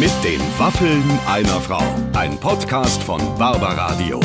[0.00, 1.82] Mit den Waffeln einer Frau.
[2.14, 4.18] Ein Podcast von Barbaradio.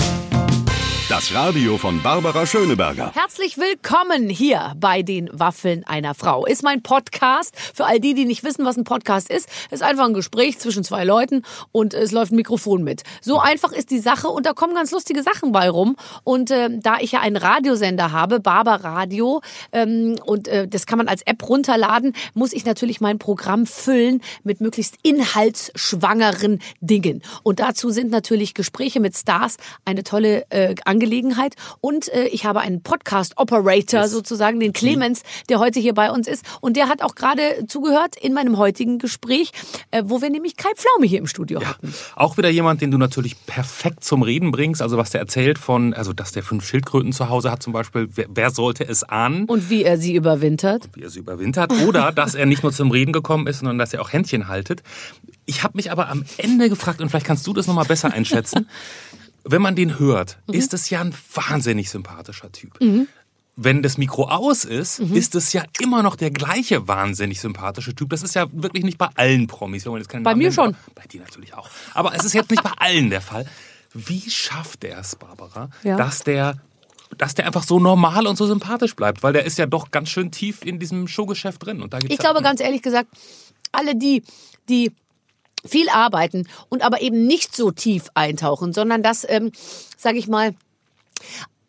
[1.07, 3.11] Das Radio von Barbara Schöneberger.
[3.13, 6.47] Herzlich willkommen hier bei den Waffeln einer Frau.
[6.47, 7.53] Ist mein Podcast.
[7.75, 10.83] Für all die, die nicht wissen, was ein Podcast ist, ist einfach ein Gespräch zwischen
[10.83, 13.03] zwei Leuten und es läuft ein Mikrofon mit.
[13.21, 15.95] So einfach ist die Sache und da kommen ganz lustige Sachen bei rum.
[16.23, 19.41] Und äh, da ich ja einen Radiosender habe, Barbara Radio,
[19.73, 24.21] ähm, und äh, das kann man als App runterladen, muss ich natürlich mein Programm füllen
[24.43, 27.21] mit möglichst inhaltsschwangeren Dingen.
[27.43, 31.55] Und dazu sind natürlich Gespräche mit Stars eine tolle äh, Angelegenheit.
[31.81, 34.11] Und äh, ich habe einen Podcast-Operator yes.
[34.11, 36.45] sozusagen, den Clemens, der heute hier bei uns ist.
[36.61, 39.51] Und der hat auch gerade zugehört in meinem heutigen Gespräch,
[39.91, 41.67] äh, wo wir nämlich Kai Pflaume hier im Studio ja.
[41.67, 41.93] hatten.
[42.15, 44.81] Auch wieder jemand, den du natürlich perfekt zum Reden bringst.
[44.81, 48.07] Also was der erzählt von, also dass der fünf Schildkröten zu Hause hat zum Beispiel.
[48.15, 49.45] Wer, wer sollte es ahnen?
[49.45, 50.85] Und wie er sie überwintert.
[50.85, 51.73] Und wie er sie überwintert.
[51.85, 54.81] Oder dass er nicht nur zum Reden gekommen ist, sondern dass er auch Händchen haltet.
[55.45, 58.69] Ich habe mich aber am Ende gefragt, und vielleicht kannst du das nochmal besser einschätzen,
[59.45, 60.55] wenn man den hört, mhm.
[60.55, 62.79] ist es ja ein wahnsinnig sympathischer Typ.
[62.81, 63.07] Mhm.
[63.57, 65.15] Wenn das Mikro aus ist, mhm.
[65.15, 68.09] ist es ja immer noch der gleiche wahnsinnig sympathische Typ.
[68.09, 69.85] Das ist ja wirklich nicht bei allen Promis.
[69.85, 70.75] Wenn man jetzt bei Namen mir nennt, schon.
[70.93, 71.69] Bei dir natürlich auch.
[71.93, 73.45] Aber es ist jetzt nicht bei allen der Fall.
[73.93, 75.95] Wie schafft er es, Barbara, ja.
[75.95, 76.57] dass der
[77.17, 80.09] dass der einfach so normal und so sympathisch bleibt, weil der ist ja doch ganz
[80.09, 81.81] schön tief in diesem Showgeschäft drin.
[81.81, 83.07] Und da gibt's ich glaube ganz ehrlich gesagt,
[83.71, 84.23] alle die,
[84.67, 84.91] die
[85.65, 89.51] viel arbeiten und aber eben nicht so tief eintauchen, sondern das, ähm,
[89.97, 90.55] sage ich mal,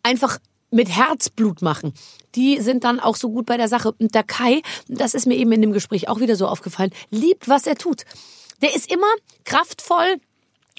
[0.03, 1.93] einfach mit Herzblut machen.
[2.35, 3.93] Die sind dann auch so gut bei der Sache.
[3.93, 7.47] Und der Kai, das ist mir eben in dem Gespräch auch wieder so aufgefallen, liebt,
[7.47, 8.03] was er tut.
[8.61, 9.07] Der ist immer
[9.45, 10.17] kraftvoll,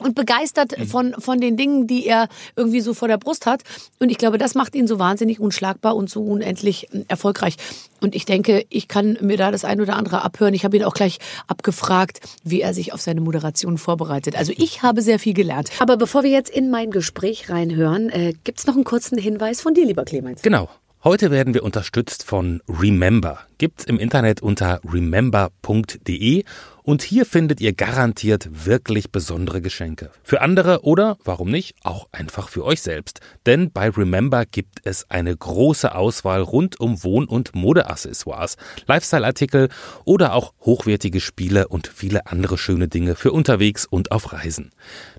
[0.00, 0.86] und begeistert mhm.
[0.86, 3.62] von, von den Dingen, die er irgendwie so vor der Brust hat.
[3.98, 7.56] Und ich glaube, das macht ihn so wahnsinnig unschlagbar und so unendlich hm, erfolgreich.
[8.00, 10.54] Und ich denke, ich kann mir da das ein oder andere abhören.
[10.54, 14.36] Ich habe ihn auch gleich abgefragt, wie er sich auf seine Moderation vorbereitet.
[14.36, 15.70] Also ich habe sehr viel gelernt.
[15.80, 19.60] Aber bevor wir jetzt in mein Gespräch reinhören, äh, gibt es noch einen kurzen Hinweis
[19.60, 20.42] von dir, lieber Clemens.
[20.42, 20.68] Genau.
[21.04, 23.47] Heute werden wir unterstützt von Remember.
[23.58, 26.44] Gibt's im Internet unter remember.de
[26.88, 30.10] und hier findet ihr garantiert wirklich besondere Geschenke.
[30.22, 33.20] Für andere oder, warum nicht, auch einfach für euch selbst.
[33.44, 39.68] Denn bei Remember gibt es eine große Auswahl rund um Wohn- und Modeaccessoires, Lifestyle-Artikel
[40.06, 44.70] oder auch hochwertige Spiele und viele andere schöne Dinge für unterwegs und auf Reisen.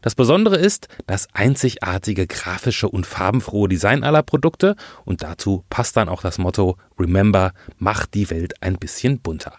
[0.01, 4.75] Das Besondere ist das einzigartige grafische und farbenfrohe Design aller Produkte
[5.05, 9.53] und dazu passt dann auch das Motto Remember macht die Welt ein bisschen bunter.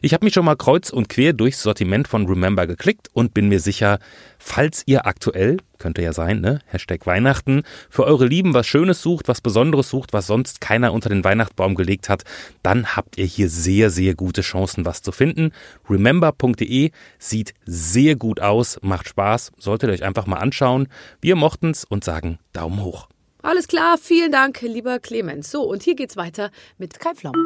[0.00, 3.48] Ich habe mich schon mal kreuz und quer durchs Sortiment von Remember geklickt und bin
[3.48, 3.98] mir sicher,
[4.38, 9.28] falls ihr aktuell, könnte ja sein, ne, Hashtag Weihnachten, für eure Lieben was Schönes sucht,
[9.28, 12.24] was Besonderes sucht, was sonst keiner unter den Weihnachtsbaum gelegt hat,
[12.62, 15.52] dann habt ihr hier sehr, sehr gute Chancen, was zu finden.
[15.88, 20.88] Remember.de sieht sehr gut aus, macht Spaß, solltet ihr euch einfach mal anschauen.
[21.20, 23.08] Wir mochten's und sagen Daumen hoch.
[23.42, 25.50] Alles klar, vielen Dank, lieber Clemens.
[25.50, 27.38] So, und hier geht's weiter mit Kai Pflaume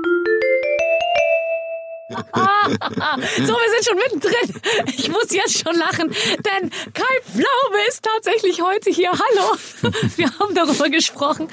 [2.11, 4.61] so, wir sind schon mittendrin.
[4.97, 9.11] Ich muss jetzt schon lachen, denn Kai Pflaume ist tatsächlich heute hier.
[9.11, 9.57] Hallo.
[10.17, 11.49] Wir haben darüber gesprochen.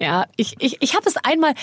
[0.00, 1.54] Ja, ich, ich, ich habe es einmal,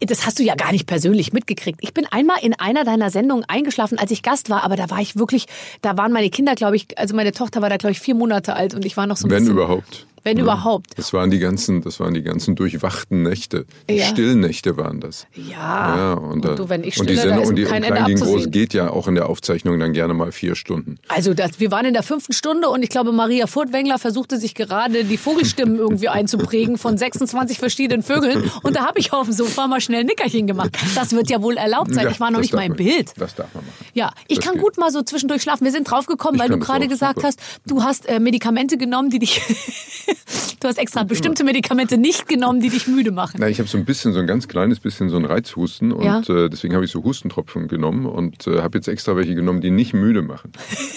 [0.00, 1.78] das hast du ja gar nicht persönlich mitgekriegt.
[1.82, 5.00] Ich bin einmal in einer deiner Sendungen eingeschlafen, als ich Gast war, aber da war
[5.00, 5.46] ich wirklich,
[5.82, 8.54] da waren meine Kinder, glaube ich, also meine Tochter war da, glaube ich, vier Monate
[8.54, 10.06] alt und ich war noch so ein Wenn bisschen, überhaupt.
[10.24, 10.42] Wenn ja.
[10.42, 10.98] überhaupt.
[10.98, 13.66] Das waren die ganzen, das waren die ganzen durchwachten Nächte.
[13.90, 14.06] Die ja.
[14.06, 15.26] Stillnächte waren das.
[15.34, 15.96] Ja.
[15.96, 18.20] ja und, und du, wenn ich stille, und die Sendung, und die kein Ende gegen
[18.20, 20.96] Groß geht ja auch in der Aufzeichnung dann gerne mal vier Stunden.
[21.08, 24.54] Also das, wir waren in der fünften Stunde und ich glaube, Maria Furtwängler versuchte sich
[24.54, 28.50] gerade die Vogelstimmen irgendwie einzuprägen von 26 verschiedenen Vögeln.
[28.62, 30.76] Und da habe ich auf dem Sofa mal schnell ein Nickerchen gemacht.
[30.94, 32.08] Das wird ja wohl erlaubt sein.
[32.10, 33.12] ich war noch nicht mal im Bild.
[33.16, 33.76] Das darf man machen.
[33.94, 34.62] Ja, ich das kann geht.
[34.62, 35.64] gut mal so zwischendurch schlafen.
[35.64, 37.28] Wir sind draufgekommen, weil du gerade gesagt super.
[37.28, 39.40] hast, du hast äh, Medikamente genommen, die dich
[40.64, 43.36] Du hast extra bestimmte Medikamente nicht genommen, die dich müde machen.
[43.38, 46.04] Nein, ich habe so ein bisschen, so ein ganz kleines bisschen so ein Reizhusten und
[46.04, 46.20] ja.
[46.20, 49.70] äh, deswegen habe ich so Hustentropfen genommen und äh, habe jetzt extra welche genommen, die
[49.70, 50.52] nicht müde machen.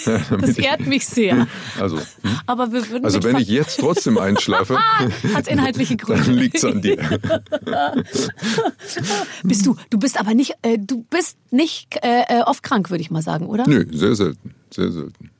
[0.39, 1.47] das ehrt mich sehr.
[1.79, 2.39] Also, hm?
[2.45, 4.77] Aber wir würden also wenn ich jetzt trotzdem einschlafe,
[5.33, 6.23] hat inhaltliche Gründe.
[6.23, 6.97] Dann liegt es an dir.
[9.44, 9.75] bist du?
[9.89, 13.21] Du bist aber nicht, äh, du bist nicht äh, äh, oft krank, würde ich mal
[13.21, 13.68] sagen, oder?
[13.68, 15.31] Nö, sehr selten, sehr selten.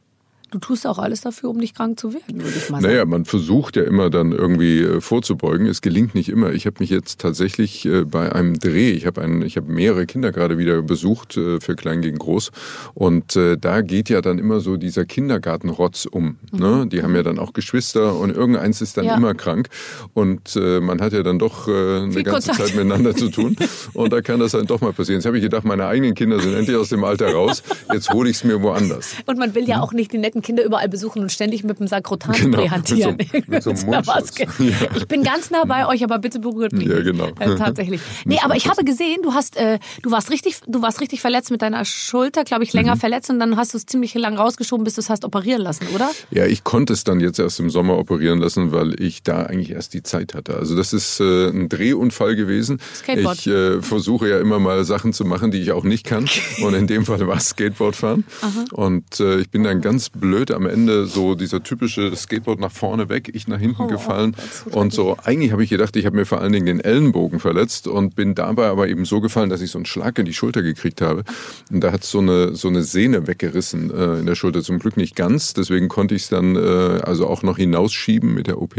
[0.51, 3.09] Du tust auch alles dafür, um nicht krank zu werden, würde ich mal Naja, sagen.
[3.09, 5.67] man versucht ja immer dann irgendwie äh, vorzubeugen.
[5.67, 6.51] Es gelingt nicht immer.
[6.53, 10.05] Ich habe mich jetzt tatsächlich äh, bei einem Dreh, ich habe einen, ich habe mehrere
[10.05, 12.51] Kinder gerade wieder besucht äh, für Klein gegen Groß
[12.94, 16.38] und da geht ja dann immer so dieser Kindergartenrotz um.
[16.51, 16.88] Ne?
[16.91, 19.09] Die haben ja dann auch Geschwister und irgendeins ist dann Mhm.
[19.11, 19.17] Ja.
[19.17, 19.69] immer krank
[20.13, 22.67] und man hat ja dann doch eine Viel ganze Kontakt.
[22.69, 23.55] Zeit miteinander zu tun
[23.94, 25.19] und da kann das dann doch mal passieren.
[25.19, 27.63] Jetzt habe ich gedacht, meine eigenen Kinder sind endlich aus dem Alter raus.
[27.94, 29.15] Jetzt hole ich es mir woanders.
[29.25, 31.88] Und man will ja auch nicht die netten Kinder überall besuchen und ständig mit dem
[31.88, 32.51] Sakrotan Mhm.
[32.51, 33.18] Genau, hantieren.
[33.48, 33.88] mit so- mit so.
[33.88, 34.48] Maske.
[34.95, 37.28] Ich bin ganz nah bei euch, aber bitte berührt mich Ja, genau.
[37.39, 38.01] Äh, tatsächlich.
[38.25, 41.51] Nee, aber ich habe gesehen, du hast, äh, du warst richtig, du warst richtig verletzt
[41.51, 43.00] mit deiner Schulter, glaube ich, länger Mhm.
[43.00, 45.88] verletzt und dann hast du es ziemlich lang rausgeschoben, bis du es hast operieren lassen,
[45.94, 46.10] oder?
[46.31, 49.72] Ja, ich konnte es dann jetzt erst im Sommer operieren lassen, weil ich da eigentlich
[49.72, 50.56] erst die Zeit hatte.
[50.57, 52.80] Also das ist äh, ein Drehunfall gewesen.
[52.95, 53.38] Skateboard.
[53.40, 56.28] Ich äh, versuche ja immer mal Sachen zu machen, die ich auch nicht kann.
[56.62, 58.25] Und in dem Fall war es Skateboard fahren.
[58.72, 63.09] Und äh, ich bin dann ganz blöd am Ende so dieser typische Skateboard nach vorne
[63.09, 64.35] weg, ich nach hinten Oh, gefallen.
[64.71, 67.39] oh und so, eigentlich habe ich gedacht, ich habe mir vor allen Dingen den Ellenbogen
[67.39, 70.33] verletzt und bin dabei aber eben so gefallen, dass ich so einen Schlag in die
[70.33, 71.24] Schulter gekriegt habe.
[71.71, 74.62] Und da hat so eine, so eine Sehne weggerissen äh, in der Schulter.
[74.62, 76.59] Zum Glück nicht ganz, deswegen konnte ich es dann äh,
[77.03, 78.75] also auch noch hinausschieben mit der OP.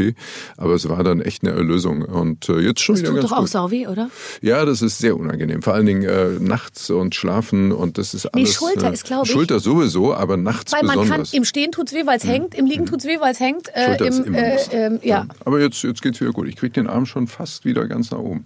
[0.57, 2.01] Aber es war dann echt eine Erlösung.
[2.03, 3.49] Und äh, jetzt schon Das wieder tut ganz doch auch gut.
[3.49, 4.09] sau weh, oder?
[4.41, 5.61] Ja, das ist sehr unangenehm.
[5.61, 8.53] Vor allen Dingen äh, nachts und schlafen und das ist alles.
[8.53, 11.33] Schulter äh, ist, glaub ich- Schulter sowieso, aber nachts Weil man kann, besonders.
[11.39, 13.69] Im Stehen tut's weh, weil es hängt, im Liegen tut's weh, weil es hängt.
[13.75, 15.25] Äh, im, immer äh, ähm, ja.
[15.45, 16.47] Aber jetzt, jetzt geht's wieder gut.
[16.47, 18.45] Ich krieg den Arm schon fast wieder ganz nach oben.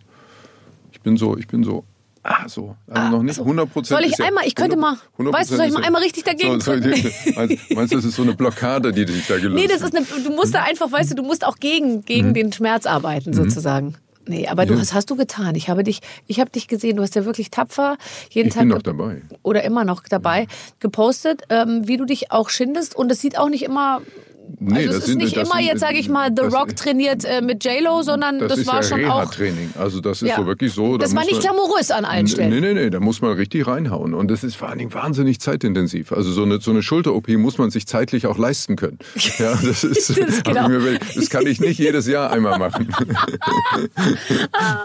[0.92, 1.84] Ich bin so, ich bin so.
[2.26, 2.78] Ah, so.
[2.88, 4.00] Also noch nicht 100 Prozent.
[4.00, 6.72] Soll ich einmal- ich könnte mal- weißt du, soll ich mal einmal richtig dagegen so,
[6.72, 6.92] drücken?
[7.76, 10.06] meinst, du, das ist so eine Blockade, die sich da gelöst Nee, das ist eine,
[10.24, 12.34] du musst da einfach, weißt du, du musst auch gegen, gegen Mhm.
[12.34, 13.96] den Schmerz arbeiten, sozusagen.
[14.26, 15.56] Nee, aber du, was hast du getan?
[15.56, 17.98] Ich habe dich, ich habe dich gesehen, du hast ja wirklich tapfer
[18.30, 19.22] jeden Ich Tag bin noch dabei.
[19.42, 20.48] oder immer noch dabei
[20.80, 24.02] gepostet, ähm, wie du dich auch schindest und es sieht auch nicht immer
[24.60, 26.76] Nee, also das es ist sind- nicht immer sind- jetzt sage ich mal The Rock
[26.76, 29.72] trainiert äh, mit J-Lo, sondern das, Das, war ja schon auch Reha-Training.
[29.78, 30.36] Also das ist Ja.
[30.38, 30.98] so wirklich so.
[30.98, 32.50] da Das war nicht glamourös an allen Stellen.
[32.50, 34.14] Nee, nee, nee, da muss man richtig reinhauen.
[34.14, 36.12] Und das ist vor allen Dingen wahnsinnig zeitintensiv.
[36.12, 39.00] Also so eine, so eine Schulter-OP muss man sich zeitlich auch leisten können.
[39.40, 40.70] Ja, das ist, Das genau.
[40.70, 42.90] mir das kann ich nicht jedes Jahr einmal machen.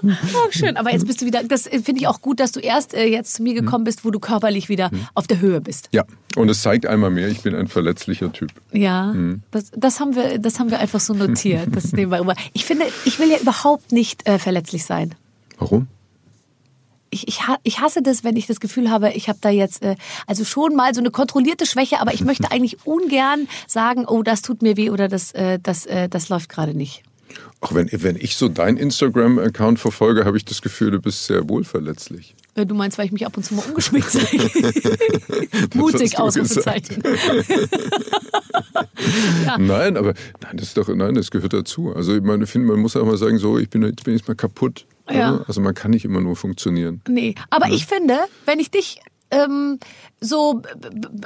[0.03, 2.61] Oh, schön, aber jetzt bist du wieder, das äh, finde ich auch gut, dass du
[2.61, 3.65] erst äh, jetzt zu mir Hm.
[3.65, 5.89] gekommen bist, wo du körperlich wieder auf der Höhe bist.
[5.93, 6.05] Ja,
[6.37, 8.51] und es zeigt einmal mehr, ich bin ein verletzlicher Typ.
[8.73, 9.43] Ja, Hm.
[9.51, 11.69] Das, das, haben wir, das haben wir einfach so notiert.
[11.73, 12.35] Das nehmen wir immer.
[12.53, 15.15] Ich finde, ich will ja überhaupt nicht äh, verletzlich sein.
[15.59, 15.87] Warum?
[17.11, 19.97] Ich, ich, ich hasse das, wenn ich das Gefühl habe, ich habe da jetzt äh,
[20.27, 24.43] also schon mal so eine kontrollierte Schwäche, aber ich möchte eigentlich ungern sagen, oh, das
[24.43, 27.03] tut mir weh oder das, äh, das, äh, das läuft gerade nicht.
[27.61, 31.49] Auch wenn, wenn ich so dein Instagram-Account verfolge, habe ich das Gefühl, du bist sehr
[31.49, 32.35] wohl verletzlich.
[32.59, 34.51] Äh, Du meinst, weil ich mich ab und zu mal umgeschminkt zeige.
[35.75, 37.03] Mutig, Ausrufezeichen.
[39.59, 41.93] Nein, aber nein, das ist doch, nein, das gehört dazu.
[41.95, 44.29] Also ich meine, ich finde, man muss auch mal sagen, so, ich bin jetzt jetzt
[44.29, 44.87] mal kaputt.
[45.11, 45.43] Ja.
[45.47, 47.01] Also man kann nicht immer nur funktionieren.
[47.09, 49.01] Nee, aber ich finde, wenn ich dich
[49.31, 49.79] ähm,
[50.21, 50.63] so,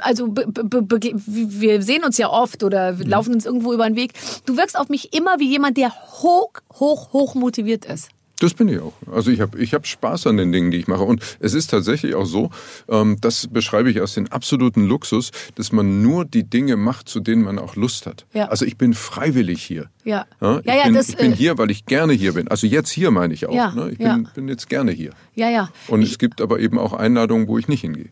[0.01, 4.13] also wir sehen uns ja oft oder wir laufen uns irgendwo über den Weg.
[4.45, 8.09] Du wirkst auf mich immer wie jemand, der hoch, hoch, hoch motiviert ist.
[8.39, 8.93] Das bin ich auch.
[9.11, 11.03] Also ich habe ich hab Spaß an den Dingen, die ich mache.
[11.03, 12.49] Und es ist tatsächlich auch so,
[12.89, 17.19] ähm, das beschreibe ich als den absoluten Luxus, dass man nur die Dinge macht, zu
[17.19, 18.25] denen man auch Lust hat.
[18.33, 18.47] Ja.
[18.47, 19.89] Also ich bin freiwillig hier.
[20.03, 20.25] Ja.
[20.41, 22.47] Ja, ich Ja, bin, das, ich bin äh, hier, weil ich gerne hier bin.
[22.47, 23.53] Also jetzt hier meine ich auch.
[23.53, 23.91] Ja, ne?
[23.91, 25.11] Ich bin, bin jetzt gerne hier.
[25.35, 25.69] Ja, ja.
[25.87, 28.09] Und es gibt aber eben auch Einladungen, wo ich nicht hingehe.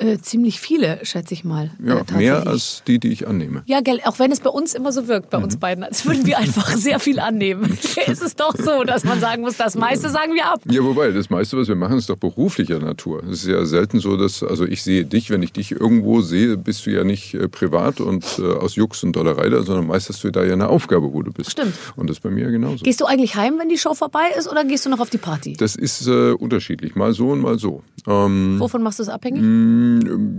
[0.00, 1.70] Äh, ziemlich viele, schätze ich mal.
[1.84, 3.62] Ja, äh, mehr als die, die ich annehme.
[3.66, 5.60] Ja, gell, auch wenn es bei uns immer so wirkt, bei uns Mhm.
[5.60, 7.78] beiden, als würden wir einfach sehr viel annehmen.
[8.06, 10.62] es ist doch so, dass man sagen muss, das meiste sagen wir ab.
[10.70, 13.22] Ja, wobei, das meiste, was wir machen, ist doch beruflicher Natur.
[13.24, 16.56] Es ist ja selten so, dass, also ich sehe dich, wenn ich dich irgendwo sehe,
[16.56, 20.08] bist du ja nicht äh, privat und äh, aus Jux und Dollerei da, sondern meist
[20.08, 21.50] hast du da ja eine Aufgabe, wo du bist.
[21.50, 21.74] Stimmt.
[21.96, 22.84] Und das ist bei mir genauso.
[22.84, 25.18] Gehst du eigentlich heim, wenn die Show vorbei ist, oder gehst du noch auf die
[25.18, 25.54] Party?
[25.58, 27.82] Das ist äh, unterschiedlich, mal so und mal so.
[28.06, 29.42] Ähm, Wovon machst du es abhängig?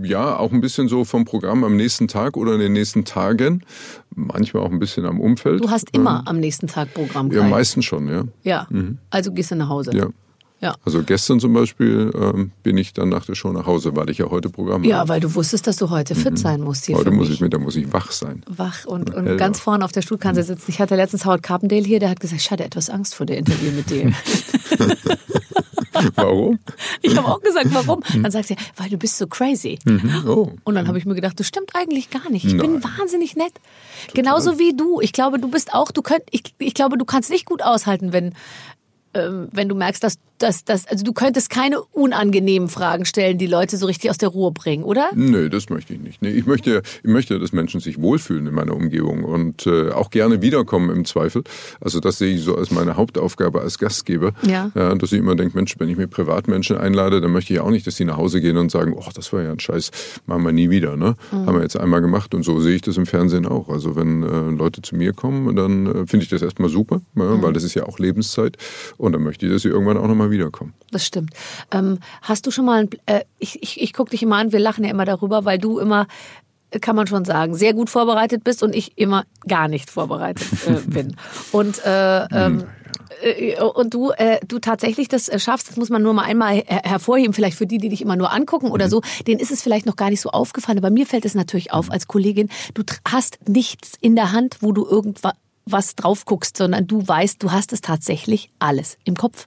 [0.04, 3.64] Ja, auch ein bisschen so vom Programm am nächsten Tag oder in den nächsten Tagen.
[4.14, 5.62] Manchmal auch ein bisschen am Umfeld.
[5.62, 7.30] Du hast immer am nächsten Tag Programm.
[7.32, 8.24] Ja, meistens schon, ja.
[8.42, 8.68] Ja,
[9.10, 9.96] also gehst du nach Hause.
[9.96, 10.06] Ja.
[10.62, 10.76] Ja.
[10.84, 14.18] Also gestern zum Beispiel ähm, bin ich dann nach der Show nach Hause, weil ich
[14.18, 15.08] ja heute Programm Ja, habe.
[15.08, 17.58] weil du wusstest, dass du heute fit sein musst hier Heute muss ich mit, da
[17.58, 18.44] muss ich wach sein.
[18.48, 20.70] Wach und, und ganz vorne auf der Stuhlkante sitzen.
[20.70, 23.38] Ich hatte letztens Howard Carpendale hier, der hat gesagt, ich hatte etwas Angst vor der
[23.38, 24.12] Interview mit dir.
[26.14, 26.58] Warum?
[27.02, 28.02] ich habe auch gesagt, warum?
[28.22, 29.78] Dann sagt sie, weil du bist so crazy.
[30.26, 30.50] Oh.
[30.64, 32.44] Und dann habe ich mir gedacht, das stimmt eigentlich gar nicht.
[32.44, 32.84] Ich bin Nein.
[32.98, 33.52] wahnsinnig nett.
[34.14, 35.00] Genauso wie du.
[35.00, 38.12] Ich glaube, du bist auch, du könnt, ich, ich glaube, du kannst nicht gut aushalten,
[38.12, 38.34] wenn,
[39.14, 43.46] ähm, wenn du merkst, dass, das, das, also du könntest keine unangenehmen Fragen stellen, die
[43.46, 45.10] Leute so richtig aus der Ruhe bringen, oder?
[45.14, 46.22] Nee, das möchte ich nicht.
[46.22, 50.10] Nee, ich möchte, ich möchte, dass Menschen sich wohlfühlen in meiner Umgebung und äh, auch
[50.10, 51.42] gerne wiederkommen im Zweifel.
[51.80, 54.32] Also das sehe ich so als meine Hauptaufgabe als Gastgeber.
[54.46, 54.70] Ja.
[54.74, 57.70] ja dass ich immer denke, Mensch, wenn ich mir Privatmenschen einlade, dann möchte ich auch
[57.70, 59.90] nicht, dass sie nach Hause gehen und sagen, oh, das war ja ein Scheiß,
[60.26, 60.96] machen wir nie wieder.
[60.96, 61.14] Ne?
[61.30, 61.46] Mhm.
[61.46, 63.68] Haben wir jetzt einmal gemacht und so sehe ich das im Fernsehen auch.
[63.68, 67.22] Also wenn äh, Leute zu mir kommen, dann äh, finde ich das erstmal super, ja,
[67.22, 67.42] Mhm.
[67.42, 68.56] weil das ist ja auch Lebenszeit
[68.96, 70.74] und dann möchte ich, dass sie irgendwann auch nochmal wiederkommen.
[70.90, 71.32] Das stimmt.
[71.70, 74.58] Ähm, hast du schon mal, ein, äh, ich, ich, ich gucke dich immer an, wir
[74.58, 76.06] lachen ja immer darüber, weil du immer,
[76.70, 80.46] äh, kann man schon sagen, sehr gut vorbereitet bist und ich immer gar nicht vorbereitet
[80.66, 81.16] äh, bin.
[81.52, 82.64] Und, äh, ähm,
[83.22, 86.54] äh, und du, äh, du tatsächlich das äh, schaffst, das muss man nur mal einmal
[86.54, 89.62] her hervorheben, vielleicht für die, die dich immer nur angucken oder so, denen ist es
[89.62, 92.82] vielleicht noch gar nicht so aufgefallen, aber mir fällt es natürlich auf als Kollegin, du
[93.08, 95.34] hast nichts in der Hand, wo du irgendwas
[95.64, 99.46] was drauf guckst, sondern du weißt, du hast es tatsächlich alles im Kopf.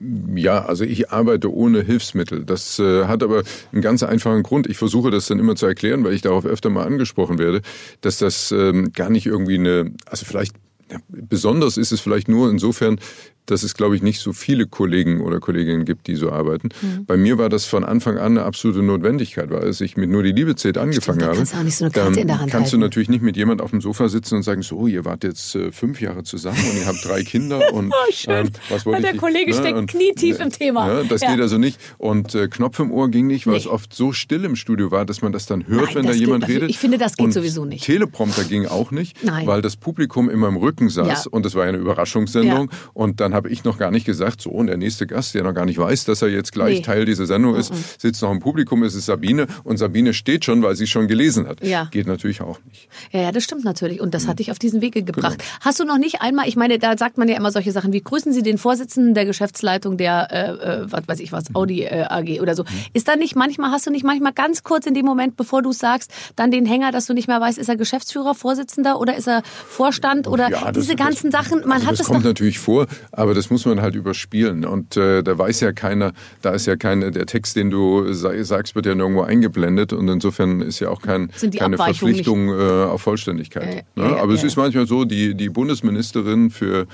[0.00, 2.44] Ja, also ich arbeite ohne Hilfsmittel.
[2.44, 4.66] Das äh, hat aber einen ganz einfachen Grund.
[4.66, 7.62] Ich versuche das dann immer zu erklären, weil ich darauf öfter mal angesprochen werde,
[8.00, 10.56] dass das ähm, gar nicht irgendwie eine, also vielleicht
[10.90, 12.98] ja, besonders ist es vielleicht nur insofern,
[13.46, 16.68] dass es, glaube ich, nicht so viele Kollegen oder Kolleginnen gibt, die so arbeiten.
[16.80, 17.04] Mhm.
[17.06, 20.22] Bei mir war das von Anfang an eine absolute Notwendigkeit, weil als ich mit nur
[20.22, 22.40] die Liebe zählt angefangen da habe, kannst du auch nicht so eine Karte in der
[22.40, 25.04] Hand kannst du natürlich nicht mit jemand auf dem Sofa sitzen und sagen, so, ihr
[25.04, 28.46] wart jetzt äh, fünf Jahre zusammen und ihr habt drei Kinder und Oh, schön.
[28.46, 30.86] ähm, was wollte Der ich, Kollege steckt und- knietief im Thema.
[30.88, 31.32] Ja, das Ja.
[31.32, 31.78] geht also nicht.
[31.98, 33.60] Und äh, Knopf im Ohr ging nicht, weil Nee.
[33.60, 36.12] es oft so still im Studio war, dass man das dann hört, Nein, wenn da
[36.12, 36.70] jemand geht- redet.
[36.70, 37.84] ich finde, das geht und sowieso nicht.
[37.84, 39.46] Teleprompter ging auch nicht, Nein.
[39.46, 41.30] weil das Publikum immer im Rücken saß Ja.
[41.30, 42.70] und das war ja eine Überraschungssendung.
[42.70, 42.78] Ja.
[42.94, 45.52] Und dann habe ich noch gar nicht gesagt, so, und der nächste Gast, der noch
[45.52, 46.82] gar nicht weiß, dass er jetzt gleich Nee.
[46.82, 50.62] Teil dieser Sendung ist, sitzt noch im Publikum, es ist Sabine und Sabine steht schon,
[50.62, 51.62] weil sie schon gelesen hat.
[51.62, 51.88] Ja.
[51.90, 52.88] Geht natürlich auch nicht.
[53.12, 54.00] Ja, ja, das stimmt natürlich.
[54.00, 54.12] Und Mhm.
[54.12, 55.38] das hat dich auf diesen Wege gebracht.
[55.38, 55.50] Genau.
[55.60, 58.00] Hast du noch nicht einmal, ich meine, da sagt man ja immer solche Sachen wie,
[58.00, 61.56] grüßen Sie den Vorsitzenden der Geschäftsleitung der, äh, äh, was weiß ich was, Mhm.
[61.56, 62.64] Audi äh, AG oder so.
[62.92, 65.70] Ist da nicht manchmal, hast du nicht manchmal ganz kurz in dem Moment, bevor du
[65.70, 69.16] es sagst, dann den Hänger, dass du nicht mehr weißt, ist er Geschäftsführer, Vorsitzender oder
[69.16, 72.58] ist er Vorstand oder Ja, diese ganzen Sachen, man also hat das es kommt natürlich
[72.58, 74.66] vor, aber das muss man halt überspielen.
[74.66, 76.12] Und äh, da weiß ja keiner,
[76.42, 80.08] da ist ja keiner, der Text, den du sa- sagst, wird ja nirgendwo eingeblendet und
[80.08, 83.86] insofern ist ja auch kein, keine Verpflichtung äh, auf Vollständigkeit.
[83.96, 84.10] Äh, ne?
[84.10, 84.48] ja, aber es ja.
[84.48, 86.86] ist manchmal so, die, die Bundesministerin für,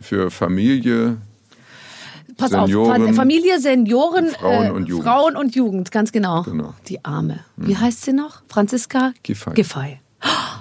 [0.00, 1.16] für Familie,
[2.36, 5.04] Pass Senioren, auf, Familie, Senioren, Frauen äh, und Jugend.
[5.08, 6.42] Frauen und Jugend, ganz genau.
[6.42, 6.72] Genau.
[6.86, 7.40] Die Arme.
[7.56, 8.42] Wie heißt sie noch?
[8.48, 9.54] Franziska Giffey.
[9.54, 9.98] Giffey.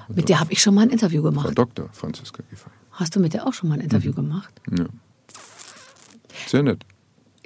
[0.07, 1.51] Mit der habe ich schon mal ein Interview Frau gemacht.
[1.57, 1.89] Dr.
[1.91, 2.69] Franziska Giffey.
[2.91, 4.15] Hast du mit der auch schon mal ein Interview Mhm.
[4.15, 4.53] gemacht?
[4.75, 4.85] Ja.
[6.45, 6.83] Sehr nett.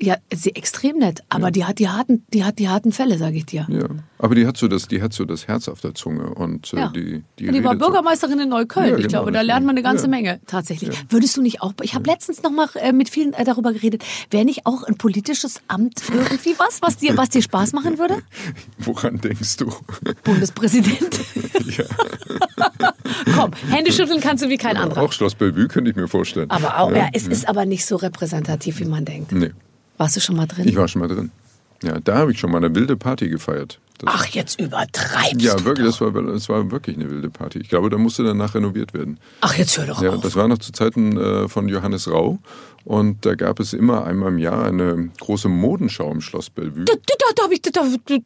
[0.02, 3.38] Ja, sie extrem nett, aber die hat die harten, die hat die harten Fälle, sage
[3.38, 3.68] ich dir.
[3.70, 6.74] Ja, aber die hat so das, die hat so das Herz auf der Zunge und
[6.74, 6.88] äh, Ja.
[6.88, 7.88] die, die, Und die war redet so.
[7.92, 8.90] Bürgermeisterin in Neukölln.
[8.90, 10.10] Ja, ich genau, glaube, da lernt man eine ganze Ja.
[10.10, 10.90] Menge tatsächlich.
[11.10, 11.74] Würdest du nicht auch?
[11.84, 14.04] Ich habe letztens noch mal äh, mit vielen äh, darüber geredet.
[14.32, 18.18] Wäre nicht auch ein politisches Amt irgendwie was, was dir, was dir Spaß machen würde?
[18.80, 19.72] Woran denkst du?
[20.24, 21.20] Bundespräsident.
[21.78, 21.86] ja.
[23.36, 25.04] Komm, Hände schütteln kannst du wie kein anderer.
[25.04, 26.50] Auch Schloss Bellevue könnte ich mir vorstellen.
[26.50, 27.32] Aber auch, ja, es ja.
[27.32, 29.32] ist aber nicht so repräsentativ, wie man denkt.
[29.32, 29.52] Nee,
[30.02, 30.68] Warst du schon mal drin?
[30.68, 31.30] ich war schon mal drin.
[31.84, 33.80] Ja, da habe ich schon mal eine wilde Party gefeiert.
[34.00, 36.00] Das, Ach, jetzt übertreibst ja, du wirklich, doch.
[36.00, 37.60] das war, das war wirklich eine wilde Party.
[37.60, 39.20] Ich glaube, da musste danach renoviert werden.
[39.42, 40.22] Ach, jetzt hör doch Ja, auf.
[40.22, 42.40] das war noch zu Zeiten äh, von Johannes Rau.
[42.84, 46.86] Und da gab es immer einmal im Jahr eine große Modenschau im Schloss Bellevue.
[46.86, 48.18] Da, da, da hab ich, da, da, da,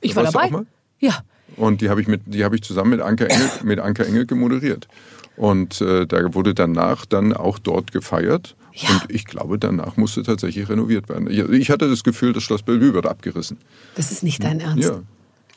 [0.00, 0.44] ich war dabei.
[0.46, 0.66] auch mal?
[0.98, 1.18] Ja.
[1.56, 4.24] Und die habe ich, mit, die habe ich zusammen mit Anker Engel, mit Anker Engel
[4.24, 4.88] gemoderiert.
[5.36, 8.56] Und äh, da wurde danach dann auch dort gefeiert.
[8.72, 8.88] Ja.
[8.90, 11.30] Und ich glaube, danach musste tatsächlich renoviert werden.
[11.30, 13.58] Ich, ich hatte das Gefühl, das Schloss Bellevue wird abgerissen.
[13.96, 14.88] Das ist nicht dein Ernst.
[14.88, 15.02] Ja.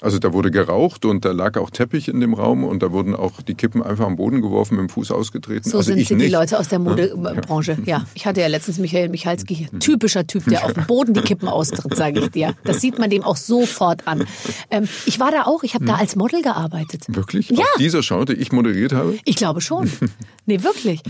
[0.03, 3.15] Also da wurde geraucht und da lag auch Teppich in dem Raum und da wurden
[3.15, 5.69] auch die Kippen einfach am Boden geworfen, mit dem Fuß ausgetreten.
[5.69, 6.27] So also sind sie, die.
[6.27, 7.77] Leute aus der Modebranche.
[7.85, 9.79] Ja, ich hatte ja letztens Michael Michalski hier.
[9.79, 12.53] Typischer Typ, der auf dem Boden die Kippen austritt, sage ich dir.
[12.65, 14.25] Das sieht man dem auch sofort an.
[14.69, 17.05] Ähm, ich war da auch, ich habe da als Model gearbeitet.
[17.07, 17.49] Wirklich?
[17.49, 17.59] Ja.
[17.59, 19.17] Auf dieser Schau, die ich moderiert habe?
[19.23, 19.89] Ich glaube schon.
[20.45, 21.01] Nee, wirklich.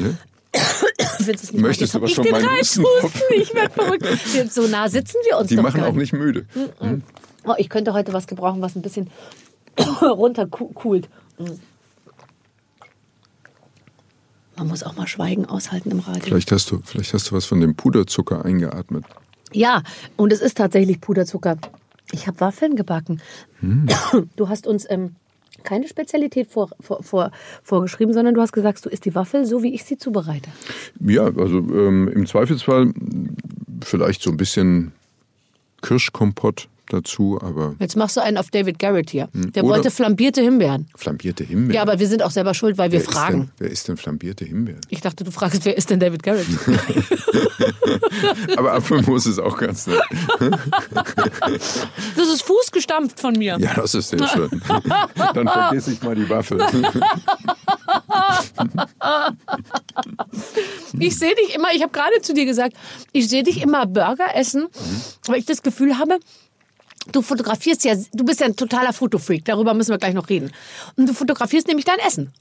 [1.28, 3.22] Willst du's nicht Möchtest du hab von ich den Reizhusten.
[3.36, 4.04] Ich werde verrückt.
[4.34, 6.46] Wir- So nah sitzen wir uns Die machen auch nicht müde.
[7.46, 9.10] Oh, ich könnte heute was gebrauchen, was ein bisschen
[10.02, 11.10] runterkühlt.
[14.56, 16.22] Man muss auch mal Schweigen aushalten im Radio.
[16.22, 19.04] Vielleicht hast du, vielleicht hast du was von dem Puderzucker eingeatmet.
[19.52, 19.84] Ja,
[20.16, 21.58] und es ist tatsächlich Puderzucker.
[22.12, 23.22] Ich habe Waffeln gebacken.
[24.36, 25.16] Du hast uns ähm,
[25.64, 27.32] keine Spezialität vor, vor, vor,
[27.64, 30.50] vorgeschrieben, sondern du hast gesagt, du isst die Waffel so, wie ich sie zubereite.
[31.00, 32.94] Ja, also ähm, im Zweifelsfall
[33.84, 34.92] vielleicht so ein bisschen
[35.82, 39.30] Kirschkompott dazu, aber Jetzt machst du einen auf David Garrett hier.
[39.34, 39.70] Der Hm.
[39.70, 40.88] Oder- wollte flambierte Himbeeren.
[40.96, 41.74] flambierte Himbeeren.
[41.76, 43.42] Ja, aber wir sind auch selber schuld, weil wir wer fragen.
[43.42, 44.82] Ist denn, wer ist denn flambierte Himbeeren?
[44.90, 46.46] Ich dachte, du fragst, wer ist denn David Garrett?
[48.58, 50.02] Aber Apfelmus ist auch ganz nett.
[52.16, 53.58] Das ist fußgestampft von mir.
[53.60, 54.50] Ja, das ist sehr schön.
[55.34, 56.58] Dann vergesse ich mal die Waffe.
[61.00, 62.76] Ich sehe dich immer, ich habe gerade zu dir gesagt,
[63.12, 64.68] ich sehe dich immer Burger essen,
[65.26, 66.20] weil ich das Gefühl habe,
[67.12, 70.52] du fotografierst ja, du bist ja ein totaler Fotofreak, darüber müssen wir gleich noch reden.
[70.96, 72.32] Und du fotografierst nämlich dein Essen.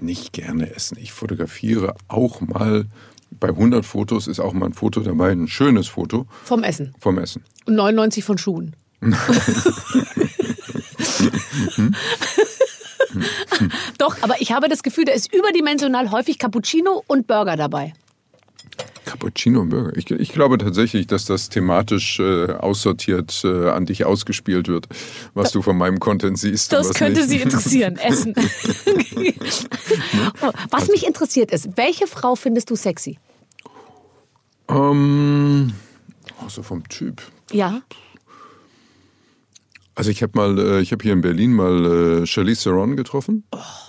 [0.00, 0.96] Nicht gerne essen.
[1.00, 2.86] Ich fotografiere auch mal,
[3.30, 6.94] bei 100 Fotos ist auch mal ein Foto dabei, ein schönes Foto Vom Essen.
[7.00, 7.42] vom Essen.
[7.66, 8.76] Und 99 von Schuhen.
[13.98, 17.92] Doch, aber ich habe das Gefühl, da ist überdimensional häufig Cappuccino und Burger dabei.
[19.08, 19.96] Cappuccino und Burger.
[19.96, 24.86] Ich, ich glaube tatsächlich, dass das thematisch äh, aussortiert äh, an dich ausgespielt wird,
[25.32, 26.72] was du von meinem Content siehst.
[26.72, 27.30] Das könnte nicht.
[27.30, 28.34] Sie interessieren, Essen.
[30.70, 33.18] Was mich interessiert ist, welche Frau findest du sexy?
[34.68, 35.72] Ähm,
[36.42, 37.22] also vom Typ.
[37.50, 37.80] Ja.
[39.98, 43.42] Also ich habe mal, äh, ich habe hier in Berlin mal äh, Charlize Theron getroffen.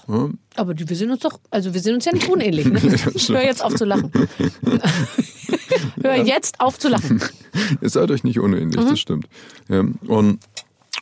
[0.08, 2.66] Ja, Aber wir sind uns doch, also wir sind uns ja nicht unähnlich.
[2.66, 2.82] Ne?
[3.28, 4.12] Hör jetzt auf zu lachen.
[6.02, 7.22] Hör jetzt auf zu lachen.
[7.82, 8.90] Ihr seid euch nicht unähnlich, Mhm.
[8.90, 9.28] das stimmt.
[9.68, 10.40] Ja, und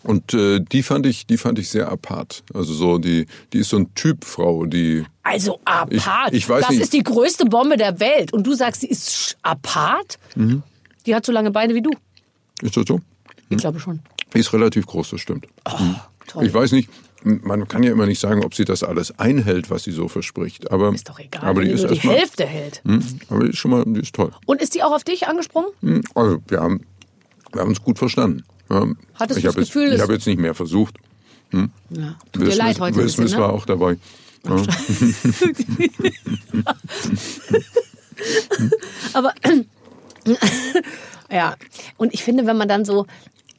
[0.04, 2.44] und äh, die fand ich, die fand ich sehr apart.
[2.54, 6.32] Also so die, die ist so ein Typ Frau, die Also apart.
[6.34, 6.82] Ich- ich weiß das nicht.
[6.82, 8.32] ist die größte Bombe der Welt.
[8.32, 10.18] Und du sagst, sie ist apart?
[10.36, 10.64] Mhm.
[11.06, 11.92] Die hat so lange Beine wie du.
[12.62, 13.00] ist das so?
[13.50, 14.02] Ich glaube schon.
[14.34, 15.48] Ist relativ groß, das stimmt.
[16.28, 16.46] Toll.
[16.46, 16.90] Ich weiß nicht,
[17.24, 20.72] man kann ja immer nicht sagen, ob sie das alles einhält, was sie so verspricht.
[20.72, 22.82] Aber Ist doch egal, Aber die ist die erstmal, Hälfte hält.
[22.86, 24.32] Hm, aber die ist schon mal, die ist toll.
[24.46, 25.70] Und ist die auch auf dich angesprungen?
[25.82, 26.82] Hm, Also wir haben,
[27.54, 28.44] wir haben uns gut verstanden.
[29.16, 30.98] Hattest ich du habe das Gefühl, jetzt, ich habe jetzt nicht mehr versucht.
[31.54, 31.70] Ja.
[32.34, 33.38] Tut dir Will leid Smith- heute Will bisschen, ne?
[33.38, 33.98] war auch dabei.
[34.46, 34.56] Ja.
[39.14, 39.34] Aber
[41.32, 41.56] ja,
[41.98, 43.06] und ich finde, wenn man dann so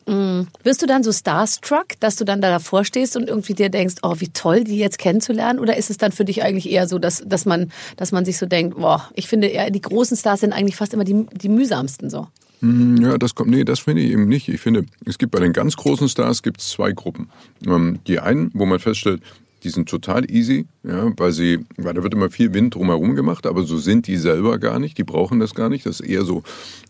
[0.08, 3.68] mh, wirst du dann so starstruck, dass du dann da davor stehst und irgendwie dir
[3.68, 5.58] denkst, oh, wie toll, die jetzt kennenzulernen?
[5.58, 8.38] Oder ist es dann für dich eigentlich eher so, dass, dass, man, dass man sich
[8.38, 11.48] so denkt, boah, ich finde eher, die großen Stars sind eigentlich fast immer die, die
[11.48, 12.26] mühsamsten so.
[12.60, 14.48] Ja, das kommt, nee, das finde ich eben nicht.
[14.48, 17.30] Ich finde, es gibt bei den ganz großen Stars gibt zwei Gruppen.
[17.64, 19.22] Ähm, die einen, wo man feststellt,
[19.64, 23.46] die sind total easy, ja, weil sie, weil da wird immer viel Wind drumherum gemacht,
[23.46, 25.86] aber so sind die selber gar nicht, die brauchen das gar nicht.
[25.86, 26.42] Das ist eher so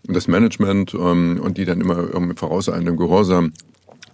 [0.05, 3.53] das Management ähm, und die dann immer ähm, vorauseilendem Gehorsam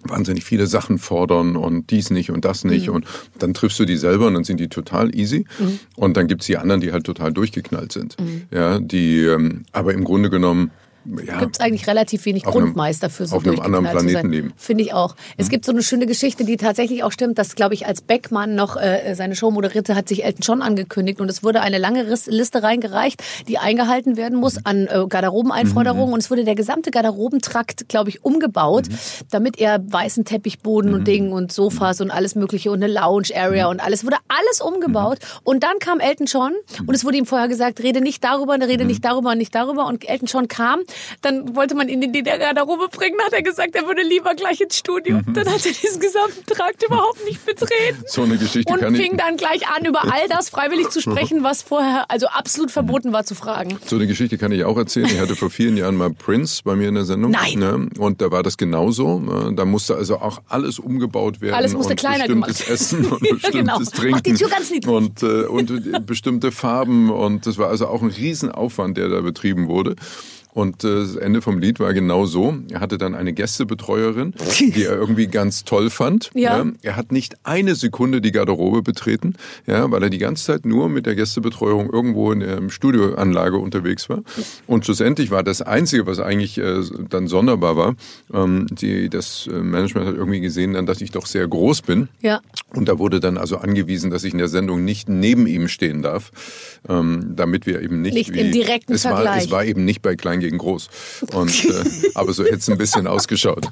[0.07, 2.91] wahnsinnig viele Sachen fordern und dies nicht und das nicht.
[2.91, 3.07] Und
[3.39, 5.47] dann triffst du die selber und dann sind die total easy.
[5.97, 8.17] Und dann gibt's die anderen, die halt total durchgeknallt sind.
[8.51, 10.71] Ja, die ähm, aber im Grunde genommen
[11.27, 13.85] ja, Gibt es eigentlich relativ wenig Grundmeister für so auf einem anderen.
[13.85, 14.49] Planeten leben.
[14.49, 14.53] Mhm.
[14.57, 15.15] Finde ich auch.
[15.37, 18.55] Es gibt so eine schöne Geschichte, die tatsächlich auch stimmt, dass, glaube ich, als Beckmann
[18.55, 22.03] noch äh, seine Show moderierte, hat sich Elton John angekündigt und es wurde eine lange
[22.27, 26.13] Liste reingereicht, die eingehalten werden muss an äh, Garderobeneinforderungen Mhm.
[26.15, 28.95] und es wurde der gesamte Garderobentrakt, glaube ich, umgebaut, Mhm.
[29.31, 33.81] damit er weißen Teppichboden und Dingen und Sofas und alles mögliche und eine Lounge-Area und
[33.81, 36.53] alles, wurde alles umgebaut und dann kam Elton John
[36.87, 39.87] und es wurde ihm vorher gesagt, rede nicht darüber, rede nicht darüber und nicht darüber
[39.87, 40.81] und Elton John kam,
[41.23, 44.61] dann wollte man ihn in die Garderobe bringen, hat er gesagt, er würde lieber gleich
[44.61, 45.21] ins Studio.
[45.27, 48.03] Dann hat er diesen gesamten Trakt überhaupt nicht betreten.
[48.07, 49.01] so eine Geschichte Und kann ich.
[49.01, 53.13] fing dann gleich an, über all das freiwillig zu sprechen, was vorher also absolut verboten
[53.13, 53.79] war zu fragen.
[53.87, 55.07] So eine Geschichte kann ich auch erzählen.
[55.07, 57.31] Ich hatte vor vielen Jahren mal Prince bei mir in der Sendung.
[57.31, 57.59] Nein.
[57.59, 57.89] Ne?
[57.99, 59.19] Und da war das genauso.
[59.21, 59.53] Ne?
[59.55, 61.55] Da musste also auch alles umgebaut werden.
[61.55, 63.79] Alles musste und kleiner bestimmtes gemacht Essen und bestimmtes genau.
[63.79, 64.11] Trinken.
[64.11, 64.93] Mach die Tür ganz niedrig.
[64.93, 67.11] Und, äh, und bestimmte Farben.
[67.11, 69.97] Und das war also auch ein Riesenaufwand, der da betrieben wurde.
[70.55, 72.55] Und äh, das Ende vom Lied war genau so.
[72.71, 76.31] Er hatte dann eine Gästebetreuerin, die er irgendwie ganz toll fand.
[76.35, 76.65] Ja.
[76.65, 76.75] Ne?
[76.83, 79.35] Er hat nicht eine Sekunde die Garderobe betreten,
[79.67, 84.09] ja, weil er die ganze Zeit nur mit der Gästebetreuung irgendwo in der Studioanlage unterwegs
[84.09, 84.23] war.
[84.67, 87.97] Und schlussendlich war das Einzige, was eigentlich äh, dann sonderbar war,
[88.33, 92.09] ähm, die, das äh, Management hat irgendwie gesehen, dann, dass ich doch sehr groß bin.
[92.23, 92.41] Ja.
[92.75, 96.03] Und da wurde dann also angewiesen, dass ich in der Sendung nicht neben ihm stehen
[96.03, 96.31] darf,
[96.89, 99.45] ähm, damit wir eben nicht, Nicht im direkten es war, Vergleich.
[99.47, 100.89] es war eben nicht bei Klein gegen Groß.
[101.33, 103.67] Und, äh, aber so hätte es ein bisschen ausgeschaut.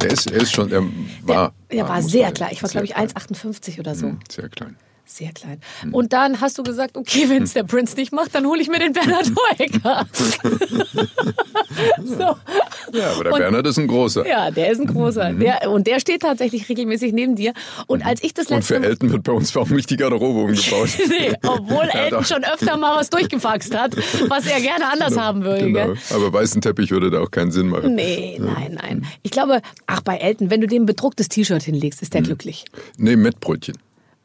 [0.00, 0.82] Er ist, er ist schon, er
[1.22, 1.52] war.
[1.72, 2.50] Der war muss sehr klein.
[2.52, 3.08] Ich war, glaube ich, klein.
[3.08, 4.08] 1,58 oder so.
[4.08, 4.76] Hm, Sehr klein.
[5.10, 5.60] Sehr klein.
[5.90, 8.68] Und dann hast du gesagt, okay, wenn es der Prinz nicht macht, dann hole ich
[8.68, 10.06] mir den Bernhard Hoeker.
[12.04, 12.36] so.
[12.92, 14.26] Ja, aber der Und- Bernhard ist ein großer.
[14.28, 15.32] Ja, der ist ein großer.
[15.32, 17.52] Der, und der steht tatsächlich regelmäßig neben dir.
[17.86, 20.40] Und als ich das Und letzte für Elton wird bei uns auch nicht die Garderobe
[20.40, 20.88] umgebaut.
[21.08, 23.96] Nee, obwohl Ja, Elton schon öfter mal was durchgefaxt hat,
[24.28, 25.64] was er gerne anders haben würde.
[25.66, 25.86] Genau.
[25.86, 25.96] Gell?
[26.14, 27.94] Aber weißen Teppich würde da auch keinen Sinn machen.
[27.94, 29.06] Nee, nein, nein.
[29.22, 32.66] Ich glaube, ach, bei Elton, wenn du dem bedrucktes T-Shirt hinlegst, ist der glücklich.
[32.98, 33.76] Nee, Mettbrötchen.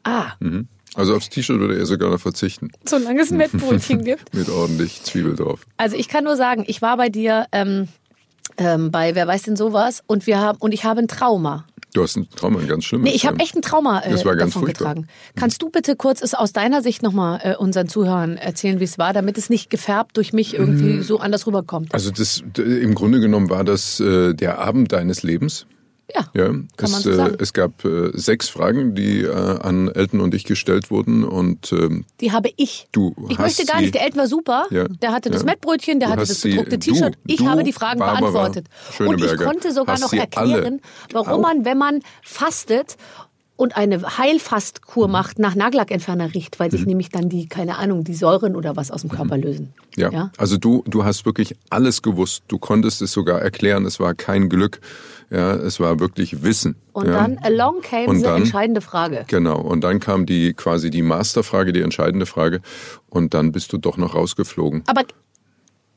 [0.04, 0.68] Ah, Mhm.
[0.94, 2.70] Also aufs T-Shirt würde er sogar noch verzichten.
[2.84, 4.34] solange es ein Mettbrötchen gibt.
[4.34, 5.66] Mit ordentlich Zwiebel drauf.
[5.76, 7.88] Also ich kann nur sagen, ich war bei dir ähm,
[8.58, 11.64] ähm, bei Wer weiß denn sowas und wir haben und ich habe ein Trauma.
[11.92, 13.08] Du hast ein Trauma, ein ganz schlimmes.
[13.08, 14.94] Nee, ich habe echt ein Trauma äh, Das war ganz davon furchtbar.
[14.94, 15.08] getragen.
[15.36, 18.98] Kannst du bitte kurz es aus deiner Sicht nochmal äh, unseren Zuhörern erzählen, wie es
[18.98, 21.94] war, damit es nicht gefärbt durch mich irgendwie so anders rüberkommt?
[21.94, 25.66] Also das, im Grunde genommen war das äh, der Abend deines Lebens.
[26.14, 27.10] Ja, Ja, es, so.
[27.10, 31.72] Äh, es gab äh, sechs Fragen, die äh, an Elton und ich gestellt wurden und
[31.72, 32.88] ähm, Die habe ich.
[32.92, 33.94] Du ich möchte gar nicht.
[33.94, 34.66] Der Elton war super.
[34.70, 35.46] Ja, Der hatte das ja.
[35.46, 37.16] Mettbrötchen, der Du hatte das bedruckte du- T-Shirt.
[37.26, 38.66] Ich du, habe die Fragen Barbara beantwortet.
[38.98, 40.80] Und ich konnte sogar noch erklären,
[41.12, 42.96] warum man, wenn man fastet
[43.56, 44.18] und eine Mhm.
[44.18, 48.74] Heilfastkur macht, nach Nagellackentferner riecht, weil sich nämlich dann die, keine Ahnung, die Säuren oder
[48.76, 49.72] was aus dem Körper lösen.
[49.96, 50.02] Mhm.
[50.02, 52.42] ja, also du, du hast wirklich alles gewusst.
[52.48, 53.86] Du konntest es sogar erklären.
[53.86, 54.80] Es war kein Glück.
[55.30, 56.76] Ja, es war wirklich Wissen.
[56.92, 57.12] Und ja.
[57.14, 59.24] dann along came Und the dann- entscheidende Frage.
[59.26, 62.60] Genau, und dann kam die quasi die Masterfrage, die entscheidende Frage,
[63.08, 64.82] und dann bist du doch noch rausgeflogen.
[64.86, 65.02] Aber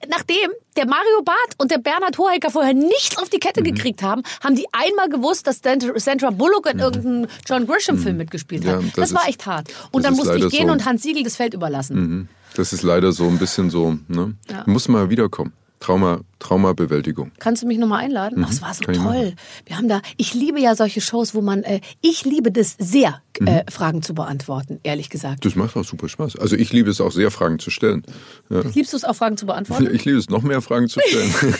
[0.09, 3.65] nachdem der Mario Barth und der Bernhard Hohecker vorher nichts auf die Kette Mhm.
[3.65, 8.75] gekriegt haben, haben die einmal gewusst, dass Sandra Bullock in irgendeinem John Grisham-Film mitgespielt hat.
[8.81, 8.87] Mhm.
[8.87, 9.67] Ja, das das war ist- echt hart.
[9.91, 10.73] Und dann musste ich gehen so.
[10.73, 12.29] und Hans Siegel das Feld überlassen.
[12.55, 14.35] Das ist leider so ein bisschen so, ne?
[14.49, 14.63] Ja.
[14.65, 15.53] Muss mal wiederkommen.
[15.79, 17.31] Trauma, Traumabewältigung.
[17.39, 18.43] Kannst du mich nochmal einladen?
[18.45, 18.93] Ach, es war so Mhm.
[18.93, 19.33] kann toll.
[19.65, 23.21] Wir haben da, ich liebe ja solche Shows, wo man, äh, ich liebe das sehr,
[23.39, 23.47] Mhm.
[23.47, 25.45] äh, Fragen zu beantworten, ehrlich gesagt.
[25.45, 26.37] Das macht auch super Spaß.
[26.37, 28.03] Also ich liebe es auch sehr, Fragen zu stellen.
[28.49, 28.61] Ja.
[28.73, 29.87] Liebst du es auch, Fragen zu beantworten?
[29.93, 31.33] Ich liebe es, noch mehr Fragen zu stellen.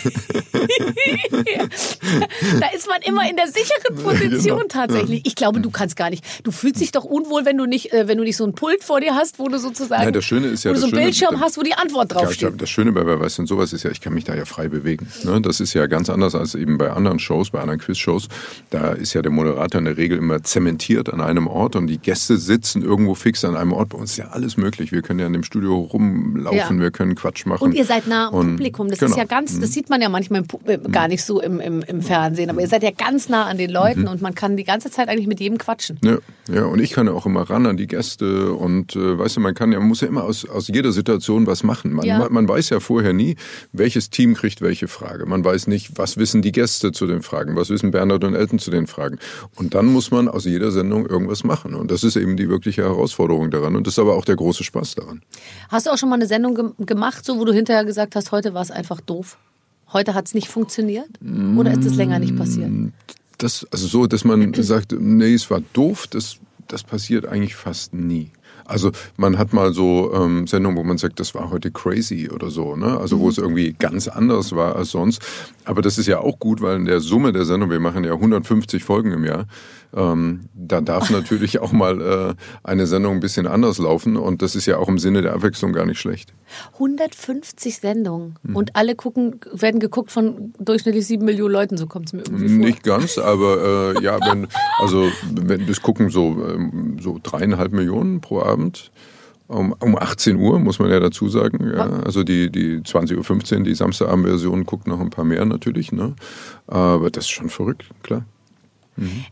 [2.60, 4.68] da ist man immer in der sicheren Position Genau.
[4.68, 5.22] tatsächlich.
[5.24, 6.24] Ich glaube, du kannst gar nicht.
[6.44, 8.82] Du fühlst dich doch unwohl, wenn du nicht, äh, wenn du nicht so ein Pult
[8.84, 10.94] vor dir hast, wo du sozusagen, Nein, das Schöne ist ja, wo du so einen
[10.96, 12.38] Bildschirm hast, wo die Antwort Ja, ich draufsteht.
[12.40, 14.44] glaube, das Schöne bei Wer weiß denn sowas ist ja, ich kann mich da ja
[14.44, 15.08] frei bewegen.
[15.24, 15.40] Ne?
[15.40, 18.28] Das ist ja ganz anders als eben bei anderen Shows, bei anderen Quiz-Shows.
[18.70, 21.98] Da ist ja der Moderator in der Regel immer zementiert an einem Ort und die
[21.98, 23.90] Gäste sitzen irgendwo fix an einem Ort.
[23.90, 24.92] Bei uns ist ja alles möglich.
[24.92, 26.82] Wir können ja in dem Studio rumlaufen, Ja.
[26.82, 27.64] wir können Quatsch machen.
[27.64, 28.88] Und ihr seid nah am Und- Publikum.
[28.88, 29.10] Das genau.
[29.12, 31.82] ist ja ganz, das sieht man ja manchmal im, äh, gar nicht so im, im,
[31.82, 32.50] im Fernsehen.
[32.50, 34.08] Aber ihr seid ja ganz nah an den Leuten Mhm.
[34.08, 35.98] und man kann die ganze Zeit eigentlich mit jedem quatschen.
[36.04, 36.18] Ja,
[36.52, 39.40] ja, und ich kann ja auch immer ran an die Gäste und äh, weißt du,
[39.40, 41.92] man kann ja, man muss ja immer aus, aus jeder Situation was machen.
[41.92, 42.18] Man, Ja.
[42.18, 43.36] man, man weiß ja vorher nie,
[43.72, 45.26] welches Team kriegt welche Frage.
[45.26, 48.58] Man weiß nicht, was wissen die Gäste zu den Fragen, was wissen Bernhard und Elton
[48.58, 49.18] zu den Fragen.
[49.56, 51.74] Und dann muss man aus jeder Sendung irgendwas machen.
[51.74, 53.76] Und das ist eben die wirkliche Herausforderung daran.
[53.76, 55.22] Und das ist aber auch der große Spaß daran.
[55.68, 58.32] Hast du auch schon mal eine Sendung gem- gemacht, so wo du hinterher gesagt hast,
[58.32, 59.38] heute war es einfach doof?
[59.92, 61.08] Heute hat es nicht funktioniert?
[61.56, 62.70] Oder ist es länger nicht passiert?
[63.38, 67.94] Das, also so, dass man sagt, nee, es war doof, das, das passiert eigentlich fast
[67.94, 68.30] nie.
[68.68, 72.50] Also man hat mal so ähm, Sendungen, wo man sagt, das war heute crazy oder
[72.50, 72.98] so, ne?
[72.98, 75.22] Also wo es irgendwie ganz anders war als sonst.
[75.64, 78.12] Aber das ist ja auch gut, weil in der Summe der Sendung, wir machen ja
[78.12, 79.46] 150 Folgen im Jahr,
[79.96, 84.54] ähm, da darf natürlich auch mal äh, eine Sendung ein bisschen anders laufen und das
[84.54, 86.32] ist ja auch im Sinne der Abwechslung gar nicht schlecht.
[86.74, 88.56] 150 Sendungen Mhm.
[88.56, 92.48] und alle gucken, werden geguckt von durchschnittlich sieben Millionen Leuten, so kommt es mir irgendwie
[92.48, 92.56] vor.
[92.58, 94.46] Nicht ganz, aber äh, ja, wenn,
[94.78, 98.90] also wenn das gucken so, ähm, so dreieinhalb Millionen pro Abend.
[99.50, 101.72] Um, um 18 Uhr, muss man ja dazu sagen.
[101.74, 101.88] Ja.
[102.04, 105.90] Also die, die 20.15 Uhr, die Samstagabend-Version guckt noch ein paar mehr natürlich.
[105.90, 106.14] Ne?
[106.66, 108.26] Aber das ist schon verrückt, klar.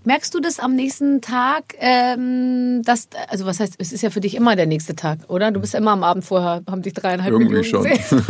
[0.05, 4.21] Merkst du das am nächsten Tag, ähm, dass, also was heißt, es ist ja für
[4.21, 5.51] dich immer der nächste Tag, oder?
[5.51, 8.27] Du bist ja immer am Abend vorher, haben dich dreieinhalb Irgendwie Millionen schon.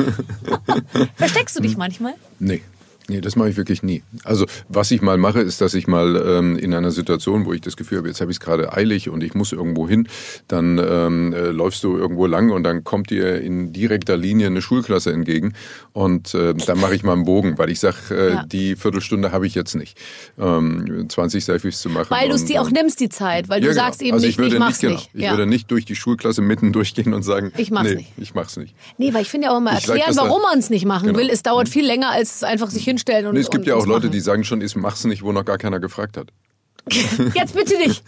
[1.17, 2.15] Versteckst du dich manchmal?
[2.39, 2.63] Nee.
[3.09, 4.03] Nee, das mache ich wirklich nie.
[4.25, 7.61] Also was ich mal mache, ist, dass ich mal ähm, in einer Situation, wo ich
[7.61, 10.09] das Gefühl habe, jetzt habe ich es gerade eilig und ich muss irgendwo hin,
[10.49, 14.61] dann ähm, äh, läufst du irgendwo lang und dann kommt dir in direkter Linie eine
[14.63, 15.53] Schulklasse entgegen
[15.93, 18.45] und äh, dann mache ich mal einen Bogen, weil ich sage, äh, Ja.
[18.45, 19.97] die Viertelstunde habe ich jetzt nicht,
[20.39, 22.09] ähm, 20 Selfies zu machen.
[22.11, 23.85] Weil du es dir auch nimmst, die Zeit, weil ja, du genau.
[23.87, 25.13] sagst eben also nicht, ich, würde ich mach's nicht, nicht.
[25.13, 25.31] Genau, ich ja.
[25.31, 28.13] würde nicht durch die Schulklasse mitten durchgehen und sagen, Ich mach's nee, nicht.
[28.19, 28.75] ich mach's nicht.
[28.99, 31.19] Nee, weil ich finde ja auch immer erklären, warum man es nicht machen Genau.
[31.19, 31.31] will.
[31.31, 33.75] Es dauert viel länger, als es einfach sich hinstellen und Nee, es gibt und, ja
[33.77, 34.13] auch Leute, machen.
[34.13, 36.29] die sagen schon, ich mach's nicht, wo noch gar keiner gefragt hat.
[37.35, 38.05] Jetzt bitte nicht.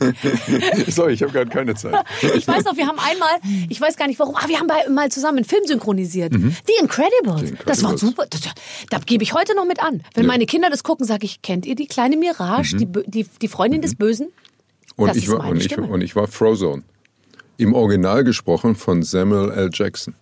[0.95, 1.97] Sorry, ich habe gerade keine Zeit.
[2.37, 3.29] Ich weiß noch, wir haben einmal,
[3.69, 6.33] ich weiß gar nicht warum, ah, wir haben mal zusammen einen Film synchronisiert.
[6.33, 6.39] The
[6.81, 7.41] Incredibles.
[7.51, 7.65] Incredibles.
[7.67, 8.27] Das war super.
[8.31, 8.41] Das,
[8.89, 10.03] da gebe ich heute noch mit an.
[10.15, 13.27] Wenn meine Kinder das gucken, sage ich, kennt ihr die kleine Mirage, die, Bö- die,
[13.43, 14.29] die Freundin des Bösen?
[14.95, 16.85] Und ich ist war und ich, und ich war Frozone.
[17.57, 19.71] Im Original gesprochen von Samuel L.
[19.73, 20.15] Jackson.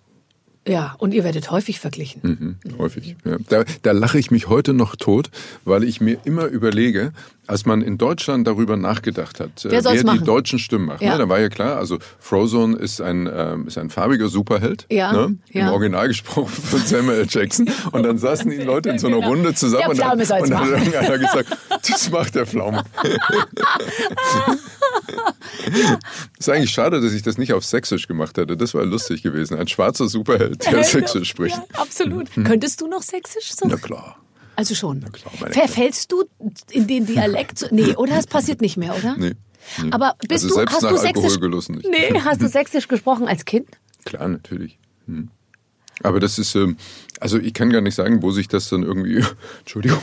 [0.66, 2.20] Ja, und ihr werdet häufig verglichen.
[2.64, 3.16] Mhm, häufig.
[3.24, 3.36] Ja.
[3.48, 5.30] Da, da lache ich mich heute noch tot,
[5.64, 7.12] weil ich mir immer überlege,
[7.46, 10.18] als man in Deutschland darüber nachgedacht hat, äh, Wer soll's wer machen?
[10.20, 11.02] die deutschen Stimmen macht.
[11.02, 11.12] Ja.
[11.12, 11.18] Ne?
[11.18, 15.36] Da war ja klar, also Frozone ist ein, ähm, ist ein farbiger Superheld, Ja, ne?
[15.50, 15.68] ja.
[15.68, 17.26] im Original gesprochen von Samuel L.
[17.28, 17.68] Jackson.
[17.92, 19.16] Und dann saßen die Leute in so einer.
[19.26, 20.72] Runde zusammen und dann, und dann hat machen.
[20.92, 21.56] irgendeiner gesagt,
[21.88, 22.84] das macht der Pflaume.
[26.38, 28.56] ist eigentlich schade, dass ich das nicht auf Sächsisch gemacht hätte.
[28.56, 29.58] Das war lustig gewesen.
[29.58, 31.56] Ein schwarzer Superheld, der Sächsisch spricht.
[31.56, 32.28] Ja, absolut.
[32.44, 33.52] Könntest du noch sächsisch?
[33.54, 33.66] So?
[33.68, 34.16] Na klar.
[34.56, 35.04] Also schon.
[35.50, 36.24] Verfällst du
[36.70, 37.68] in den Dialekt?
[37.70, 38.16] Nee, oder?
[38.16, 39.16] Das passiert nicht mehr, oder?
[39.16, 39.34] Nee.
[39.82, 39.90] nee.
[39.90, 41.38] Aber bist also du, hast du sächsisch?
[41.84, 43.68] Nee, hast du sächsisch gesprochen als Kind?
[44.04, 44.78] Klar, natürlich.
[45.06, 45.28] Hm.
[46.02, 46.76] Aber das ist, ähm,
[47.20, 49.22] also ich kann gar nicht sagen, wo sich das dann irgendwie,
[49.60, 50.00] Entschuldigung,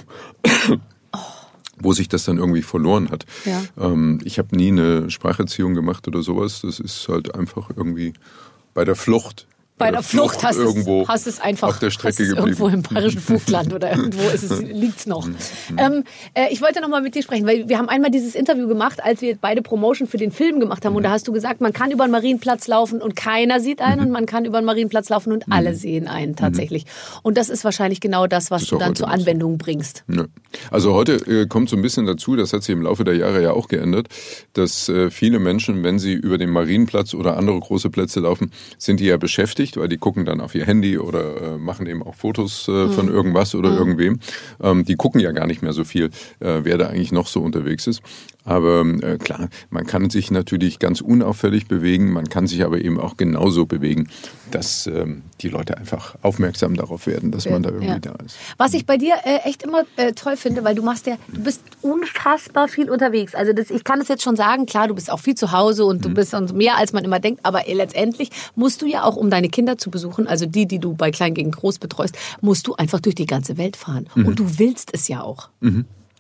[1.78, 3.26] wo sich das dann irgendwie verloren hat.
[3.46, 3.64] Ja.
[3.80, 6.62] Ähm, ich habe nie eine Spracherziehung gemacht oder sowas.
[6.62, 8.14] Das ist halt einfach irgendwie
[8.74, 9.48] bei der Flucht.
[9.84, 12.48] Bei der Flucht hast, irgendwo es, hast es einfach auf der Strecke geblieben.
[12.48, 15.28] irgendwo im bayerischen Vogtland oder irgendwo ist es, liegt's noch.
[15.78, 18.68] Ähm, äh, ich wollte noch mal mit dir sprechen, weil wir haben einmal dieses Interview
[18.68, 20.96] gemacht, als wir beide Promotion für den Film gemacht haben.
[20.96, 24.02] Und da hast du gesagt, man kann über den Marienplatz laufen und keiner sieht einen
[24.02, 26.86] und man kann über den Marienplatz laufen und alle sehen einen tatsächlich.
[27.22, 29.22] Und das ist wahrscheinlich genau das, was ist du dann zur noch so.
[29.22, 30.04] Anwendung bringst.
[30.08, 30.26] Ja.
[30.72, 33.42] Also heute äh, kommt so ein bisschen dazu, das hat sich im Laufe der Jahre
[33.42, 34.08] ja auch geändert,
[34.54, 39.00] dass äh, viele Menschen, wenn sie über den Marienplatz oder andere große Plätze laufen, sind
[39.00, 42.16] die ja beschäftigt, weil die gucken dann auf ihr Handy oder äh, machen eben auch
[42.16, 44.20] Fotos äh, von irgendwas oder irgendwem.
[44.62, 46.06] Ähm, die gucken ja gar nicht mehr so viel,
[46.40, 48.02] äh, wer da eigentlich noch so unterwegs ist.
[48.46, 53.00] Aber äh, klar, man kann sich natürlich ganz unauffällig bewegen, man kann sich aber eben
[53.00, 54.10] auch genauso bewegen,
[54.52, 58.00] dass ähm, die Leute einfach aufmerksam darauf werden, dass man da irgendwie Ja.
[58.00, 58.36] da ist.
[58.58, 61.42] Was ich bei dir äh, echt immer äh, toll finde, weil du machst ja, du
[61.42, 63.34] bist unfassbar viel unterwegs.
[63.34, 65.86] Also das, ich kann es jetzt schon sagen, klar, du bist auch viel zu Hause
[65.86, 66.14] und du Mhm.
[66.16, 69.48] bist und mehr als man immer denkt, aber letztendlich musst du ja auch, um deine
[69.54, 73.00] Kinder zu besuchen, also die, die du bei Klein gegen Groß betreust, musst du einfach
[73.00, 74.10] durch die ganze Welt fahren.
[74.16, 74.26] Mhm.
[74.26, 75.50] Und du willst es ja auch.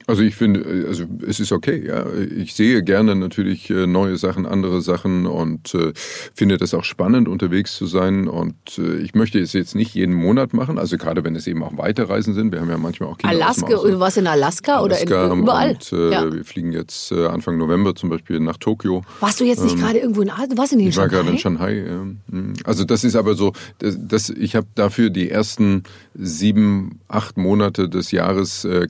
[0.07, 2.05] Also ich finde, also es ist okay, ja.
[2.35, 5.93] Ich sehe gerne natürlich äh, neue Sachen, andere Sachen und äh,
[6.33, 8.27] finde das auch spannend, unterwegs zu sein.
[8.27, 11.63] Und äh, ich möchte es jetzt nicht jeden Monat machen, also gerade wenn es eben
[11.63, 12.51] auch Weiterreisen sind.
[12.51, 15.69] Wir haben ja manchmal auch Kinder Alaska, du warst in Alaska, Alaska oder in, überall.
[15.71, 16.33] Und äh, ja.
[16.33, 19.03] wir fliegen jetzt äh, Anfang November zum Beispiel nach Tokio.
[19.19, 20.49] Warst du jetzt nicht gerade irgendwo in Asien?
[20.49, 21.17] Du warst in Ähm, Ich war Shanghai?
[21.17, 21.85] gerade in Shanghai.
[21.87, 22.03] Ja.
[22.27, 22.53] Mhm.
[22.63, 27.89] Also das ist aber so, das, das, ich habe dafür die ersten sieben, acht Monate
[27.89, 28.87] des Jahres äh,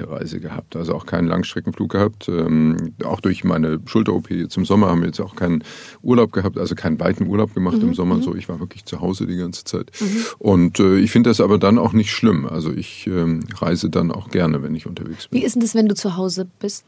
[0.00, 2.28] keine Weiterreise gehabt, also auch keinen Langstreckenflug gehabt.
[2.28, 5.62] Ähm, auch durch meine Schulter-OP zum Sommer haben wir jetzt auch keinen
[6.02, 8.22] Urlaub gehabt, also keinen weiten Urlaub gemacht Mhm, im Sommer.
[8.22, 9.90] So, ich war wirklich zu Hause die ganze Zeit.
[10.38, 12.46] Und äh, ich finde das aber dann auch nicht schlimm.
[12.46, 15.40] Also ich ähm, reise dann auch gerne, wenn ich unterwegs bin.
[15.40, 16.84] Wie ist denn das, wenn du zu Hause bist?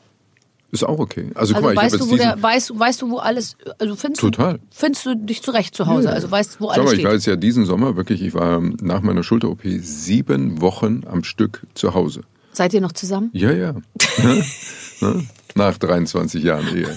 [0.71, 1.27] Ist auch okay.
[1.35, 3.19] Also, Also guck mal, ich weißt, jetzt du, wo der, weißt, du- weißt du, wo
[3.19, 4.55] alles, also findest, Total.
[4.55, 6.11] Du, findest du dich zurecht zu Hause?
[6.11, 7.05] Also weißt, wo Sag alles mal, ich steht?
[7.07, 11.67] war jetzt ja diesen Sommer wirklich, ich war nach meiner Schulter-OP sieben Wochen am Stück
[11.75, 12.23] zu Hause.
[12.53, 13.31] Seid ihr noch zusammen?
[13.33, 13.75] Ja, ja.
[14.23, 14.45] Ne?
[15.01, 15.27] Ne?
[15.55, 16.97] Nach 23 Jahren Ehe.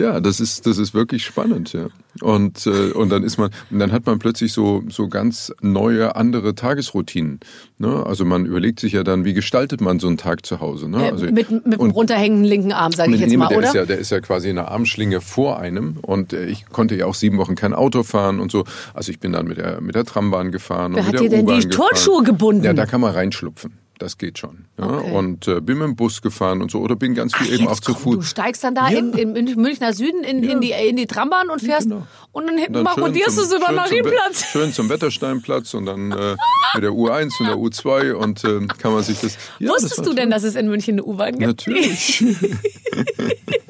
[0.00, 1.88] Ja, das ist, das ist wirklich spannend, ja.
[2.22, 6.16] Und, äh, und dann ist man, und dann hat man plötzlich so, so ganz neue,
[6.16, 7.38] andere Tagesroutinen.
[7.78, 8.04] Ne?
[8.04, 10.88] Also man überlegt sich ja dann, wie gestaltet man so einen Tag zu Hause.
[10.88, 11.04] Ne?
[11.06, 13.68] Äh, Also, mit mit dem runterhängenden linken Arm, sage ich jetzt mal, der oder?
[13.68, 16.96] Ist ja, der ist ja quasi in einer Armschlinge vor einem und äh, ich konnte
[16.96, 18.64] ja auch sieben Wochen kein Auto fahren und so.
[18.94, 21.42] Also ich bin dann mit der, mit der Trambahn gefahren Wer und hat mit der
[21.42, 21.68] dir denn die.
[21.68, 22.64] Turnschuhe gebunden?
[22.64, 23.72] Ja, da kann man reinschlupfen.
[24.00, 24.64] Das geht schon.
[24.78, 24.88] Ja?
[24.98, 25.12] Okay.
[25.12, 27.68] Und äh, bin mit dem Bus gefahren und so oder bin ganz viel Ach, eben
[27.68, 28.16] auch zu Fuß.
[28.16, 28.98] Du steigst dann da Ja.
[28.98, 32.06] in, in, Münchner Süden in, in, die, in die Trambahn und fährst Genau.
[32.32, 34.44] und dann hinten marodierst du so über den schön zum Marienplatz.
[34.46, 36.34] Schön zum Wettersteinplatz und dann äh,
[36.74, 39.34] mit der U1 und der U2 und äh, kann man sich das.
[39.58, 41.42] Ja, das Wusstest war du denn, dass es in München eine U-Bahn gibt?
[41.42, 42.24] Natürlich.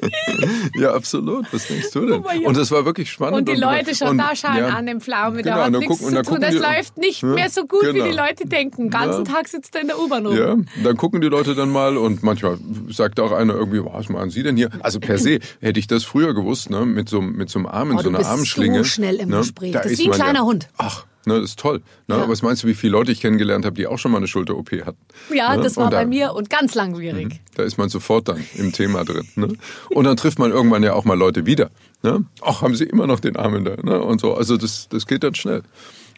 [0.75, 1.45] ja, absolut.
[1.51, 2.23] Was denkst du denn?
[2.45, 3.37] Und das war wirklich spannend.
[3.39, 4.67] Und die Leute schon und- da schauen ja.
[4.69, 6.41] an dem Pflaume, Genau, da hat nichts gucken- zu tun.
[6.41, 8.05] Das die- läuft nicht Ja, mehr so gut, wie genau.
[8.05, 8.83] die Leute denken.
[8.83, 9.33] Den ganzen Ja.
[9.33, 10.37] Tag sitzt er in der U-Bahn rum.
[10.37, 12.57] Ja, dann gucken die Leute dann mal und manchmal
[12.89, 14.69] sagt auch einer irgendwie, was machen Sie denn hier?
[14.81, 17.91] Also per se hätte ich das früher gewusst, ne, mit so, mit so einem Arm
[17.91, 18.79] in Oh, so du einer bist Armschlinge.
[18.79, 19.71] so schnell im ne, Gespräch.
[19.73, 20.67] da Das ist wie ein kleiner Hund.
[20.77, 21.79] Ach, ne, das ist toll.
[22.07, 22.15] Ne?
[22.15, 22.17] Ja.
[22.17, 24.27] Aber was meinst du, wie viele Leute ich kennengelernt habe, die auch schon mal eine
[24.27, 24.97] Schulter-OP hatten?
[25.33, 25.63] Ja, ne?
[25.63, 27.41] das war da- bei mir und ganz langwierig.
[27.55, 29.27] Da ist man sofort dann im Thema drin.
[29.35, 29.49] Ne?
[29.89, 31.69] Und dann trifft man irgendwann ja auch mal Leute wieder.
[32.03, 32.25] Ne?
[32.41, 34.01] Ach, haben sie immer noch den Arm in der, ne?
[34.01, 34.33] Und so.
[34.33, 35.61] Also das, das geht dann schnell.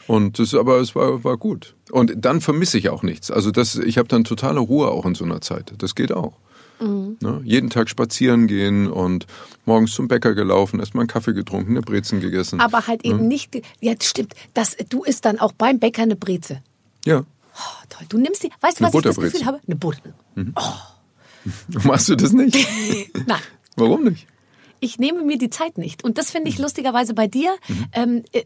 [0.07, 1.75] Und das, aber es war, war gut.
[1.91, 3.31] Und dann vermisse ich auch nichts.
[3.31, 5.73] Also das, ich habe dann totale Ruhe auch in so einer Zeit.
[5.77, 6.33] Das geht auch.
[6.83, 7.17] Mhm.
[7.21, 7.41] Ne?
[7.43, 9.25] Jeden Tag spazieren gehen und
[9.65, 12.59] morgens zum Bäcker gelaufen, erst mal einen Kaffee getrunken, eine Brezen gegessen.
[12.59, 16.61] Aber halt eben nicht, ja, stimmt, das, du isst dann auch beim Bäcker eine Breze.
[17.05, 17.23] ja.
[17.55, 18.07] Oh, toll.
[18.09, 19.15] Du nimmst die, weißt du, was ich das.
[19.15, 19.59] Gefühl habe?
[19.67, 20.01] Eine Butter.
[21.83, 22.55] Machst du das nicht?
[23.27, 23.39] Nein.
[23.75, 24.25] Warum nicht?
[24.83, 26.03] Ich nehme mir die Zeit nicht.
[26.03, 27.55] Und das finde ich lustigerweise bei dir.
[27.93, 28.43] Ähm, äh,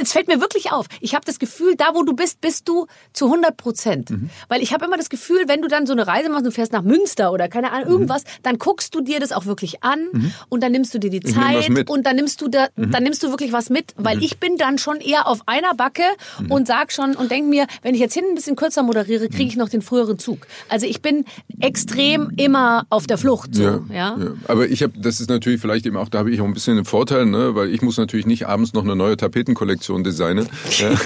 [0.00, 0.86] es fällt mir wirklich auf.
[1.00, 4.10] Ich habe das Gefühl, da wo du bist, bist du zu 100 Prozent.
[4.48, 6.72] Weil ich habe immer das Gefühl, wenn du dann so eine Reise machst, du fährst
[6.72, 10.62] nach Münster oder keine Ahnung, irgendwas, dann guckst du dir das auch wirklich an und
[10.62, 13.52] dann nimmst du dir die Zeit und dann nimmst du da, dann nimmst du wirklich
[13.52, 16.04] was mit, weil ich bin dann schon eher auf einer Backe
[16.48, 19.48] und sag schon und denk mir, wenn ich jetzt hinten ein bisschen kürzer moderiere, kriege
[19.48, 20.46] ich noch den früheren Zug.
[20.68, 21.24] Also ich bin
[21.60, 23.82] extrem immer auf der Flucht so, ja.
[23.90, 24.18] ja.
[24.46, 26.76] Aber ich habe, das ist natürlich vielleicht eben auch, da habe ich auch ein bisschen
[26.76, 27.54] einen Vorteil, ne?
[27.54, 30.48] weil ich muss natürlich nicht abends noch eine neue Tapetenkollektion designen.
[30.78, 30.90] Ja.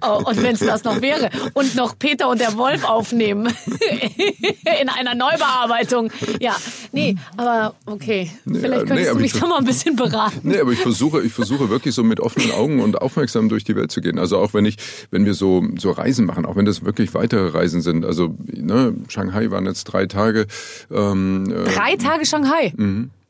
[0.00, 1.28] Oh, und wenn es das noch wäre.
[1.54, 3.46] Und noch Peter und der Wolf aufnehmen.
[4.80, 6.10] In einer Neubearbeitung.
[6.40, 6.56] Ja,
[6.92, 8.30] nee, aber okay.
[8.44, 10.40] Vielleicht nee, könntest aber du mich ich- da mal ein bisschen beraten.
[10.44, 13.74] Nee, aber ich versuche, ich versuche wirklich so mit offenen Augen und aufmerksam durch die
[13.76, 14.18] Welt zu gehen.
[14.18, 14.76] Also auch wenn ich,
[15.10, 18.04] wenn wir so, so Reisen machen, auch wenn das wirklich weitere Reisen sind.
[18.04, 20.46] Also, ne, Shanghai waren jetzt drei Tage.
[20.90, 22.72] Ähm, äh, Drei Tage Shanghai.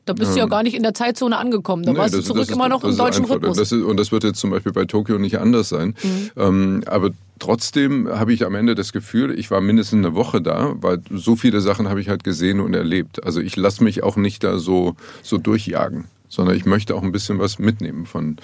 [0.09, 1.83] Da bist du ja gar nicht in der Zeitzone angekommen.
[1.83, 3.57] Da Nee, warst du das- zurück das ist- immer noch im deutschen Rhythmus.
[3.57, 5.93] Das ist, und das wird jetzt zum Beispiel bei Tokio nicht anders sein.
[6.01, 6.29] Mhm.
[6.35, 10.73] Ähm, aber trotzdem habe ich am Ende das Gefühl, ich war mindestens eine Woche da,
[10.81, 13.23] weil so viele Sachen habe ich halt gesehen und erlebt.
[13.23, 17.11] Also ich lasse mich auch nicht da so, so durchjagen, sondern ich möchte auch ein
[17.11, 18.37] bisschen was mitnehmen von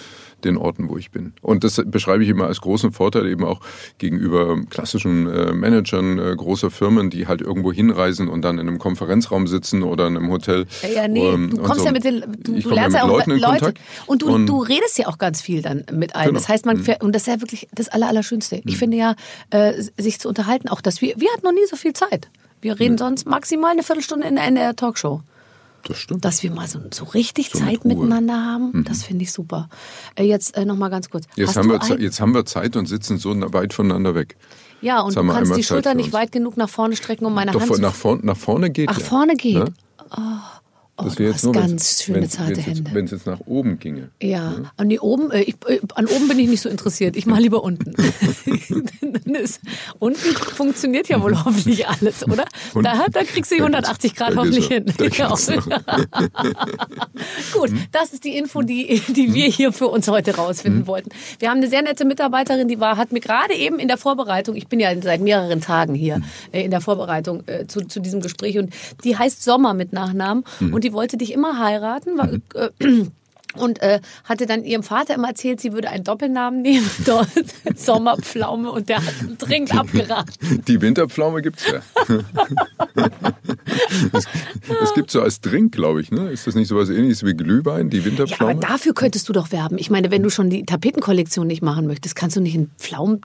[0.44, 1.34] den Orten, wo ich bin.
[1.42, 3.62] Und das beschreibe ich immer als großen Vorteil eben auch
[3.98, 8.78] gegenüber klassischen äh, Managern äh, großer Firmen, die halt irgendwo hinreisen und dann in einem
[8.80, 10.66] Konferenzraum sitzen oder in einem Hotel.
[10.94, 11.86] Ja, nee, ähm, du kommst so.
[11.86, 13.80] ja mit den, du, du lernst ja mit auch Leuten in Leute Kontakt.
[14.08, 16.28] und du, Und- du redest ja auch ganz viel dann mit allen.
[16.28, 16.40] Genau.
[16.40, 18.62] Das heißt, man fährt, und das ist ja wirklich das Aller, Allerschönste.
[18.66, 19.16] Ich finde ja,
[19.52, 22.30] äh, sich zu unterhalten, auch dass wir, wir hatten noch nie so viel Zeit.
[22.62, 25.22] Wir reden sonst maximal eine Viertelstunde in, in der Talkshow.
[25.88, 26.26] Das stimmt.
[26.26, 27.86] Dass wir mal so, so richtig So mit Zeit.
[27.86, 27.90] Mhm.
[27.90, 29.70] miteinander haben, das finde ich super.
[30.16, 31.26] Äh, jetzt äh, noch mal ganz kurz.
[31.36, 34.36] Jetzt haben, wir, ein- jetzt haben wir Zeit und sitzen so weit voneinander weg.
[34.82, 37.52] ja, und jetzt du kannst die Schulter nicht weit genug nach vorne strecken, um meine
[37.52, 37.82] Doch Hand zu...
[37.82, 39.06] nach, vorn, nach vorne geht Ach, ja.
[39.06, 39.56] vorne geht.
[39.56, 39.74] Ne?
[40.12, 40.22] Oh,
[40.98, 42.92] Das du wäre hast jetzt nur, ganz schöne, wenn's- zarte wenn's Hände.
[42.94, 44.10] Wenn es jetzt nach oben ginge.
[44.22, 47.18] Ja, an die oben, äh, ich, äh, an oben bin ich nicht so interessiert.
[47.18, 47.94] Ich mache lieber unten.
[50.00, 52.46] Unten funktioniert ja wohl hoffentlich alles, oder?
[52.74, 54.86] Und- Da, da kriegst du die Da 180 geht's- Grad hoffentlich hin.
[57.54, 60.88] Gut, das ist die Info, die, die wir hier für uns heute rausfinden Mhm.
[60.88, 61.10] wollten.
[61.40, 64.56] Wir haben eine sehr nette Mitarbeiterin, die war, hat mir gerade eben in der Vorbereitung,
[64.56, 66.24] ich bin ja seit mehreren Tagen hier Mhm.
[66.52, 70.44] äh, in der Vorbereitung äh, zu, zu diesem Gespräch und die heißt Sommer mit Nachnamen
[70.60, 70.74] Mhm.
[70.74, 72.18] und die wollte dich immer heiraten.
[72.18, 72.70] War, äh,
[73.56, 77.30] und äh, hatte dann ihrem Vater immer erzählt, sie würde einen Doppelnamen nehmen, dort
[77.76, 80.62] Sommerpflaume und der hat dringend abgeraten.
[80.68, 81.80] Die Winterpflaume gibt's ja.
[84.14, 84.26] Es,
[84.84, 86.30] es gibt so als Drink, glaube ich, ne?
[86.32, 88.56] Ist das nicht sowas ähnliches wie Glühwein, die Ja, aber Winterpflaume?
[88.58, 89.78] dafür könntest du doch werben.
[89.78, 93.22] Ich meine, wenn du schon die Tapetenkollektion nicht machen möchtest, kannst du nicht einen Pflaumen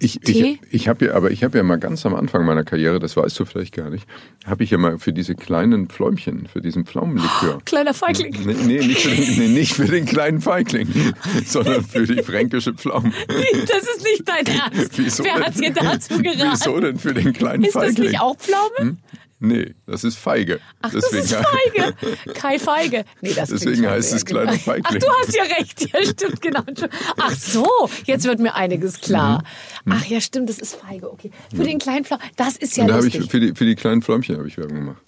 [0.00, 0.58] ich Tee?
[0.70, 3.16] ich, ich habe ja, aber ich habe ja mal ganz am Anfang meiner Karriere, das
[3.16, 4.06] weißt du vielleicht gar nicht,
[4.44, 7.60] habe ich ja mal für diese kleinen Pfläumchen, für diesen Pflaumenlikör.
[7.64, 8.36] Kleiner Feigling.
[8.44, 10.88] Nee, nee, nicht für den, nee, nicht für den kleinen Feigling,
[11.46, 13.12] sondern für die fränkische Pflaume.
[13.66, 14.98] Das ist nicht dein Ernst.
[14.98, 15.44] Wieso Wer denn?
[15.44, 16.50] hat dir dazu geraten?
[16.52, 18.08] Wieso denn für den kleinen Ist das Feigling?
[18.10, 18.96] nicht auch Pflaume?
[19.40, 20.60] Nee, das ist Feige.
[20.80, 21.94] Ach, das ist Feige.
[22.34, 23.04] Kai Feige.
[23.20, 24.62] Nee, das Deswegen heißt es kleiner genau.
[24.62, 24.84] Feigling.
[24.84, 25.92] Ach, du hast ja recht.
[25.92, 26.62] Ja, stimmt, genau.
[27.18, 27.66] Ach so,
[28.04, 29.42] jetzt wird mir einiges klar.
[29.88, 31.10] Ach ja, stimmt, das ist Feige.
[31.10, 31.30] Okay.
[31.54, 33.30] Für den kleinen Pflaumen, das ist ja da habe ich lustig.
[33.30, 35.02] für die, für die kleinen Fläumchen habe ich Werbung gemacht.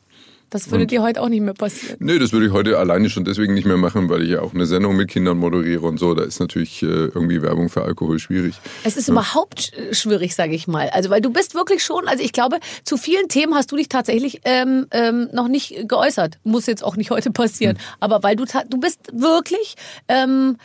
[0.51, 1.97] Das würde dir heute auch nicht mehr passieren.
[1.99, 4.55] Nee, das würde ich heute alleine schon deswegen nicht mehr machen, weil ich ja auch
[4.55, 6.15] eine Sendung mit Kindern moderiere und so.
[6.15, 8.55] Da ist natürlich äh, irgendwie Werbung für Alkohol schwierig.
[8.85, 10.89] Es ist überhaupt sch- schwierig, sage ich mal.
[10.91, 13.89] Also, weil du bist wirklich schon, also ich glaube, zu vielen Themen hast du dich
[13.89, 16.39] tatsächlich ähm, ähm, noch nicht geäußert.
[16.45, 17.77] Muss jetzt auch nicht heute passieren.
[17.99, 19.75] Aber weil du, du bist wirklich,
[20.09, 20.59] ähm,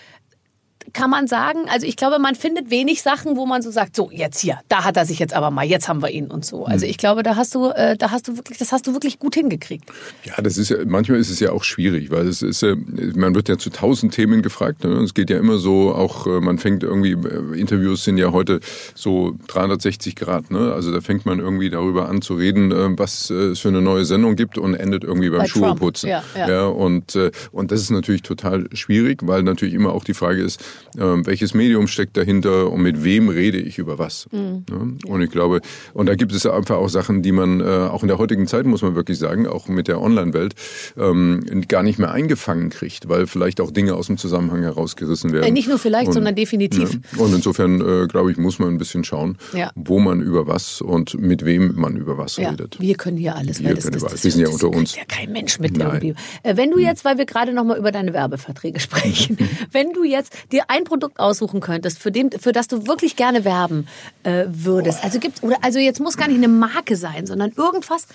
[0.93, 4.09] kann man sagen, also ich glaube, man findet wenig Sachen, wo man so sagt, so
[4.11, 6.65] jetzt hier, da hat er sich jetzt aber mal, jetzt haben wir ihn und so.
[6.65, 9.19] Also ich glaube, da hast du, äh, da hast du wirklich, das hast du wirklich
[9.19, 9.85] gut hingekriegt.
[10.23, 12.75] Ja, das ist ja, manchmal ist es ja auch schwierig, weil es ist, äh,
[13.15, 14.83] man wird ja zu tausend Themen gefragt.
[14.83, 14.91] Ne?
[15.01, 18.59] Es geht ja immer so, auch äh, man fängt irgendwie, äh, Interviews sind ja heute
[18.95, 20.51] so 360 Grad.
[20.51, 20.73] Ne?
[20.73, 23.81] Also da fängt man irgendwie darüber an zu reden, äh, was äh, es für eine
[23.81, 25.47] neue Sendung gibt und endet irgendwie beim Bei.
[25.47, 26.09] Schuheputzen.
[26.09, 26.49] Ja, ja.
[26.49, 27.17] Ja, und,
[27.51, 30.61] und das ist natürlich total schwierig, weil natürlich immer auch die Frage ist,
[30.95, 34.27] welches Medium steckt dahinter und mit wem rede ich über was.
[34.31, 34.65] Mhm.
[35.07, 35.61] Und ich glaube,
[35.93, 38.65] und da gibt es einfach auch Sachen, die man äh, auch in der heutigen Zeit,
[38.65, 40.55] muss man wirklich sagen, auch mit der Online-Welt,
[40.97, 45.45] ähm, gar nicht mehr eingefangen kriegt, weil vielleicht auch Dinge aus dem Zusammenhang herausgerissen werden.
[45.45, 46.93] Äh, nicht nur vielleicht, sondern definitiv.
[47.15, 47.23] Ja.
[47.23, 49.71] Und insofern, äh, glaube ich, muss man ein bisschen schauen, Ja.
[49.75, 52.79] wo man über was und mit wem man über was Ja, redet.
[52.79, 53.61] wir können hier alles.
[53.61, 54.23] Wir das, können das, alles.
[54.23, 54.95] Wir sind ja das unter uns.
[54.95, 55.87] ja kein Mensch mit Nein.
[56.01, 56.15] irgendwie.
[56.43, 59.37] Äh, wenn du jetzt, weil wir gerade noch mal über deine Werbeverträge sprechen,
[59.71, 63.43] wenn du jetzt dir ein Produkt aussuchen könntest, für, dem, für das du wirklich gerne
[63.43, 63.87] werben
[64.23, 68.07] äh, würdest, also gibt oder also jetzt muss gar nicht eine Marke sein, sondern irgendwas.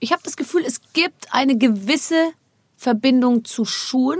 [0.00, 2.32] Ich habe das Gefühl, es gibt eine gewisse
[2.76, 4.18] Verbindung zu Schuhen?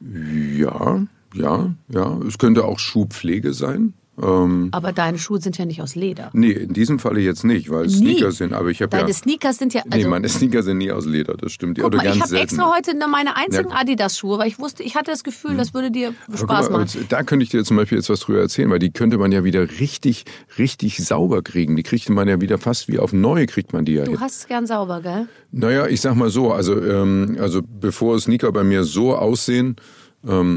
[0.00, 2.20] Ja, ja, ja.
[2.26, 3.92] Es könnte auch Schuhpflege sein.
[4.22, 6.30] Ähm, Aber deine Schuhe sind ja nicht aus Leder.
[6.32, 8.14] nee, in diesem Falle jetzt nicht, weil es Nie.
[8.14, 8.52] Sneaker sind.
[8.54, 9.14] Aber ich habe Deine ja.
[9.14, 9.82] Sneakers sind ja.
[9.84, 11.78] nee, Also, meine Sneaker sind nie aus Leder, das stimmt.
[11.78, 13.76] guck mal, ich habe extra heute ne- meine einzigen Ja.
[13.76, 17.04] Adidas-Schuhe, weil ich wusste, ich hatte das Gefühl, das würde dir Spaß mal, machen.
[17.08, 19.44] Da könnte ich dir zum Beispiel jetzt was drüber erzählen, weil die könnte man ja
[19.44, 20.24] wieder richtig,
[20.58, 21.76] richtig sauber kriegen.
[21.76, 24.04] Die kriegt man ja wieder fast wie auf neu, kriegt man die ja.
[24.04, 25.28] Du hast es gern sauber, gell?
[25.52, 29.76] Naja, ich sag mal so, also, ähm, also bevor Sneaker bei mir so aussehen,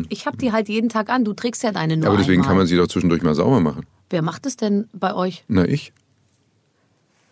[0.10, 1.24] Ich habe die halt jeden Tag an.
[1.26, 2.48] Du trägst ja deine nur aber deswegen einmal.
[2.48, 3.86] kann man sie doch zwischendurch mal sauber machen.
[4.10, 5.44] Wer macht es denn bei euch?
[5.48, 5.94] Na, ich?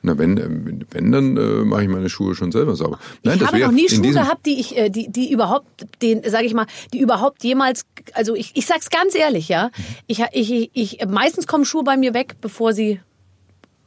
[0.04, 3.00] Na, wenn, äh, wenn dann äh, mache ich meine Schuhe schon selber sauber.
[3.24, 6.22] Nein, ich das habe noch nie Schuhe gehabt, die ich, äh, die, die überhaupt, den,
[6.30, 9.72] sage ich mal, die überhaupt jemals, also ich, ich sag's ganz ehrlich, ja,
[10.06, 13.00] ich, ich, ich, meistens kommen Schuhe bei mir weg, bevor sie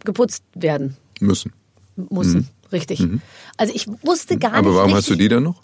[0.04, 1.52] geputzt werden Müssen.
[2.10, 2.48] müssen.
[2.72, 3.06] Richtig.
[3.56, 4.56] Also ich wusste gar Mhm.
[4.56, 4.76] Aber nicht.
[4.76, 5.60] warum richtig, hast du die dann noch?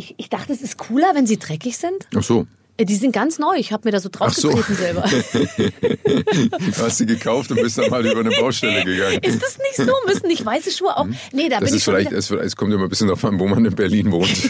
[0.00, 2.08] Ich, ich dachte, es ist cooler, wenn sie dreckig sind.
[2.16, 2.46] Ach so.
[2.80, 3.54] Äh, Die sind ganz neu.
[3.56, 4.50] Ich habe mir da so Ach so.
[4.50, 5.04] draufgetreten selber.
[6.50, 9.18] Du hast sie gekauft und bist dann mal über eine Baustelle gegangen.
[9.22, 9.92] Ist das nicht so?
[10.06, 11.06] Müssen nicht weiße Schuhe auch?
[11.32, 11.60] Nee, da Mhm.
[11.60, 12.18] Das bin ist ich schon vielleicht, wieder.
[12.18, 14.30] es, es kommt immer ein bisschen darauf an, wo man in Berlin wohnt.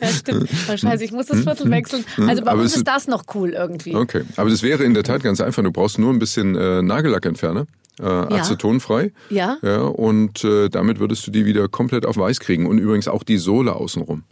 [0.00, 0.48] Ja, stimmt.
[0.76, 2.04] Scheiße, ich muss das Viertel wechseln.
[2.16, 2.48] Also bei Mhm.
[2.48, 3.94] Aber uns ist das noch cool irgendwie.
[3.94, 5.62] Okay, aber das wäre in der Tat ganz einfach.
[5.62, 7.66] Du brauchst nur ein bisschen äh, Nagellackentferner,
[8.00, 9.12] äh, acetonfrei.
[9.30, 9.56] Ja.
[9.62, 9.80] ja.
[9.82, 12.66] Und äh, damit würdest du die wieder komplett auf weiß kriegen.
[12.66, 14.22] Und übrigens auch die Sohle außenrum.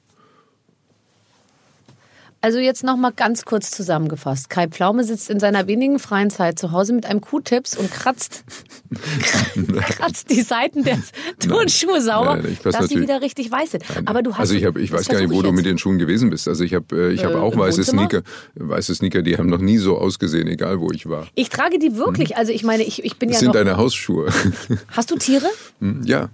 [2.47, 4.49] Also jetzt noch mal ganz kurz zusammengefasst.
[4.51, 8.45] Kai Pflaume sitzt in seiner wenigen freien Zeit zu Hause mit einem Q-Tips und kratzt,
[9.81, 10.97] kratzt die Seiten der
[11.41, 13.85] Turnschuhe sauber, Nein, nein, ich weiß dass sie wieder richtig weiß sind.
[14.05, 15.99] Aber du hast also ich, hab, ich weiß gar nicht, wo du mit den Schuhen
[15.99, 16.47] gewesen bist.
[16.47, 18.09] Also ich habe äh, ich hab Äh, auch im weiße Wohnzimmer?
[18.09, 18.23] Sneaker.
[18.55, 21.27] Weiße Sneaker, die haben noch nie so ausgesehen, egal wo ich war.
[21.35, 22.37] Ich trage die wirklich.
[22.37, 23.55] Also ich meine, ich, ich bin Das ja sind noch.
[23.55, 24.29] deine Hausschuhe.
[24.93, 25.47] Hast du Tiere?
[26.05, 26.29] Ja,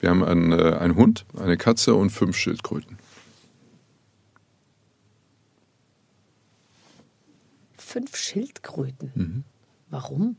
[0.00, 2.96] wir haben einen, äh, einen Hund, eine Katze und fünf Schildkröten.
[7.90, 9.10] Fünf Schildkröten.
[9.16, 9.44] Mhm.
[9.88, 10.36] Warum?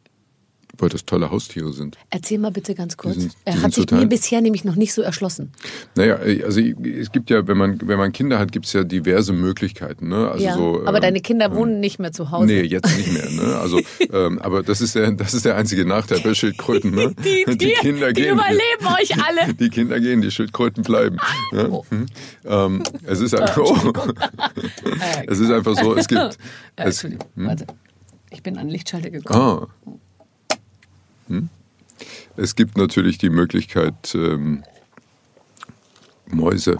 [0.82, 1.98] Weil das tolle Haustiere sind.
[2.10, 3.16] Erzähl mal bitte ganz kurz.
[3.16, 5.52] sind- die er sind hat sich mir bisher nämlich noch nicht so erschlossen.
[5.96, 9.32] Naja, also es gibt ja, wenn man, wenn man Kinder hat, gibt es ja diverse
[9.32, 10.10] Möglichkeiten.
[10.10, 10.30] Ne?
[10.32, 10.56] Also ja.
[10.56, 12.48] so, Aber ähm, deine Kinder wohnen nicht mehr zu Hause.
[12.48, 13.30] Nee, jetzt nicht mehr.
[13.30, 13.56] Ne?
[13.58, 13.80] Also,
[14.12, 16.92] ähm, aber das ist, der, das ist der einzige Nachteil bei Schildkröten.
[16.96, 17.14] Ne?
[17.24, 18.34] Die, die, Kinder die gehen.
[18.34, 19.54] überleben euch alle.
[19.62, 21.18] Die Kinder gehen, die Schildkröten bleiben.
[21.52, 21.68] Ja?
[21.90, 22.06] Hm.
[22.46, 23.94] Ähm, es ist einfach, oh.
[25.28, 26.20] es ist einfach so, es gibt.
[26.22, 26.30] Äh,
[26.78, 27.68] Es, Entschuldigung, warte.
[28.32, 29.40] Ich bin an den Lichtschalter gekommen.
[29.40, 29.68] ah.
[31.32, 31.50] Hm?
[32.36, 34.64] Es gibt natürlich die Möglichkeit, ähm,
[36.28, 36.78] Mäuse,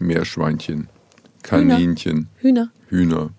[0.00, 0.88] Meerschweinchen,
[1.42, 2.70] Kaninchen, Hühner.
[2.88, 3.30] Hühner.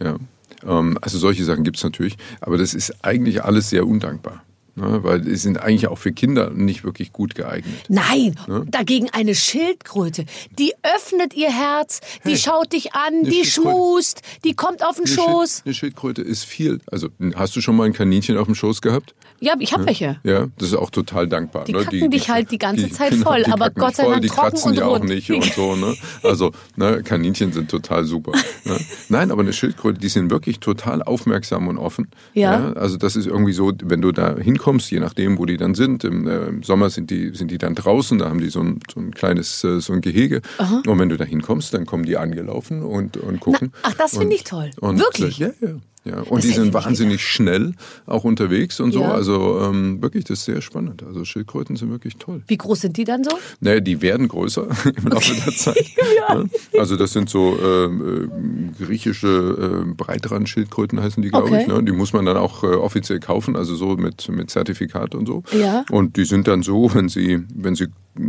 [0.00, 0.16] Ja.
[0.64, 4.42] Ähm, also solche Sachen gibt es natürlich, aber das ist eigentlich alles sehr undankbar.
[4.74, 5.04] Ne?
[5.04, 7.84] Weil die sind eigentlich auch für Kinder nicht wirklich gut geeignet.
[7.88, 10.24] Nein, dagegen eine Schildkröte.
[10.58, 15.06] Die öffnet ihr Herz, die Hey, schaut dich an, die schmust, die kommt auf den
[15.06, 15.50] Eine, Schoß.
[15.50, 16.80] Schild, eine Schildkröte ist viel.
[16.90, 19.14] Also hast du schon mal ein Kaninchen auf dem Schoß gehabt?
[19.42, 20.20] Ja, ich hab welche.
[20.22, 21.64] Ja, das ist auch total dankbar.
[21.64, 21.82] Die ne?
[21.82, 24.70] kacken dich halt die ganze Zeit voll, die aber Gott sei Dank die trocken kratzen
[24.70, 25.74] und ja auch nicht und so.
[25.74, 25.96] Ne?
[26.22, 28.30] Also ne, Kaninchen sind total super.
[28.64, 28.78] Ne?
[29.08, 32.08] Nein, aber eine Schildkröte, die sind wirklich total aufmerksam und offen.
[32.34, 32.72] Ja.
[32.74, 36.04] Also das ist irgendwie so, wenn du da hinkommst, je nachdem, wo die dann sind.
[36.04, 38.80] Im, äh, im Sommer sind die sind die dann draußen, da haben die so ein,
[38.92, 40.40] so ein kleines äh, so ein Gehege.
[40.86, 43.72] Und wenn du da hinkommst, dann kommen die angelaufen und und gucken.
[43.82, 44.70] ach, das finde Und- ich toll.
[44.80, 45.40] Und, Wirklich?
[45.40, 45.74] Äh, ja, ja.
[46.04, 47.74] Ja, und die sind wahnsinnig schnell
[48.06, 49.02] auch unterwegs und so.
[49.02, 49.12] Ja.
[49.12, 51.04] Also ähm, wirklich, das ist sehr spannend.
[51.04, 52.42] Also Schildkröten sind wirklich toll.
[52.48, 53.30] Wie groß sind die dann so?
[53.60, 55.76] Naja, die werden größer im Laufe der Zeit.
[56.28, 56.44] ja.
[56.76, 61.62] Also das sind so ähm, äh, griechische äh, Breitrandschildkröten heißen die, glaube Okay.
[61.62, 61.68] ich.
[61.68, 61.82] Ne?
[61.84, 65.44] Die muss man dann auch äh, offiziell kaufen, also so mit, mit Zertifikat und so.
[65.52, 65.84] Ja.
[65.90, 67.86] Und die sind dann so, wenn sie, wenn sie,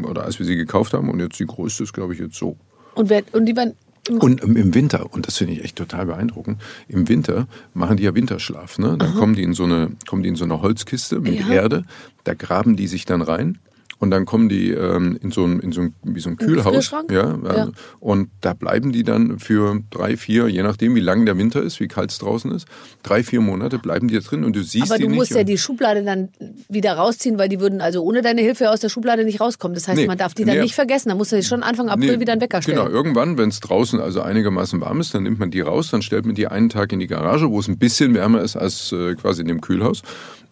[0.08, 2.56] oder als wir sie gekauft haben, und jetzt die größte ist, glaube ich, jetzt so.
[2.94, 3.74] Und, wer, und die werden.
[4.10, 8.14] Und im Winter, und das finde ich echt total beeindruckend, im Winter machen die ja
[8.14, 8.78] Winterschlaf.
[8.78, 8.98] Ne?
[8.98, 11.48] Dann kommen die in so eine, kommen die in so eine Holzkiste mit Ja.
[11.48, 11.86] Erde,
[12.26, 13.60] da graben die sich dann rein.
[14.04, 16.92] Und dann kommen die ähm, in so ein, in so ein, wie so ein Kühlhaus.
[17.10, 17.72] Ja, äh, Ja.
[18.02, 21.80] Und da bleiben die dann für drei, vier, je nachdem, wie lang der Winter ist,
[21.80, 22.68] wie kalt es draußen ist,
[23.02, 25.58] drei, vier Monate bleiben die da drin und du siehst Aber du musst ja die
[25.58, 26.28] Schublade dann
[26.68, 29.74] wieder rausziehen, weil die würden also ohne deine Hilfe aus der Schublade nicht rauskommen.
[29.74, 30.08] Das heißt, Nee.
[30.08, 30.64] man darf die dann Nee.
[30.64, 31.08] nicht vergessen.
[31.08, 32.80] Da musst du schon Anfang April Nee, wieder einen Wecker stellen.
[32.80, 36.02] Genau, irgendwann, wenn es draußen also einigermaßen warm ist, dann nimmt man die raus, dann
[36.02, 38.92] stellt man die einen Tag in die Garage, wo es ein bisschen wärmer ist als
[38.92, 40.02] äh, quasi in dem Kühlhaus.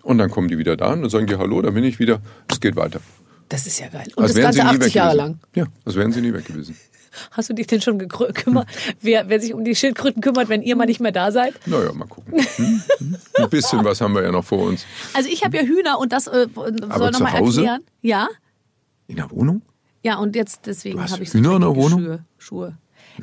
[0.04, 2.22] Und dann kommen die wieder da und dann sagen die Hallo, da bin ich wieder,
[2.49, 3.02] es geht weiter.
[3.52, 4.08] Das ist ja geil.
[4.16, 5.39] Und Als das Ganze sie nie 80 weg Jahre lang.
[5.56, 6.76] Ja, als wären sie nie weg gewesen.
[7.32, 8.68] Hast du dich denn schon gekrö- kümmert,
[9.02, 11.54] wer, wer sich um die Schildkröten kümmert, wenn ihr mal nicht mehr da seid?
[11.68, 12.34] Naja, mal gucken.
[12.56, 12.82] Hm?
[12.99, 13.18] Hm?
[13.36, 14.86] Ein bisschen was haben wir ja noch vor uns.
[15.14, 17.60] Also ich habe ja Hühner und das äh, soll Aber noch zu mal Hause?
[17.62, 17.82] erklären.
[18.02, 18.30] Ja,
[19.08, 19.62] In der Wohnung?
[20.04, 21.99] Ja, und jetzt deswegen habe ich so Hühner in der Wohnung?
[22.02, 22.26] Schuhe.
[22.38, 22.78] Schuhe.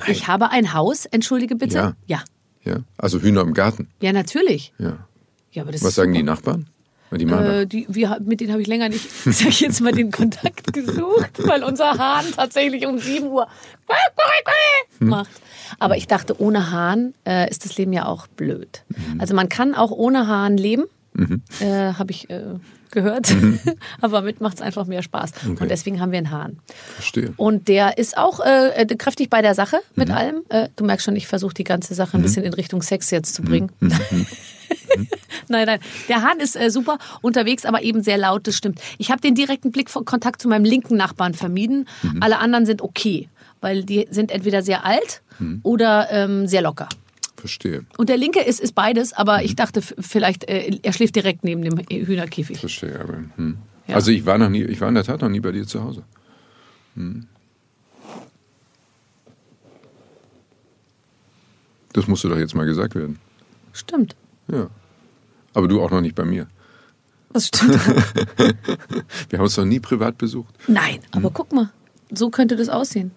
[0.07, 1.75] Ich habe ein Haus, entschuldige bitte.
[1.79, 1.97] Ja.
[2.07, 2.23] Ja,
[2.65, 2.81] Ja.
[2.99, 3.89] Also Hühner im Garten.
[4.03, 4.75] ja natürlich.
[4.79, 5.07] Ja.
[5.53, 6.31] Ja, aber das Was ist sagen die super.
[6.33, 6.69] Nachbarn?
[7.17, 7.25] Die
[7.61, 10.73] Äh, die, wir, mit denen habe ich länger nicht, sag ich jetzt mal, den Kontakt
[10.73, 13.47] gesucht, weil unser Hahn tatsächlich um 7 Uhr
[14.99, 15.31] macht.
[15.79, 18.85] Aber ich dachte, ohne Hahn äh, ist das Leben ja auch blöd.
[18.89, 19.21] Mhm.
[19.21, 20.85] Also man kann auch ohne Hahn leben,
[21.61, 22.43] äh, habe ich äh,
[22.93, 23.31] gehört.
[23.35, 23.59] Mhm.
[24.01, 25.33] Aber mit macht es einfach mehr Spaß.
[25.61, 26.59] Und deswegen haben wir einen Hahn.
[26.95, 27.33] Verstehe.
[27.37, 29.83] Und der ist auch äh, kräftig bei der Sache Mhm.
[29.97, 30.37] mit allem.
[30.49, 33.35] Äh, du merkst schon, ich versuche die ganze Sache ein bisschen in Richtung Sex jetzt
[33.35, 33.71] zu bringen.
[33.81, 33.93] Mhm.
[35.49, 35.81] nein, nein.
[36.09, 38.81] Der Hahn ist äh, super unterwegs, aber eben sehr laut, das stimmt.
[38.99, 41.87] Ich habe den direkten Blickkontakt zu meinem linken Nachbarn vermieden.
[42.03, 42.23] Mhm.
[42.23, 43.29] Alle anderen sind okay,
[43.61, 45.61] weil die sind entweder sehr alt Mhm.
[45.63, 46.89] oder ähm, sehr locker.
[47.39, 47.85] Verstehe.
[47.97, 49.45] Und der linke ist, ist beides, aber Mhm.
[49.45, 52.59] ich dachte vielleicht, äh, er schläft direkt neben dem Hühnerkäfig.
[52.59, 52.99] Verstehe.
[53.01, 53.59] Aber, hm.
[53.87, 53.95] Ja.
[53.95, 55.83] Also ich war noch nie, ich war in der Tat noch nie bei dir zu
[55.83, 56.03] Hause.
[56.95, 57.27] Hm.
[61.93, 63.19] Das musste doch jetzt mal gesagt werden.
[63.73, 64.15] Stimmt.
[64.49, 64.69] Ja.
[65.55, 66.47] Aber du auch noch nicht bei mir.
[67.33, 67.75] Das stimmt.
[69.29, 70.55] Wir haben uns noch nie privat besucht.
[70.67, 71.71] Nein, aber guck mal,
[72.13, 73.11] so könnte das aussehen.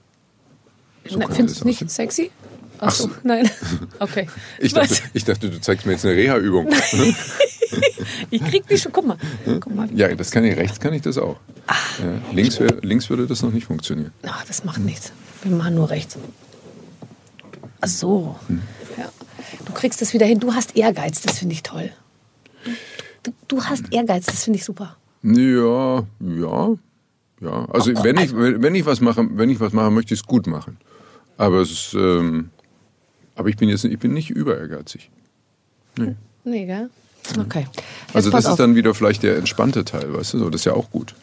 [1.07, 1.89] So könnte Findest du nicht aussehen.
[1.89, 2.31] sexy?
[2.83, 3.47] Ach, so, nein.
[3.99, 4.27] Okay.
[4.59, 6.67] Ich dachte, ich dachte, du zeigst mir jetzt eine Reha-Übung.
[8.31, 8.91] ich krieg die schon.
[8.91, 9.17] Guck mal.
[9.45, 9.87] Guck mal.
[9.93, 10.57] Ja, das kann ich.
[10.57, 11.37] Rechts kann ich das auch.
[11.99, 14.11] Ja, links, wär, links würde das noch nicht funktionieren.
[14.23, 15.13] Ach, das macht nichts.
[15.43, 16.17] Wir machen nur rechts.
[17.81, 18.35] Ach so.
[18.47, 18.63] Hm.
[18.97, 19.09] Ja.
[19.65, 20.39] Du kriegst das wieder hin.
[20.39, 21.91] Du hast Ehrgeiz, das finde ich toll.
[23.21, 24.97] Du, du hast Ehrgeiz, das finde ich super.
[25.21, 26.75] Ja, ja,
[27.41, 27.65] ja.
[27.71, 30.47] Also wenn ich wenn ich was mache, wenn ich was mache, möchte ich es gut
[30.47, 30.77] machen.
[31.37, 32.49] Aber es ist, ähm,
[33.41, 35.09] aber ich bin jetzt ich bin nicht über ehrgeizig.
[36.43, 36.89] Nee, gell?
[37.39, 37.67] Okay.
[37.75, 38.51] Jetzt Also das auf.
[38.53, 40.39] ist dann wieder vielleicht der entspannte Teil, weißt du?
[40.39, 41.13] So, das ist ja auch gut.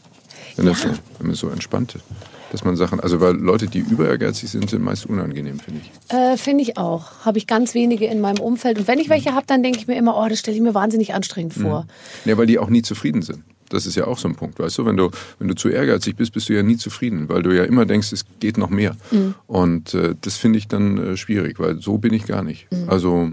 [0.57, 0.89] Wenn das so,
[1.19, 2.05] wenn man so entspannt ist.
[2.51, 6.15] Dass man Sachen, also weil Leute, die über ehrgeizig sind, sind meist unangenehm, finde ich.
[6.15, 7.25] Äh, Finde ich auch.
[7.27, 8.79] Habe ich ganz wenige in meinem Umfeld.
[8.79, 10.73] Und wenn ich welche habe, dann denke ich mir immer, oh, das stelle ich mir
[10.75, 11.87] wahnsinnig anstrengend vor.
[12.25, 13.45] Ja, weil die auch nie zufrieden sind.
[13.73, 14.87] Das ist ja auch so ein Punkt, weißt du?
[14.87, 17.65] Wenn du, wenn du zu ehrgeizig bist, bist du ja nie zufrieden, weil du ja
[17.65, 18.97] immer denkst, es geht noch mehr.
[19.47, 22.67] Und äh, das finde ich dann äh, schwierig, weil so bin ich gar nicht.
[22.87, 23.33] Also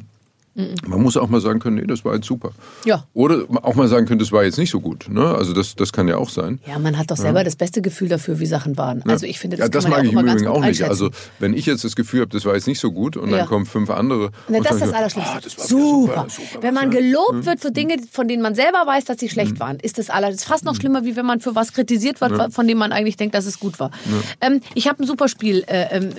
[0.88, 2.52] man muss auch mal sagen können, nee, das war jetzt super.
[2.86, 3.06] Ja.
[3.14, 5.08] Oder auch mal sagen können, das war jetzt nicht so gut.
[5.10, 5.22] Ne?
[5.36, 6.60] Also das, das kann ja auch sein.
[6.66, 9.04] Ja, man hat doch selber das beste Gefühl dafür, wie Sachen waren.
[9.04, 10.64] Also ich finde, das, ja, das mag ja ich auch im immer ganz Übrigen gut
[10.64, 10.84] auch nicht.
[10.84, 13.40] Also wenn ich jetzt das Gefühl habe, das war jetzt nicht so gut und Ja.
[13.40, 14.32] dann kommen fünf andere.
[14.48, 15.34] Und das ist das Allerschlimmste.
[15.36, 16.12] ah, das super.
[16.14, 17.00] wieder super, Wenn man ja.
[17.00, 20.10] gelobt wird für Dinge, von denen man selber weiß, dass sie schlecht waren, ist das
[20.10, 20.28] aller.
[20.28, 22.94] Das ist fast noch schlimmer, wie wenn man für was kritisiert wird, von dem man
[22.94, 23.92] eigentlich denkt, dass es gut war.
[24.42, 26.10] Ähm, ich habe ein super Spiel äh, ähm,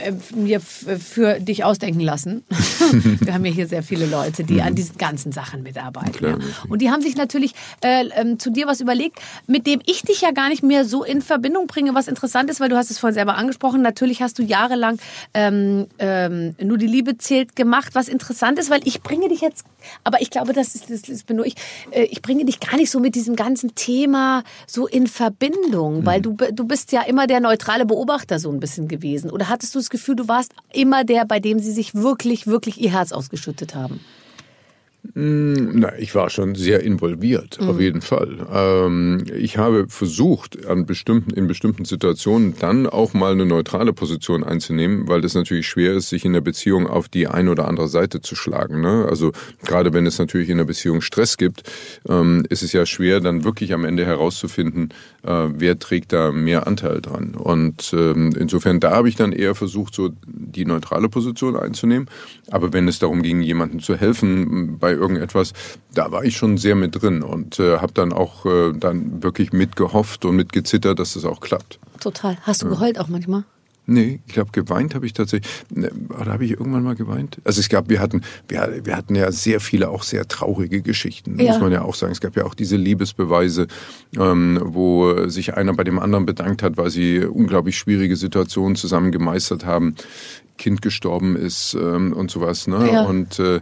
[0.00, 2.42] äh, äh, mir f- für dich ausdenken lassen.
[3.20, 6.12] Wir haben ja hier sehr viele Leute, die an diesen ganzen Sachen mitarbeiten.
[6.12, 6.46] Klar, ja.
[6.68, 10.20] Und die haben sich natürlich äh, ähm, zu dir was überlegt, mit dem ich dich
[10.20, 12.98] ja gar nicht mehr so in Verbindung bringe, was interessant ist, weil du hast es
[12.98, 13.82] vorhin selber angesprochen.
[13.82, 14.98] Natürlich hast du jahrelang
[15.34, 19.64] ähm, ähm, nur die Liebe zählt gemacht, was interessant ist, weil ich bringe dich jetzt,
[20.04, 21.54] aber ich glaube, das ist, das ist bin nur ich,
[21.90, 26.20] äh, ich bringe dich gar nicht so mit diesem ganzen Thema so in Verbindung, weil
[26.20, 29.30] du, du bist ja immer der neutrale Beobachter so ein bisschen gewesen.
[29.30, 32.80] Oder hattest du das Gefühl, du warst immer der, bei dem sie sich wirklich, wirklich
[32.80, 34.00] ihr Herz ausgeschüttet haben?
[35.14, 38.46] Na, ich war schon sehr involviert, auf jeden Fall.
[38.52, 44.42] Ähm, ich habe versucht, an bestimmten, in bestimmten Situationen dann auch mal eine neutrale Position
[44.42, 47.88] einzunehmen, weil das natürlich schwer ist, sich in der Beziehung auf die eine oder andere
[47.88, 48.80] Seite zu schlagen.
[48.80, 49.06] Ne?
[49.08, 49.32] Also
[49.64, 51.62] gerade wenn es natürlich in der Beziehung Stress gibt,
[52.08, 54.90] ähm, ist es ja schwer, dann wirklich am Ende herauszufinden,
[55.22, 57.34] äh, wer trägt da mehr Anteil dran.
[57.34, 62.08] Und ähm, insofern, da habe ich dann eher versucht, so die neutrale Position einzunehmen.
[62.50, 65.52] Aber wenn es darum ging, jemandem zu helfen bei irgendetwas,
[65.94, 69.52] da war ich schon sehr mit drin und äh, habe dann auch äh, dann wirklich
[69.52, 71.78] mitgehofft und mitgezittert, dass das auch klappt.
[72.00, 72.36] Total.
[72.42, 73.44] Hast du geheult auch manchmal?
[73.86, 75.48] Nee, ich glaube, geweint habe ich tatsächlich.
[75.72, 77.38] Ne, Oder habe ich irgendwann mal geweint?
[77.44, 81.38] Also es gab, wir hatten, wir, wir hatten ja sehr viele auch sehr traurige Geschichten,
[81.38, 81.52] Ja.
[81.52, 82.12] muss man ja auch sagen.
[82.12, 83.68] Es gab ja auch diese Liebesbeweise,
[84.18, 89.12] ähm, wo sich einer bei dem anderen bedankt hat, weil sie unglaublich schwierige Situationen zusammen
[89.12, 89.94] gemeistert haben.
[90.58, 92.66] Kind gestorben ist ähm, und sowas.
[92.66, 92.90] Ne?
[92.90, 93.02] Ja.
[93.04, 93.60] Und äh,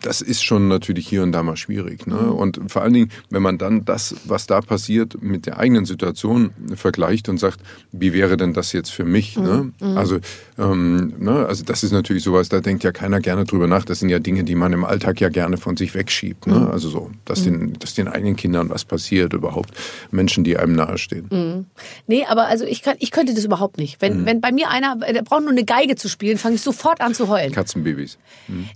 [0.00, 2.06] das ist schon natürlich hier und da mal schwierig.
[2.06, 2.32] Ne?
[2.32, 6.50] Und vor allen Dingen, wenn man dann das, was da passiert, mit der eigenen Situation
[6.76, 7.58] vergleicht und sagt,
[7.90, 9.36] wie wäre denn das jetzt für mich?
[9.36, 9.49] Ne?
[9.96, 10.18] Also,
[10.58, 11.46] ähm, ne?
[11.46, 13.84] also das ist natürlich sowas, da denkt ja keiner gerne drüber nach.
[13.84, 16.46] Das sind ja Dinge, die man im Alltag ja gerne von sich wegschiebt.
[16.46, 16.68] Ne?
[16.70, 19.70] Also so, dass, den, dass den eigenen Kindern was passiert, überhaupt
[20.10, 21.66] Menschen, die einem nahestehen.
[22.06, 24.00] Nee, aber also ich, kann, ich könnte das überhaupt nicht.
[24.00, 27.00] Wenn, wenn bei mir einer, der braucht nur eine Geige zu spielen, fange ich sofort
[27.00, 27.52] an zu heulen.
[27.52, 28.18] Katzenbabys.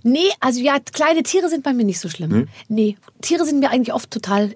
[0.03, 2.47] Nee, also ja, kleine Tiere sind bei mir nicht so schlimm.
[2.67, 4.55] Nee, Tiere sind mir eigentlich oft total.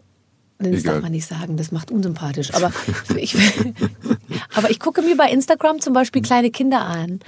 [0.60, 0.96] Das Egal.
[0.96, 2.54] darf man nicht sagen, das macht unsympathisch.
[2.54, 2.72] Aber
[3.16, 3.34] ich,
[4.56, 7.22] Aber ich gucke mir bei Instagram zum Beispiel kleine Kinder an,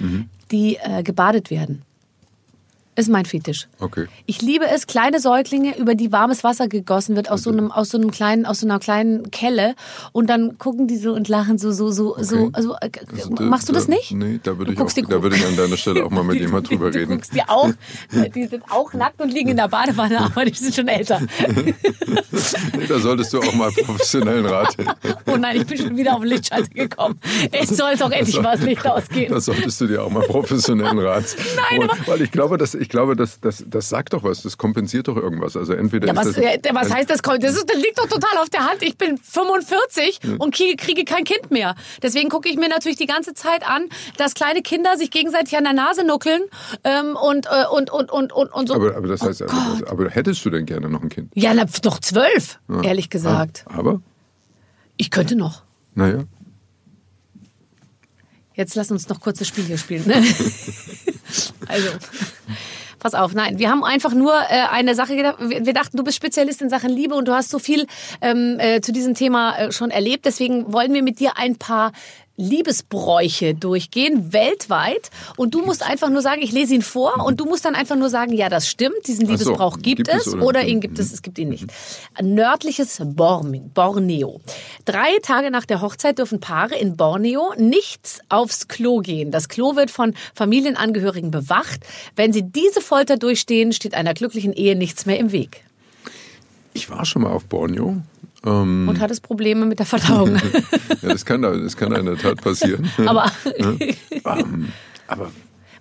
[0.50, 1.82] die äh, gebadet werden.
[2.94, 3.68] Ist mein Fetisch.
[3.80, 4.06] Okay.
[4.26, 7.88] Ich liebe es, kleine Säuglinge, über die warmes Wasser gegossen wird aus so einem, aus
[7.88, 9.74] so einem kleinen, aus so einer kleinen Kelle
[10.12, 12.50] und dann gucken die so und lachen so, so, so, so.
[12.52, 14.12] Also, äh, Also da- machst du das da- nicht?
[14.12, 16.68] Nee, da würde ich, auch, da würde ich an deiner Stelle auch mal mit jemand
[16.68, 17.12] drüber du reden.
[17.12, 17.70] guckst die auch,
[18.34, 21.20] die sind auch nackt und liegen in der Badewanne, aber die sind schon älter.
[22.76, 24.76] Nee, da solltest du auch mal professionellen Rat.
[25.26, 27.18] Oh nein, ich bin schon wieder auf den Lichtschalter gekommen.
[27.52, 29.32] Es soll doch endlich mal das Licht ausgehen.
[29.32, 31.24] Da solltest du dir auch mal professionellen Rat.
[31.70, 31.90] Nein, holen.
[31.90, 34.42] aber- Weil ich glaube, dass, ich glaube, dass, das, das sagt doch was.
[34.42, 35.56] Das kompensiert doch irgendwas.
[35.56, 37.22] Also entweder Ja, was, das, äh, was heißt das?
[37.22, 38.82] Das, ist, das liegt doch total auf der Hand.
[38.82, 41.74] Ich bin 45 und kriege, kriege kein Kind mehr.
[42.02, 45.64] Deswegen gucke ich mir natürlich die ganze Zeit an, dass kleine Kinder sich gegenseitig an
[45.64, 46.42] der Nase nuckeln
[46.84, 48.74] ähm, und, äh, und, und, und, und, und so.
[48.74, 51.30] aber, aber das heißt, Oh aber, aber hättest du denn gerne noch ein Kind?
[51.34, 53.64] ja, na, doch zwölf, ehrlich gesagt.
[53.66, 54.00] Aber,
[54.96, 55.62] Ich könnte noch.
[55.94, 56.24] naja.
[58.54, 60.06] Jetzt lass uns noch kurz das Spiel hier spielen.
[60.06, 60.22] Ne?
[61.68, 61.88] also,
[62.98, 65.36] pass auf, nein, wir haben einfach nur äh, eine Sache gedacht.
[65.40, 67.86] Wir, wir dachten, du bist Spezialist in Sachen Liebe und du hast so viel
[68.20, 70.24] ähm, äh, zu diesem Thema äh, schon erlebt.
[70.24, 71.92] Deswegen wollen wir mit dir ein paar
[72.36, 75.10] Liebesbräuche durchgehen, weltweit.
[75.36, 77.96] Und du musst einfach nur sagen, ich lese ihn vor und du musst dann einfach
[77.96, 80.80] nur sagen, ja, das stimmt, diesen Ach so, Liebesbrauch gibt, gibt es oder, oder- ihn
[80.80, 81.66] gibt es, es gibt ihn nicht.
[82.20, 84.40] Nördliches Borneo.
[84.84, 89.30] Drei Tage nach der Hochzeit dürfen Paare in Borneo nicht aufs Klo gehen.
[89.30, 91.80] Das Klo wird von Familienangehörigen bewacht.
[92.16, 95.64] Wenn sie diese Folter durchstehen, steht einer glücklichen Ehe nichts mehr im Weg.
[96.74, 97.98] Ich war schon mal auf Borneo.
[98.44, 100.36] Ähm, Und hat es Probleme mit der Verdauung.
[101.02, 102.90] ja, das kann, da, das kann da in der Tat passieren.
[103.06, 103.30] Aber
[104.24, 104.72] Ähm,
[105.08, 105.30] aber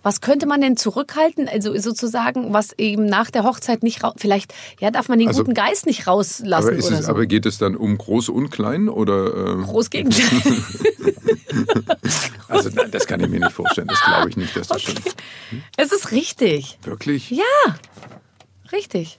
[0.03, 1.47] was könnte man denn zurückhalten?
[1.47, 4.13] Also sozusagen, was eben nach der Hochzeit nicht raus...
[4.17, 7.11] Vielleicht, ja, darf man den Also- guten Geist nicht rauslassen aber, oder es, so.
[7.11, 9.35] aber geht es dann um groß und klein oder?
[9.53, 10.23] ähm, Groß Gegenteil.
[12.47, 13.87] also nein, das kann ich mir nicht vorstellen.
[13.87, 15.01] Das glaube ich nicht, dass das stimmt.
[15.77, 16.79] es ist richtig.
[16.83, 17.29] Wirklich?
[17.29, 17.43] Ja,
[18.71, 19.17] richtig.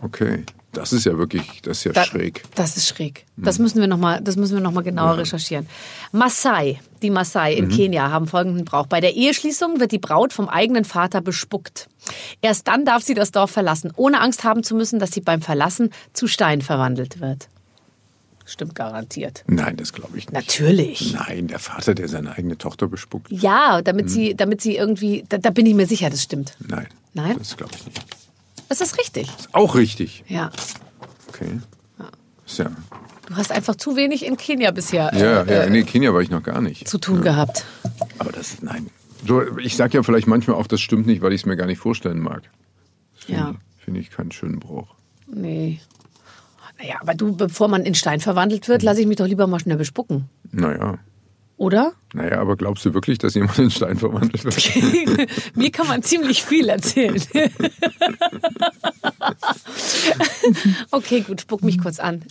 [0.00, 0.44] Okay,
[0.74, 2.42] das ist ja wirklich, das ist ja Da- schräg.
[2.54, 3.24] Das ist schräg.
[3.36, 5.66] Das müssen wir nochmal, das müssen wir noch mal genauer recherchieren.
[6.12, 8.86] Maasai, die Maasai in Kenia haben folgenden Brauch.
[8.86, 11.88] Bei der Eheschließung wird die Braut vom eigenen Vater bespuckt.
[12.42, 15.40] Erst dann darf sie das Dorf verlassen, ohne Angst haben zu müssen, dass sie beim
[15.42, 17.48] Verlassen zu Stein verwandelt wird.
[18.46, 19.42] Stimmt garantiert.
[19.46, 20.34] Nein, das glaube ich nicht.
[20.34, 21.14] Natürlich.
[21.14, 23.32] Nein, der Vater, der seine eigene Tochter bespuckt.
[23.32, 26.54] Ja, damit sie, damit sie irgendwie, da, da bin ich mir sicher, das stimmt.
[26.58, 26.88] Nein.
[27.14, 27.36] Nein?
[27.38, 28.02] Das glaube ich nicht.
[28.68, 29.28] Das ist richtig.
[29.52, 30.24] Auch richtig.
[30.28, 30.50] Ja.
[31.28, 31.60] Okay.
[32.46, 32.70] Ist ja.
[33.26, 36.20] Du hast einfach zu wenig in Kenia bisher äh, Ja, ja, äh, nee, Kenia war
[36.20, 36.86] ich noch gar nicht.
[36.88, 37.64] zu tun gehabt.
[38.18, 38.88] Aber das, nein.
[39.26, 41.66] So, ich sage ja vielleicht manchmal auch, das stimmt nicht, weil ich es mir gar
[41.66, 42.42] nicht vorstellen mag.
[43.14, 43.54] Finde Ja.
[43.82, 44.94] finde ich keinen schönen Brauch.
[45.26, 45.80] Nee.
[46.78, 49.60] Naja, aber du, bevor man in Stein verwandelt wird, lasse ich mich doch lieber mal
[49.60, 50.28] schnell bespucken.
[50.52, 50.98] Naja.
[51.56, 51.92] Oder?
[52.12, 55.30] Naja, aber glaubst du wirklich, dass jemand in Stein verwandelt wird?
[55.54, 57.22] Mir kann man ziemlich viel erzählen.
[60.90, 62.24] okay, gut, spuck mich kurz an.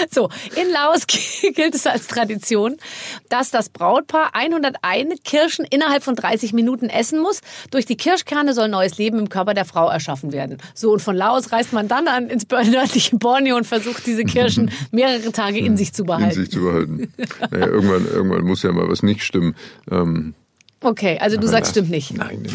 [0.10, 1.06] So, in Laos
[1.54, 2.76] gilt es als Tradition,
[3.28, 7.40] dass das Brautpaar 101 Kirschen innerhalb von 30 Minuten essen muss.
[7.70, 10.58] Durch die Kirschkerne soll neues Leben im Körper der Frau erschaffen werden.
[10.74, 14.70] So, und von Laos reist man dann an, ins nördliche Borneo und versucht, diese Kirschen
[14.90, 16.34] mehrere Tage in sich zu in behalten.
[16.34, 17.12] sich zu behalten.
[17.50, 19.54] Naja, irgendwann, irgendwann muss ja mal was nicht stimmen.
[19.90, 20.34] Ähm,
[20.82, 22.16] Okay, also du sagst, das- stimmt nicht.
[22.16, 22.48] Nein, ne?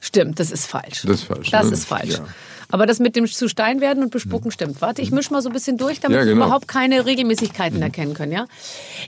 [0.00, 1.02] Stimmt, das ist falsch.
[1.02, 1.72] Das ist falsch, Das ne?
[1.74, 2.14] ist falsch.
[2.14, 2.24] Ja.
[2.72, 4.80] Aber das mit dem zu Stein werden und bespucken stimmt.
[4.80, 6.46] Warte, ich mische mal so ein bisschen durch, damit Ja, wir genau.
[6.46, 8.32] überhaupt keine Regelmäßigkeiten erkennen können.
[8.32, 8.46] Ja?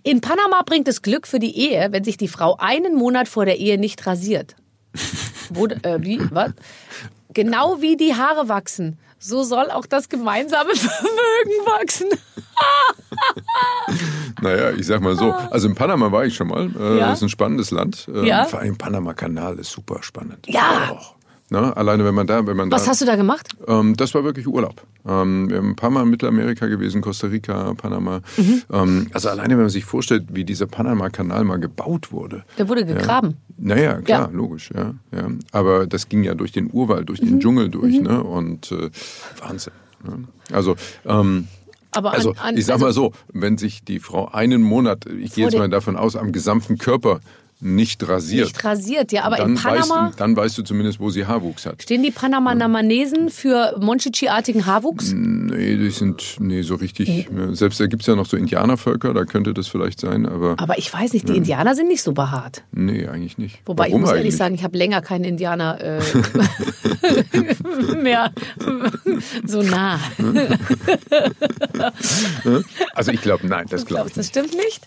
[0.03, 3.47] In Panama bringt es Glück für die Ehe, wenn sich die Frau einen Monat vor
[3.47, 4.55] der Ehe nicht rasiert.
[5.51, 6.21] Wo, äh, wie?
[6.31, 6.53] Was?
[7.33, 12.09] Genau wie die Haare wachsen, so soll auch das gemeinsame Vermögen wachsen.
[14.41, 15.33] Naja, ich sag mal so.
[15.33, 16.71] Also in Panama war ich schon mal.
[16.79, 16.99] Äh.
[16.99, 17.09] Ja?
[17.09, 18.09] Das ist ein spannendes Land.
[18.13, 18.45] Ähm, Ja?
[18.45, 20.47] Vor allem Panama-Kanal ist super spannend.
[20.49, 20.91] Ja.
[20.93, 21.15] Och.
[21.55, 21.77] Ne?
[21.77, 22.91] Alleine wenn man da, wenn man Was da.
[22.91, 23.49] hast du da gemacht?
[23.69, 24.83] Ähm, das war wirklich Urlaub.
[25.07, 28.23] Ähm, wir haben ein paar Mal in Mittelamerika gewesen, Costa Rica, Panama.
[28.37, 28.63] Mhm.
[28.73, 32.43] Ähm, also alleine, wenn man sich vorstellt, wie dieser Panama-Kanal mal gebaut wurde.
[32.59, 33.37] Der wurde gegraben.
[33.57, 34.37] Naja, klar, Ja.
[34.37, 35.29] logisch, ja, ja.
[35.53, 37.27] Aber das ging ja durch den Urwald, durch Mhm.
[37.27, 38.25] den Dschungel durch, ne?
[38.25, 38.91] Und äh,
[39.41, 39.73] Wahnsinn.
[40.05, 40.25] Ne?
[40.51, 40.75] Also,
[41.07, 41.47] ähm,
[41.93, 45.07] Aber an, also an, ich sag also- mal so, wenn sich die Frau einen Monat,
[45.07, 47.21] ich gehe jetzt mal davon aus, am gesamten Körper
[47.65, 48.49] nicht rasiert.
[48.49, 51.65] Nicht rasiert, ja, aber dann, in Panama weißt, dann weißt du zumindest, wo sie Haarwuchs
[51.67, 51.83] hat.
[51.83, 55.13] stehen die Panamanamanesen für Monchichi-artigen Haarwuchs.
[55.15, 57.09] Nee, die sind nee, so richtig.
[57.35, 60.57] ja, Selbst da gibt es ja noch so Indianervölker, da könnte das vielleicht sein, aber
[60.59, 62.63] Aber ich weiß nicht, die Indianer sind nicht so behaart.
[62.73, 63.61] nee, eigentlich nicht.
[63.65, 64.19] Wobei Warum ich muss eigentlich?
[64.21, 66.01] ehrlich sagen, ich habe länger keinen Indianer äh,
[68.03, 68.31] mehr
[69.47, 69.99] so nah.
[72.95, 74.53] Also ich glaube, nein, das glaube Glaubst ich du, nicht.
[74.53, 74.87] das stimmt nicht?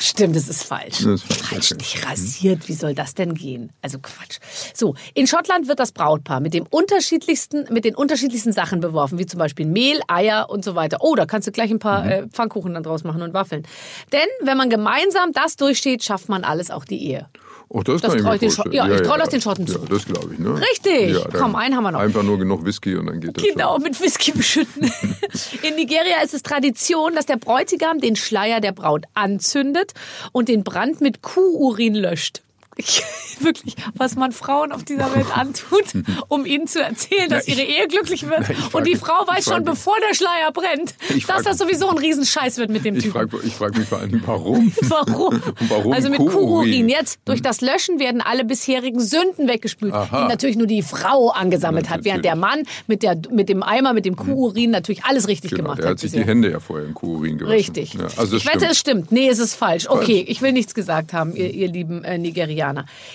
[0.00, 0.98] Stimmt, das ist falsch.
[0.98, 1.78] Das ist falsch, falsch okay.
[1.82, 2.68] nicht rasiert.
[2.68, 3.72] Wie soll das denn gehen?
[3.82, 4.38] Also Quatsch.
[4.74, 9.26] So, in Schottland wird das Brautpaar mit dem unterschiedlichsten, mit den unterschiedlichsten Sachen beworfen, wie
[9.26, 10.98] zum Beispiel Mehl, Eier und so weiter.
[11.00, 12.10] Oh, da kannst du gleich ein paar Mhm.
[12.10, 13.66] äh, Pfannkuchen dann draus machen und Waffeln.
[14.12, 17.26] Denn wenn man gemeinsam das durchsteht, schafft man alles, auch die Ehe.
[17.70, 18.50] Oh, das, Das kann ich mir vorstellen.
[18.52, 19.78] Schott- ja, ich trau das den Schotten ja, zu.
[19.80, 20.38] das glaube ich.
[20.38, 20.58] Ne?
[20.58, 21.10] Richtig.
[21.16, 22.00] Ja, Komm, einen haben wir noch.
[22.00, 23.82] Einfach nur genug Whisky und dann geht das Genau, schon.
[23.82, 24.84] mit Whisky beschütten.
[25.62, 29.92] In Nigeria ist es Tradition, dass der Bräutigam den Schleier der Braut anzündet
[30.32, 32.42] und den Brand mit Kuhurin löscht.
[32.80, 33.02] Ich,
[33.40, 35.84] wirklich, was man Frauen auf dieser Welt antut,
[36.28, 38.44] um ihnen zu erzählen, dass ihre Ehe glücklich wird.
[38.46, 41.58] frag und die Frau weiß frag schon, bevor der Schleier brennt, Ich dass frag- das
[41.58, 43.12] sowieso ein Riesenscheiß wird mit dem Ich Typen.
[43.28, 44.72] frage ich frag mich vor Dingen, warum?
[44.82, 45.42] Warum?
[45.68, 46.38] Warum also mit Kuhurin?
[46.38, 46.88] Kuhurin.
[46.88, 50.22] Jetzt durch das Löschen werden alle bisherigen Sünden weggespült, Aha.
[50.22, 53.62] die natürlich nur die Frau angesammelt Ja, hat, während der Mann mit, der, mit dem
[53.64, 55.90] Eimer, mit dem Kuhurin natürlich alles richtig Genau, gemacht der hat.
[55.92, 56.24] hat sich bisher.
[56.24, 57.56] die Hände ja vorher in Kuhurin gewaschen.
[57.56, 57.94] Richtig.
[57.94, 58.70] Ja, also ich wette, stimmt.
[58.72, 59.12] es stimmt.
[59.12, 59.88] Nee, es ist falsch.
[59.88, 62.67] Okay, ich will nichts gesagt haben, ihr, ihr lieben äh, Nigerianer.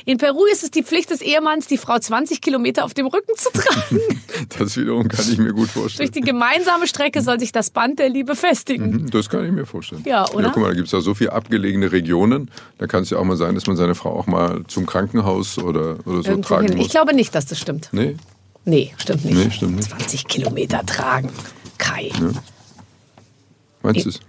[0.05, 3.33] In Peru ist es die Pflicht des Ehemanns, die Frau 20 Kilometer auf dem Rücken
[3.37, 3.99] zu tragen.
[4.57, 6.09] Das wiederum kann ich mir gut vorstellen.
[6.09, 8.91] Durch die gemeinsame Strecke soll sich das Band der Liebe festigen.
[9.03, 10.03] Mhm, Das kann ich mir vorstellen.
[10.05, 10.45] Ja, oder?
[10.47, 12.49] Ja, guck mal, da gibt es ja so viele abgelegene Regionen.
[12.79, 15.57] Da kann es ja auch mal sein, dass man seine Frau auch mal zum Krankenhaus
[15.59, 16.77] oder, oder so Irgendwo tragen hin.
[16.77, 16.85] muss.
[16.87, 17.89] Ich glaube nicht, dass das stimmt.
[17.91, 18.17] nee,
[18.65, 19.35] Nee, stimmt nicht.
[19.35, 19.89] Nee, stimmt nicht.
[19.89, 21.29] 20 Kilometer tragen.
[21.77, 22.11] Kai.
[23.81, 24.19] meinst du es?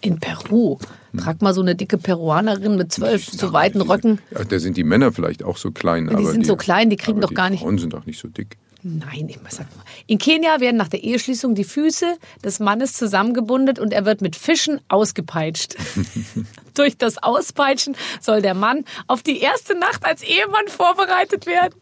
[0.00, 0.78] In Peru.
[1.18, 4.18] Frag mal so eine dicke Peruanerin mit zwölf so weiten Röcken.
[4.30, 6.08] Ja, da sind die Männer vielleicht auch so klein.
[6.08, 8.18] Die aber sind so klein, die kriegen doch gar nicht- Die Frauen sind auch nicht
[8.20, 8.56] so dick.
[8.86, 9.82] Nein, ich sag mal.
[10.06, 12.04] In Kenia werden nach der Eheschließung die Füße
[12.44, 15.76] des Mannes zusammengebundet und er wird mit Fischen ausgepeitscht.
[16.74, 21.74] Durch das Auspeitschen soll der Mann auf die erste Nacht als Ehemann vorbereitet werden.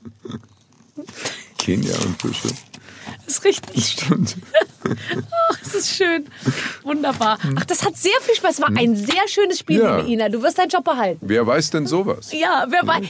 [1.59, 2.55] Kenia und Fische.
[3.24, 3.85] Das ist richtig.
[4.01, 4.37] Stimmt.
[4.85, 6.24] Ach, das ist schön.
[6.83, 7.39] Wunderbar.
[7.57, 8.53] Ach, das hat sehr viel Spaß.
[8.55, 9.97] Es war ein sehr schönes Spiel, Ja.
[9.99, 10.28] liebe Ina.
[10.28, 11.18] Du wirst deinen Job behalten.
[11.22, 12.33] Wer weiß denn sowas?
[12.33, 13.07] Ja, wer weiß.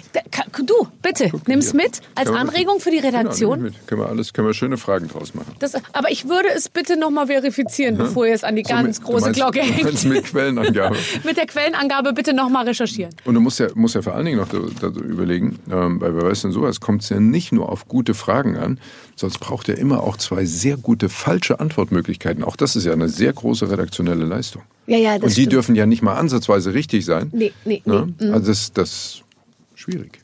[0.64, 1.82] Du, bitte, nimm's hier.
[1.82, 3.58] mit als Anregung für die Genau, Redaktion.
[3.58, 3.86] ich mit.
[3.86, 5.54] Können wir alles, können wir schöne Fragen draus machen.
[5.58, 8.98] Das, aber ich würde es bitte nochmal verifizieren, bevor ihr es an die So ganz
[8.98, 10.04] mit- große meinst, Glocke hängt.
[10.04, 10.96] mit Quellenangabe.
[11.24, 13.14] Mit der Quellenangabe bitte nochmal recherchieren.
[13.24, 16.14] Und du musst ja, musst ja vor allen Dingen noch da, da überlegen, ähm, weil
[16.14, 18.78] wer weiß denn sowas, kommt es ja nicht nur auf gute Fragen an,
[19.16, 22.44] sonst braucht er immer auch zwei sehr gute falsche Antwortmöglichkeiten.
[22.44, 24.62] Auch das ist ja eine sehr große redaktionelle Leistung.
[24.86, 25.52] Ja, ja, das Und die stimmt.
[25.52, 27.30] dürfen ja nicht mal ansatzweise richtig sein.
[27.32, 28.12] Nee, nee, Ne?
[28.18, 28.26] nee.
[28.26, 28.34] Mhm.
[28.34, 29.22] Also das, das ist
[29.74, 30.20] schwierig.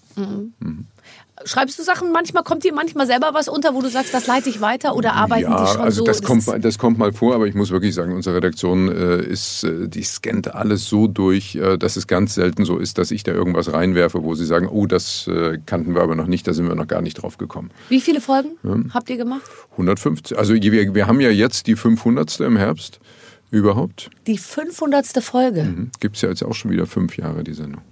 [1.44, 4.48] Schreibst du Sachen, manchmal kommt dir manchmal selber was unter, wo du sagst, das leite
[4.48, 6.04] ich weiter oder arbeiten ja, die schon also so?
[6.04, 8.88] das, kommt, ist- mal- das kommt mal vor, aber ich muss wirklich sagen, unsere Redaktion
[8.88, 12.98] äh, ist, äh, die scannt alles so durch, äh, dass es ganz selten so ist,
[12.98, 16.26] dass ich da irgendwas reinwerfe, wo sie sagen, oh, das äh, kannten wir aber noch
[16.26, 17.70] nicht, da sind wir noch gar nicht drauf gekommen.
[17.88, 19.42] Wie viele Folgen habt ihr gemacht?
[19.72, 22.40] 150, also wir, wir haben ja jetzt die 500.
[22.40, 23.00] im Herbst
[23.50, 24.10] überhaupt.
[24.26, 25.22] Die 500.
[25.22, 25.62] Folge.
[25.62, 25.90] Mhm.
[26.00, 27.82] Gibt es ja jetzt auch schon wieder fünf Jahre, die Sendung.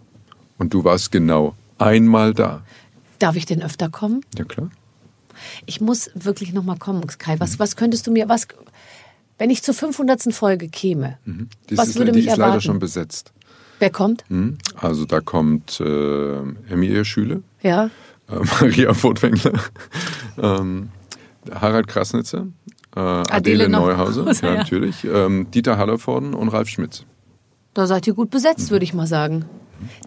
[0.59, 2.63] Und du warst genau einmal da.
[3.19, 4.21] Darf ich denn öfter kommen?
[4.37, 4.71] Ja klar.
[5.67, 7.39] Ich muss wirklich nochmal kommen, Kai.
[7.41, 8.49] Was, was könntest du mir, was,
[9.39, 10.33] wenn ich zur 500.
[10.33, 11.19] Folge käme,
[11.69, 12.63] Das was ist, würde die mich ist leider erwarten?
[12.63, 13.33] schon besetzt.
[13.79, 14.25] Wer kommt?
[14.31, 14.57] Mhm.
[14.77, 16.39] Also da kommt äh,
[16.71, 17.43] Emilie Schüle.
[17.63, 17.91] Ja.
[18.31, 19.53] äh, Maria Furtwängler,
[20.39, 20.89] ähm,
[21.53, 22.47] Harald Krasnitzer,
[22.97, 24.59] äh, Adele, Neuhauser, Neuhauser, ja, ja.
[24.59, 27.05] natürlich, ähm, Dieter Hallervorden und Ralf Schmitz.
[27.75, 29.45] Da seid ihr gut besetzt, würde ich mal sagen.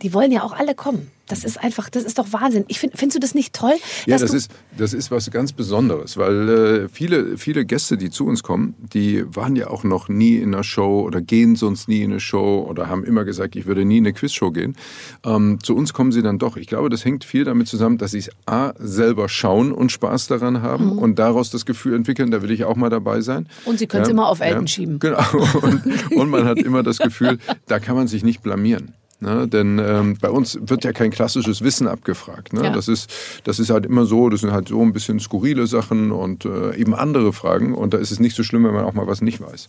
[0.02, 1.12] Die wollen ja auch alle kommen.
[1.30, 2.66] Das ist einfach, das ist doch Wahnsinn.
[2.68, 3.76] Ich find, findest du das nicht toll?
[4.08, 8.26] Ja, das ist, das ist was ganz Besonderes, weil äh, viele, viele Gäste, die zu
[8.26, 12.02] uns kommen, die waren ja auch noch nie in einer Show oder gehen sonst nie
[12.02, 14.76] in eine Show oder haben immer gesagt, ich würde nie in eine Quizshow gehen.
[15.24, 16.58] Ähm, zu uns kommen sie dann doch.
[16.58, 20.28] Ich glaube, das hängt viel damit zusammen, dass sie es A, selber schauen und Spaß
[20.28, 23.44] daran haben und daraus das Gefühl entwickeln, da will ich auch mal dabei sein.
[23.44, 23.70] Mhm.
[23.70, 24.98] Und sie können es immer auf Elton schieben.
[24.98, 25.20] Genau.
[25.62, 28.94] Und, und man hat immer das Gefühl, da kann man sich nicht blamieren.
[29.22, 29.48] Ne?
[29.48, 32.54] Denn ähm, bei uns wird ja kein klassisches Wissen abgefragt.
[32.54, 32.64] Ne?
[32.64, 32.72] Ja.
[32.72, 33.12] Das, ist,
[33.44, 36.76] das ist halt immer so, das sind halt so ein bisschen skurrile Sachen und äh,
[36.76, 37.76] eben andere Fragen.
[37.76, 39.68] Und da ist es nicht so schlimm, wenn man auch mal was nicht weiß.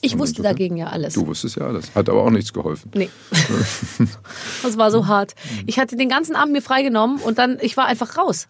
[0.00, 1.14] ich wusste dagegen ja alles.
[1.14, 1.94] Du wusstest ja alles.
[1.94, 2.90] Hat aber auch nichts geholfen.
[2.94, 3.10] Nee.
[4.62, 5.34] das war so hart.
[5.66, 8.46] Ich hatte den ganzen Abend mir freigenommen und dann, ich war einfach raus.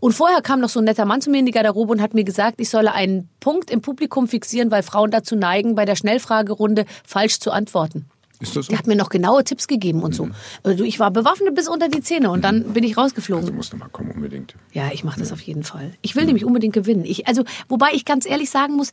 [0.00, 2.14] Und vorher kam noch so ein netter Mann zu mir in die Garderobe und hat
[2.14, 5.96] mir gesagt, ich solle einen Punkt im Publikum fixieren, weil Frauen dazu neigen, bei der
[5.96, 8.06] Schnellfragerunde falsch zu antworten.
[8.48, 8.70] Ist das so?
[8.70, 10.28] Der hat mir noch genaue Tipps gegeben und so.
[10.62, 13.46] Äh, Du, ich war bewaffnet bis unter die Zähne und dann bin ich rausgeflogen.
[13.46, 14.54] Du musst noch mal kommen, unbedingt.
[14.72, 15.92] Ja, ich mache das auf jeden Fall.
[16.02, 17.04] Ich will nämlich unbedingt gewinnen.
[17.04, 18.90] Ich, also, wobei ich ganz ehrlich sagen muss,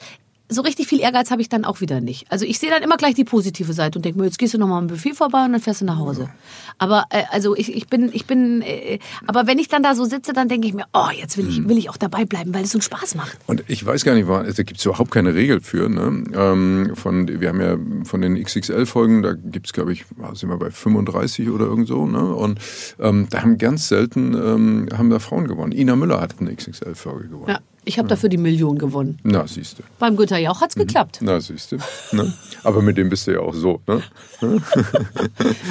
[0.53, 2.29] so richtig viel Ehrgeiz habe ich dann auch wieder nicht.
[2.29, 4.57] Also ich sehe dann immer gleich die positive Seite und denke mir, jetzt gehst du
[4.57, 6.29] noch mal am Buffet vorbei und dann fährst du nach Hause.
[6.77, 10.03] Aber äh, also ich, ich bin, ich bin, äh, aber wenn ich dann da so
[10.05, 12.63] sitze, dann denke ich mir, oh, jetzt will ich, will ich auch dabei bleiben, weil
[12.63, 13.37] es so einen Spaß macht.
[13.47, 15.87] Und ich weiß gar nicht, wa- da gibt es überhaupt keine Regel für.
[15.89, 16.23] Ne?
[16.35, 20.49] Ähm, von, wir haben ja von den XXL-Folgen, da gibt es, glaube ich, ah, sind
[20.49, 22.05] wir bei 35 oder irgend so.
[22.05, 22.23] Ne?
[22.35, 22.59] Und
[22.99, 25.71] ähm, da haben ganz selten ähm, haben da Frauen gewonnen.
[25.71, 27.49] Ina Müller hat eine XXL-Folge gewonnen.
[27.49, 29.17] Ja, ich habe dafür die Million gewonnen.
[29.23, 29.83] Na, siehst du.
[29.97, 31.19] Beim Günther Jauch hat's geklappt.
[31.21, 31.77] Na, siehst du.
[32.11, 32.31] Ne?
[32.63, 33.81] Aber mit dem bist du ja auch so.
[33.87, 34.03] Ne?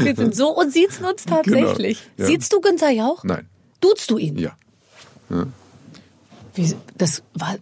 [0.02, 1.98] Wir sind so und siezen uns tatsächlich.
[2.16, 2.38] Genau, ja.
[2.38, 3.22] Siehst du Günther Jauch?
[3.22, 3.46] Nein.
[3.80, 4.38] Duzt du ihn?
[4.38, 4.56] Ja.
[6.54, 7.56] Wie, das war,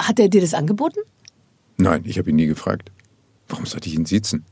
[0.00, 1.00] hat er dir das angeboten?
[1.76, 2.90] Nein, ich habe ihn nie gefragt.
[3.48, 4.44] Warum sollte ich ihn siezen?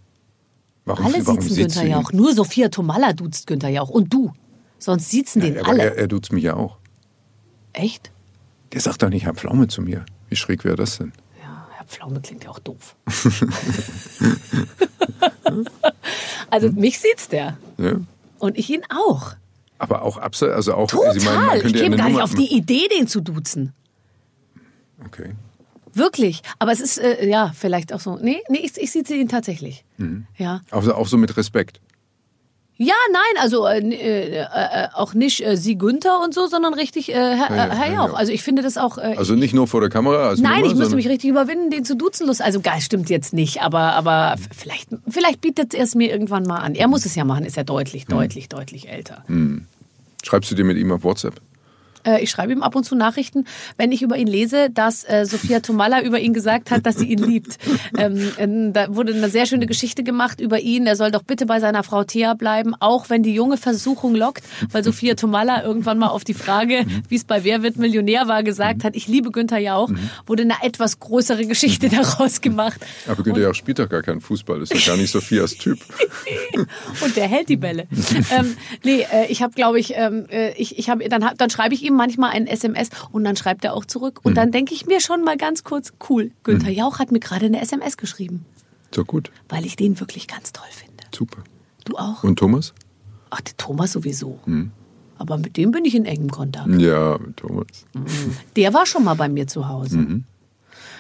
[0.85, 1.87] Warum, Alle warum siezen Günther?
[1.87, 2.13] Jauch.
[2.13, 3.91] Nur Sophia Tomalla duzt Günther Jauch.
[3.91, 4.33] Und du.
[4.79, 5.83] Sonst siezen den Aber alle.
[5.85, 6.79] er, er tut's mich ja auch.
[7.73, 8.11] Echt?
[8.73, 10.05] Der sagt doch nicht, Herr Pflaume zu mir.
[10.29, 11.13] Wie schräg wäre das denn?
[11.43, 12.97] Ja, Herr Pflaume klingt ja auch doof.
[16.51, 17.57] also mich sieht's der.
[17.79, 18.01] Ja?
[18.39, 19.35] Und ich ihn auch.
[19.79, 21.19] Aber auch abseits, also auch, Total.
[21.19, 23.73] Sie meinen, ich ja käme eine gar nicht Nummer- auf die Idee, den zu duzen.
[25.05, 25.35] Okay.
[25.93, 26.43] Wirklich.
[26.59, 28.19] Aber es ist, äh, ja, vielleicht auch so.
[28.21, 29.85] Nee, nee, ich, ich sieze ihn tatsächlich.
[29.99, 30.27] Mhm.
[30.37, 30.61] Ja.
[30.71, 31.81] Also auch so mit Respekt.
[32.79, 37.09] Ja, nein, also äh, äh, äh, auch nicht äh, Sie Günther und so, sondern richtig
[37.09, 38.09] äh, Herr, äh, Herr ja, Jauch.
[38.09, 38.15] ja.
[38.15, 38.99] Also ich finde das auch.
[38.99, 41.71] Äh, Also nicht nur vor der Kamera als Nein, Nummer, ich müsste mich richtig überwinden,
[41.71, 42.27] den zu duzen.
[42.27, 42.43] Lust.
[42.43, 46.59] Also geil, stimmt jetzt nicht, aber, aber vielleicht, vielleicht bietet er es mir irgendwann mal
[46.59, 46.75] an.
[46.75, 48.13] Er muss es ja machen, ist ja deutlich, Mhm.
[48.13, 49.25] deutlich, deutlich älter.
[50.23, 51.41] Schreibst du dir mit ihm auf WhatsApp?
[52.07, 53.45] Äh, ich schreibe ihm ab und zu Nachrichten,
[53.77, 57.07] wenn ich über ihn lese, dass äh, Sophia Tomalla über ihn gesagt hat, dass sie
[57.07, 57.59] ihn liebt.
[57.99, 60.87] Ähm, ähm, da wurde eine sehr schöne Geschichte gemacht über ihn.
[60.87, 64.45] Er soll doch bitte bei seiner Frau Thea bleiben, auch wenn die junge Versuchung lockt,
[64.71, 68.43] weil Sophia Tomalla irgendwann mal auf die Frage, wie es bei Wer wird Millionär war,
[68.43, 69.91] gesagt hat, ich liebe Günther Jauch,
[70.27, 72.81] wurde eine etwas größere Geschichte daraus gemacht.
[73.07, 74.61] Aber Günther Jauch spielt doch gar keinen Fußball.
[74.61, 75.79] Das ist doch gar nicht Sophias Typ.
[77.05, 77.87] und der hält die Bälle.
[78.37, 81.75] ähm, nee, äh, ich habe, glaube ich, ähm, äh, ich, ich hab, dann, dann schreibe
[81.75, 84.21] ich ihm manchmal ein SMS und dann schreibt er auch zurück.
[84.23, 87.47] Und dann denke ich mir schon mal ganz kurz, cool, Günther Jauch hat mir gerade
[87.47, 88.45] eine SMS geschrieben,
[88.95, 89.31] So gut.
[89.49, 91.05] weil ich den wirklich ganz toll finde.
[91.15, 91.43] Super.
[91.85, 92.23] Du auch?
[92.25, 92.75] Und Thomas?
[93.31, 94.39] Ach, der Thomas sowieso.
[95.19, 96.69] Aber mit dem bin ich in engem Kontakt.
[96.81, 97.67] Ja, Thomas.
[98.55, 100.23] Der war schon mal bei mir zu Hause.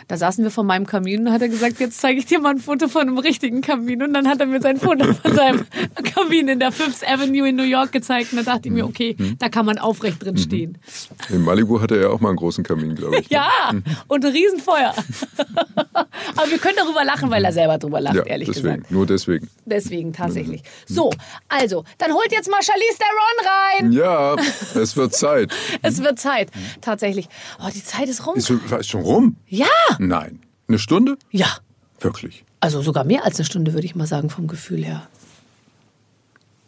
[0.09, 2.51] Da saßen wir vor meinem Kamin und hat er gesagt, jetzt zeige ich dir mal
[2.51, 4.03] ein Foto von einem richtigen Kamin.
[4.05, 5.67] Und dann hat er mir sein Foto von seinem
[6.15, 8.33] Kamin in der Fifth Avenue in New York gezeigt.
[8.33, 10.79] Und da dachte ich mir, okay, da kann man aufrecht drin stehen.
[11.29, 13.29] In Malibu hatte er ja auch mal einen großen Kamin, glaube ich.
[13.31, 13.49] Ja,
[14.07, 14.95] und ein Riesenfeuer.
[16.37, 18.75] Aber wir können darüber lachen, weil er selber drüber lacht, Ja, ehrlich deswegen.
[18.77, 18.91] gesagt.
[18.91, 19.49] Nur deswegen.
[19.65, 20.63] Deswegen tatsächlich.
[20.87, 21.11] So,
[21.49, 23.93] also, dann holt jetzt mal Charlize Theron rein.
[23.93, 24.37] Ja,
[24.81, 25.53] es wird Zeit.
[25.83, 26.51] Es wird Zeit,
[26.81, 27.29] tatsächlich.
[27.61, 28.37] Oh, die Zeit ist rum.
[28.37, 29.37] Ist, schon- ist schon rum?
[29.47, 29.67] Ja,
[29.99, 30.41] Nein.
[30.69, 31.17] Eine Stunde?
[31.31, 31.49] ja.
[31.99, 32.45] Wirklich.
[32.61, 35.09] Also sogar mehr als eine Stunde, würde ich mal sagen, vom Gefühl her.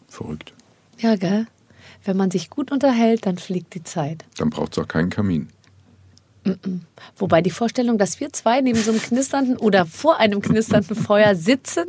[0.09, 0.55] Verrückt.
[0.99, 1.47] Ja, gell?
[2.05, 4.25] Wenn man sich gut unterhält, dann fliegt die Zeit.
[4.39, 5.49] Dann braucht es auch keinen Kamin.
[7.17, 11.35] Wobei die Vorstellung, dass wir zwei neben so einem knisternden oder vor einem knisternden Feuer
[11.35, 11.87] sitzen,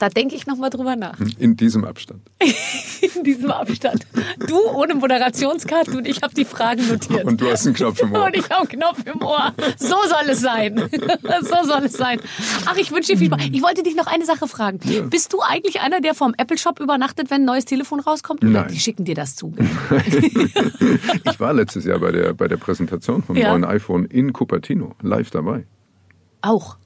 [0.00, 1.18] da denke ich nochmal drüber nach.
[1.38, 2.22] In diesem Abstand.
[3.14, 4.06] In diesem Abstand.
[4.46, 7.24] Du ohne Moderationskarte und ich habe die Fragen notiert.
[7.24, 8.24] Und du hast einen Knopf im Ohr.
[8.26, 9.52] Und ich habe einen Knopf im Ohr.
[9.78, 10.88] So soll es sein.
[11.42, 12.20] So soll es sein.
[12.66, 13.42] Ach, ich wünsche dir viel Spaß.
[13.52, 14.78] Ich wollte dich noch eine Sache fragen.
[15.10, 18.42] Bist du eigentlich einer, der vom Apple Shop übernachtet, wenn ein neues Telefon rauskommt?
[18.42, 18.68] Nein.
[18.72, 19.54] die schicken dir das zu?
[21.30, 23.50] Ich war letztes Jahr bei der, bei der Präsentation vom Ja.
[23.50, 25.66] neuen iPhone in Cupertino live dabei.
[26.42, 26.76] Auch.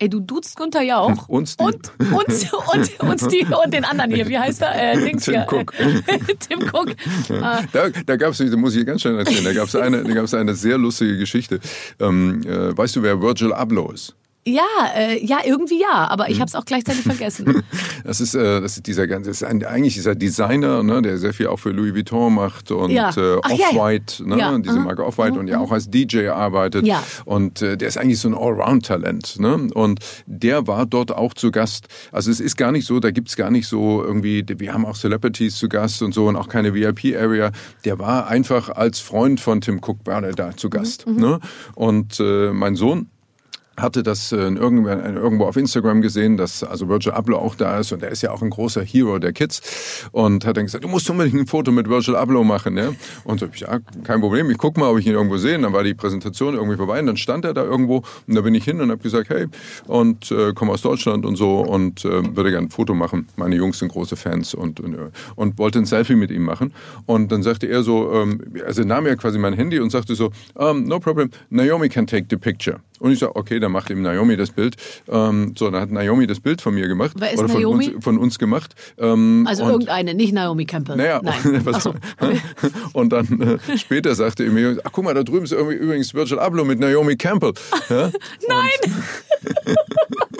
[0.00, 1.28] Ey, du duzt Günther ja auch.
[1.28, 1.68] Und Steve.
[1.68, 4.26] Und, und, und, und, Steve, und den anderen hier.
[4.28, 4.94] Wie heißt er?
[4.94, 5.46] Äh, Dings Tim hier.
[5.48, 5.74] Cook.
[6.48, 6.96] Tim Cook.
[7.42, 10.02] Ah, Da, da gab es, da muss ich ganz schnell erzählen, da gab es eine,
[10.02, 11.60] da gab's eine sehr lustige Geschichte.
[12.00, 14.16] Ähm, äh, weißt du, wer Virgil Abloh ist?
[14.46, 14.62] Ja,
[14.96, 16.08] äh, ja, irgendwie ja.
[16.08, 17.62] Aber ich habe es auch gleichzeitig vergessen.
[18.02, 21.34] Das ist, äh, das ist dieser ganze, ist ein, eigentlich dieser Designer, ne, der sehr
[21.34, 23.10] viel auch für Louis Vuitton macht und Ja.
[23.10, 23.66] äh, Ach, ja.
[23.68, 24.58] Off-White, ne, Ja.
[24.58, 24.84] diese Mhm.
[24.84, 26.86] Marke Off-White und ja auch als DJ arbeitet.
[26.86, 27.02] Ja.
[27.26, 29.38] Und äh, der ist eigentlich so ein Allround-Talent.
[29.38, 29.68] Ne?
[29.74, 31.88] Und der war dort auch zu Gast.
[32.10, 34.96] Also es ist gar nicht so, da gibt's gar nicht so irgendwie, wir haben auch
[34.96, 37.52] Celebrities zu Gast und so und auch keine VIP-Area.
[37.84, 41.06] Der war einfach als Freund von Tim Cook war der da zu Gast.
[41.06, 41.16] Mhm.
[41.16, 41.40] Ne?
[41.74, 43.10] Und äh, mein Sohn,
[43.82, 48.02] hatte das äh, irgendwo, auf Instagram gesehen, dass also Virgil Abloh auch da ist und
[48.02, 51.08] er ist ja auch ein großer Hero der Kids und hat dann gesagt, du musst
[51.10, 52.76] unbedingt ein Foto mit Virgil Abloh machen.
[52.76, 52.92] Ja?
[53.24, 55.58] Und so, ja, kein Problem, ich guck mal, ob ich ihn irgendwo sehe.
[55.58, 58.54] Dann war die Präsentation irgendwie vorbei und dann stand er da irgendwo und da bin
[58.54, 59.46] ich hin und habe gesagt, hey,
[59.86, 63.28] und äh, komme aus Deutschland und so und äh, würde gerne ein Foto machen.
[63.36, 64.96] Meine Jungs sind große Fans und, und,
[65.36, 66.72] und wollte ein Selfie mit ihm machen.
[67.06, 70.30] Und dann sagte er so, ähm, also nahm er quasi mein Handy und sagte so,
[70.54, 72.80] um, no problem, Naomi can take the picture.
[73.00, 74.76] Und ich sage, okay, dann macht ihm Naomi das Bild.
[75.08, 77.12] Ähm, so, dann hat Naomi das Bild von mir gemacht.
[77.16, 77.88] Wer ist oder von Naomi?
[77.88, 78.74] uns, von uns gemacht.
[78.98, 80.96] Ähm, Also irgendeine, nicht Naomi Campbell.
[80.96, 81.60] naja, Nein.
[81.64, 81.94] was, so.
[82.92, 86.14] und dann äh, später sagte er mir, ach guck mal, da drüben ist irgendwie übrigens
[86.14, 87.54] Virgil Abloh mit Naomi Campbell.
[87.88, 88.10] Ja?
[88.48, 88.94] Nein!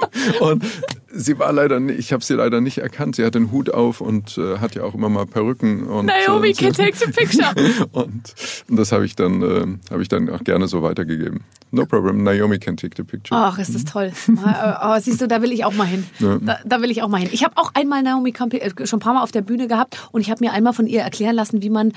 [0.40, 0.64] Und
[1.12, 3.16] sie war leider, nicht, ich habe sie leider nicht erkannt.
[3.16, 5.84] Sie hat den Hut auf und äh, hat ja auch immer mal Perücken.
[5.84, 7.53] Und, Naomi äh, can take the picture.
[7.92, 8.34] und,
[8.68, 11.40] und das habe ich dann, äh, habe ich dann auch gerne so weitergegeben.
[11.72, 13.38] No problem, Naomi can take the picture.
[13.38, 14.12] Ach, ist das toll.
[14.28, 16.05] Oh, siehst du, da will ich auch mal hin.
[16.18, 17.30] Da, da will ich auch mal hin.
[17.32, 19.96] Ich habe auch einmal Naomi Campbell äh, schon ein paar Mal auf der Bühne gehabt
[20.12, 21.92] und ich habe mir einmal von ihr erklären lassen, wie man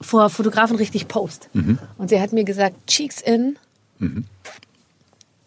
[0.00, 1.48] vor Fotografen richtig post.
[1.96, 3.56] Und sie hat mir gesagt, Cheeks in,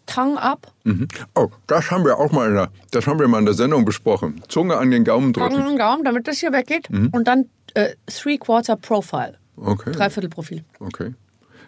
[0.06, 1.08] Tongue up, Mhm.
[1.34, 3.84] Oh, das haben wir auch mal, in der, das haben wir mal in der Sendung
[3.84, 4.40] besprochen.
[4.48, 5.56] Zunge an den Gaumen drücken.
[5.56, 6.88] an den Gaumen, damit das hier weggeht.
[6.90, 9.90] Und dann äh, Three-Quarter Profile, Okay.
[9.92, 10.64] Dreiviertel Profil.
[10.80, 11.14] Okay.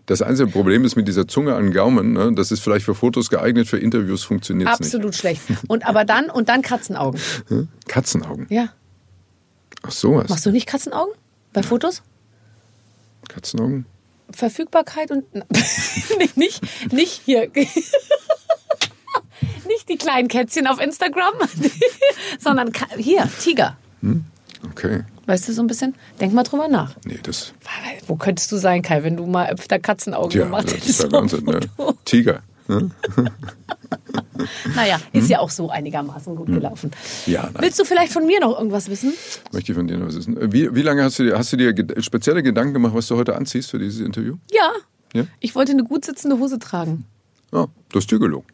[0.06, 2.94] Das einzige Problem ist mit dieser Zunge an den Gaumen, ne, das ist vielleicht für
[2.94, 4.86] Fotos geeignet, für Interviews funktioniert es nicht.
[4.94, 5.42] Absolut schlecht.
[5.68, 7.20] Und aber dann, und dann Katzenaugen.
[7.88, 8.46] Katzenaugen.
[8.48, 8.68] Ja.
[9.82, 10.28] Ach sowas.
[10.30, 11.12] Machst du nicht Katzenaugen
[11.52, 12.02] bei Fotos?
[13.28, 13.84] Katzenaugen?
[14.30, 15.24] Verfügbarkeit und
[16.18, 17.50] nicht, nicht, nicht hier.
[19.66, 21.34] nicht die kleinen Kätzchen auf Instagram,
[22.38, 23.76] sondern hier, Tiger.
[24.70, 25.04] Okay.
[25.26, 25.94] Weißt du so ein bisschen?
[26.20, 26.94] Denk mal drüber nach.
[27.04, 27.52] Nee, das,
[28.06, 30.88] Wo könntest du sein, Kai, wenn du mal öfter Katzenaugen ja, gemacht das hättest?
[30.88, 31.44] ist ja auf Wahnsinn.
[31.44, 31.60] Ne?
[32.04, 32.42] Tiger.
[32.68, 32.90] Ne?
[34.76, 36.90] Naja, ist ja auch so einigermaßen gut gelaufen.
[37.24, 37.32] Hm.
[37.32, 37.62] Ja, nein.
[37.62, 39.12] Willst du vielleicht von mir noch irgendwas wissen?
[39.52, 40.36] Möchte ich von dir noch was wissen.
[40.52, 43.34] Wie, wie lange hast du, dir, hast du dir spezielle Gedanken gemacht, was du heute
[43.36, 44.36] anziehst für dieses Interview?
[44.52, 44.72] Ja.
[45.14, 45.26] Ja?
[45.40, 47.04] Ich wollte eine gut sitzende Hose tragen.
[47.52, 48.46] Ja, du hast dir gelogen.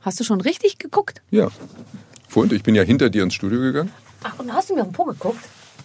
[0.00, 1.22] Hast du schon richtig geguckt?
[1.30, 1.48] Ja.
[2.28, 3.92] Vorhin, ich bin ja hinter dir ins Studio gegangen.
[4.22, 5.38] Ach, und hast du mir auf den Po geguckt?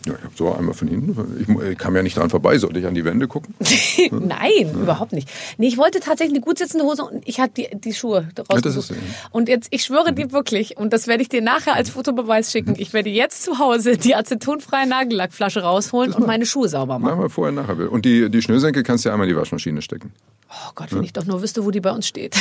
[0.05, 1.45] Ja, ich habe so einmal von hinten.
[1.71, 2.57] Ich, kam ja nicht dran vorbei.
[2.57, 3.55] Sollte ich an die Wände gucken?
[4.11, 5.29] Nein, überhaupt nicht.
[5.57, 8.91] Nee, ich wollte tatsächlich eine gut sitzende Hose und ich hatte die, die Schuhe rausgesucht.
[8.91, 8.97] ist-
[9.31, 12.75] und jetzt, ich schwöre dir wirklich, und das werde ich dir nachher als Fotobeweis schicken,
[12.77, 17.11] ich werde jetzt zu Hause die acetonfreie Nagellackflasche rausholen und meine Schuhe sauber machen.
[17.17, 17.91] Machen wir vorher, nachher.
[17.91, 20.11] Und die, die Schnürsenkel kannst du ja einmal in die Waschmaschine stecken.
[20.49, 22.35] Oh Gott, wenn ich doch nur wüsste, wo die bei uns steht.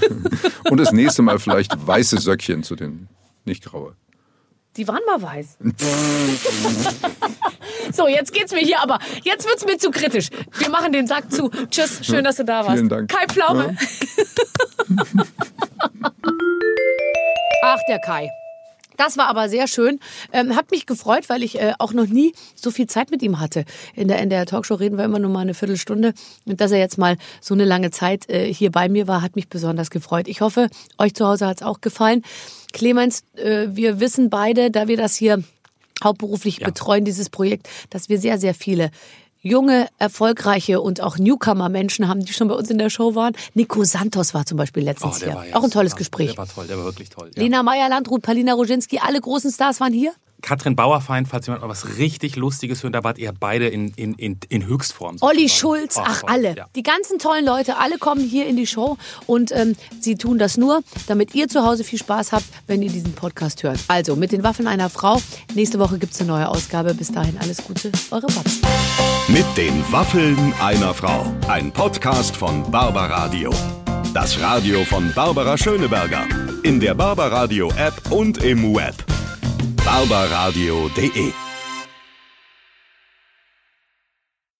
[0.70, 3.08] Und das nächste Mal vielleicht weiße Söckchen zu den,
[3.44, 3.94] nicht graue.
[4.76, 5.58] Die waren mal weiß.
[7.92, 10.28] so, jetzt geht's mir hier, aber jetzt wird's mir zu kritisch.
[10.58, 11.50] Wir machen den Sack zu.
[11.70, 12.76] Tschüss, schön, dass du da warst.
[12.76, 13.10] Vielen Dank.
[13.10, 13.76] Kai Pflaume.
[17.62, 18.28] Ach, der Kai.
[19.00, 19.98] Das war aber sehr schön.
[20.30, 23.40] Ähm, hat mich gefreut, weil ich äh, auch noch nie so viel Zeit mit ihm
[23.40, 23.64] hatte.
[23.94, 26.12] In der, in der Talkshow reden wir immer nur mal eine Viertelstunde.
[26.44, 29.36] Und dass er jetzt mal so eine lange Zeit äh, hier bei mir war, hat
[29.36, 30.28] mich besonders gefreut.
[30.28, 32.20] Ich hoffe, euch zu Hause hat's auch gefallen.
[32.74, 35.42] Clemens, äh, wir wissen beide, da wir das hier
[36.04, 38.90] hauptberuflich betreuen, dieses Projekt, dass wir sehr, sehr viele
[39.40, 43.34] junge, erfolgreiche und auch Newcomer-Menschen haben, die schon bei uns in der Show waren.
[43.54, 45.36] Nico Santos war zum Beispiel letztens hier.
[45.52, 45.98] auch ein tolles super.
[45.98, 46.28] Gespräch.
[46.30, 47.30] Der war toll, der war wirklich toll.
[47.34, 47.42] Ja.
[47.42, 50.12] Lena Meyer-Landrut, Palina Roginski, alle großen Stars waren hier.
[50.42, 54.14] Katrin Bauerfeind, falls jemand mal was richtig Lustiges hören, da wart ihr beide in, in,
[54.14, 55.16] in, in Höchstform.
[55.20, 55.58] Olli sozusagen.
[55.60, 56.56] Schulz, Oh, ach toll, alle.
[56.56, 56.66] Ja.
[56.74, 60.56] Die ganzen tollen Leute, alle kommen hier in die Show und ähm, sie tun das
[60.56, 63.78] nur, damit ihr zu Hause viel Spaß habt, wenn ihr diesen Podcast hört.
[63.88, 65.20] Also mit den Waffeln einer Frau.
[65.54, 66.94] Nächste Woche gibt's eine neue Ausgabe.
[66.94, 68.60] Bis dahin alles Gute, eure Babs.
[69.28, 71.24] Mit den Waffeln einer Frau.
[71.48, 73.50] Ein Podcast von Barbaradio.
[74.14, 76.26] Das Radio von Barbara Schöneberger.
[76.64, 78.94] In der Barbaradio App und im Web.
[79.84, 81.49] barbaradio.de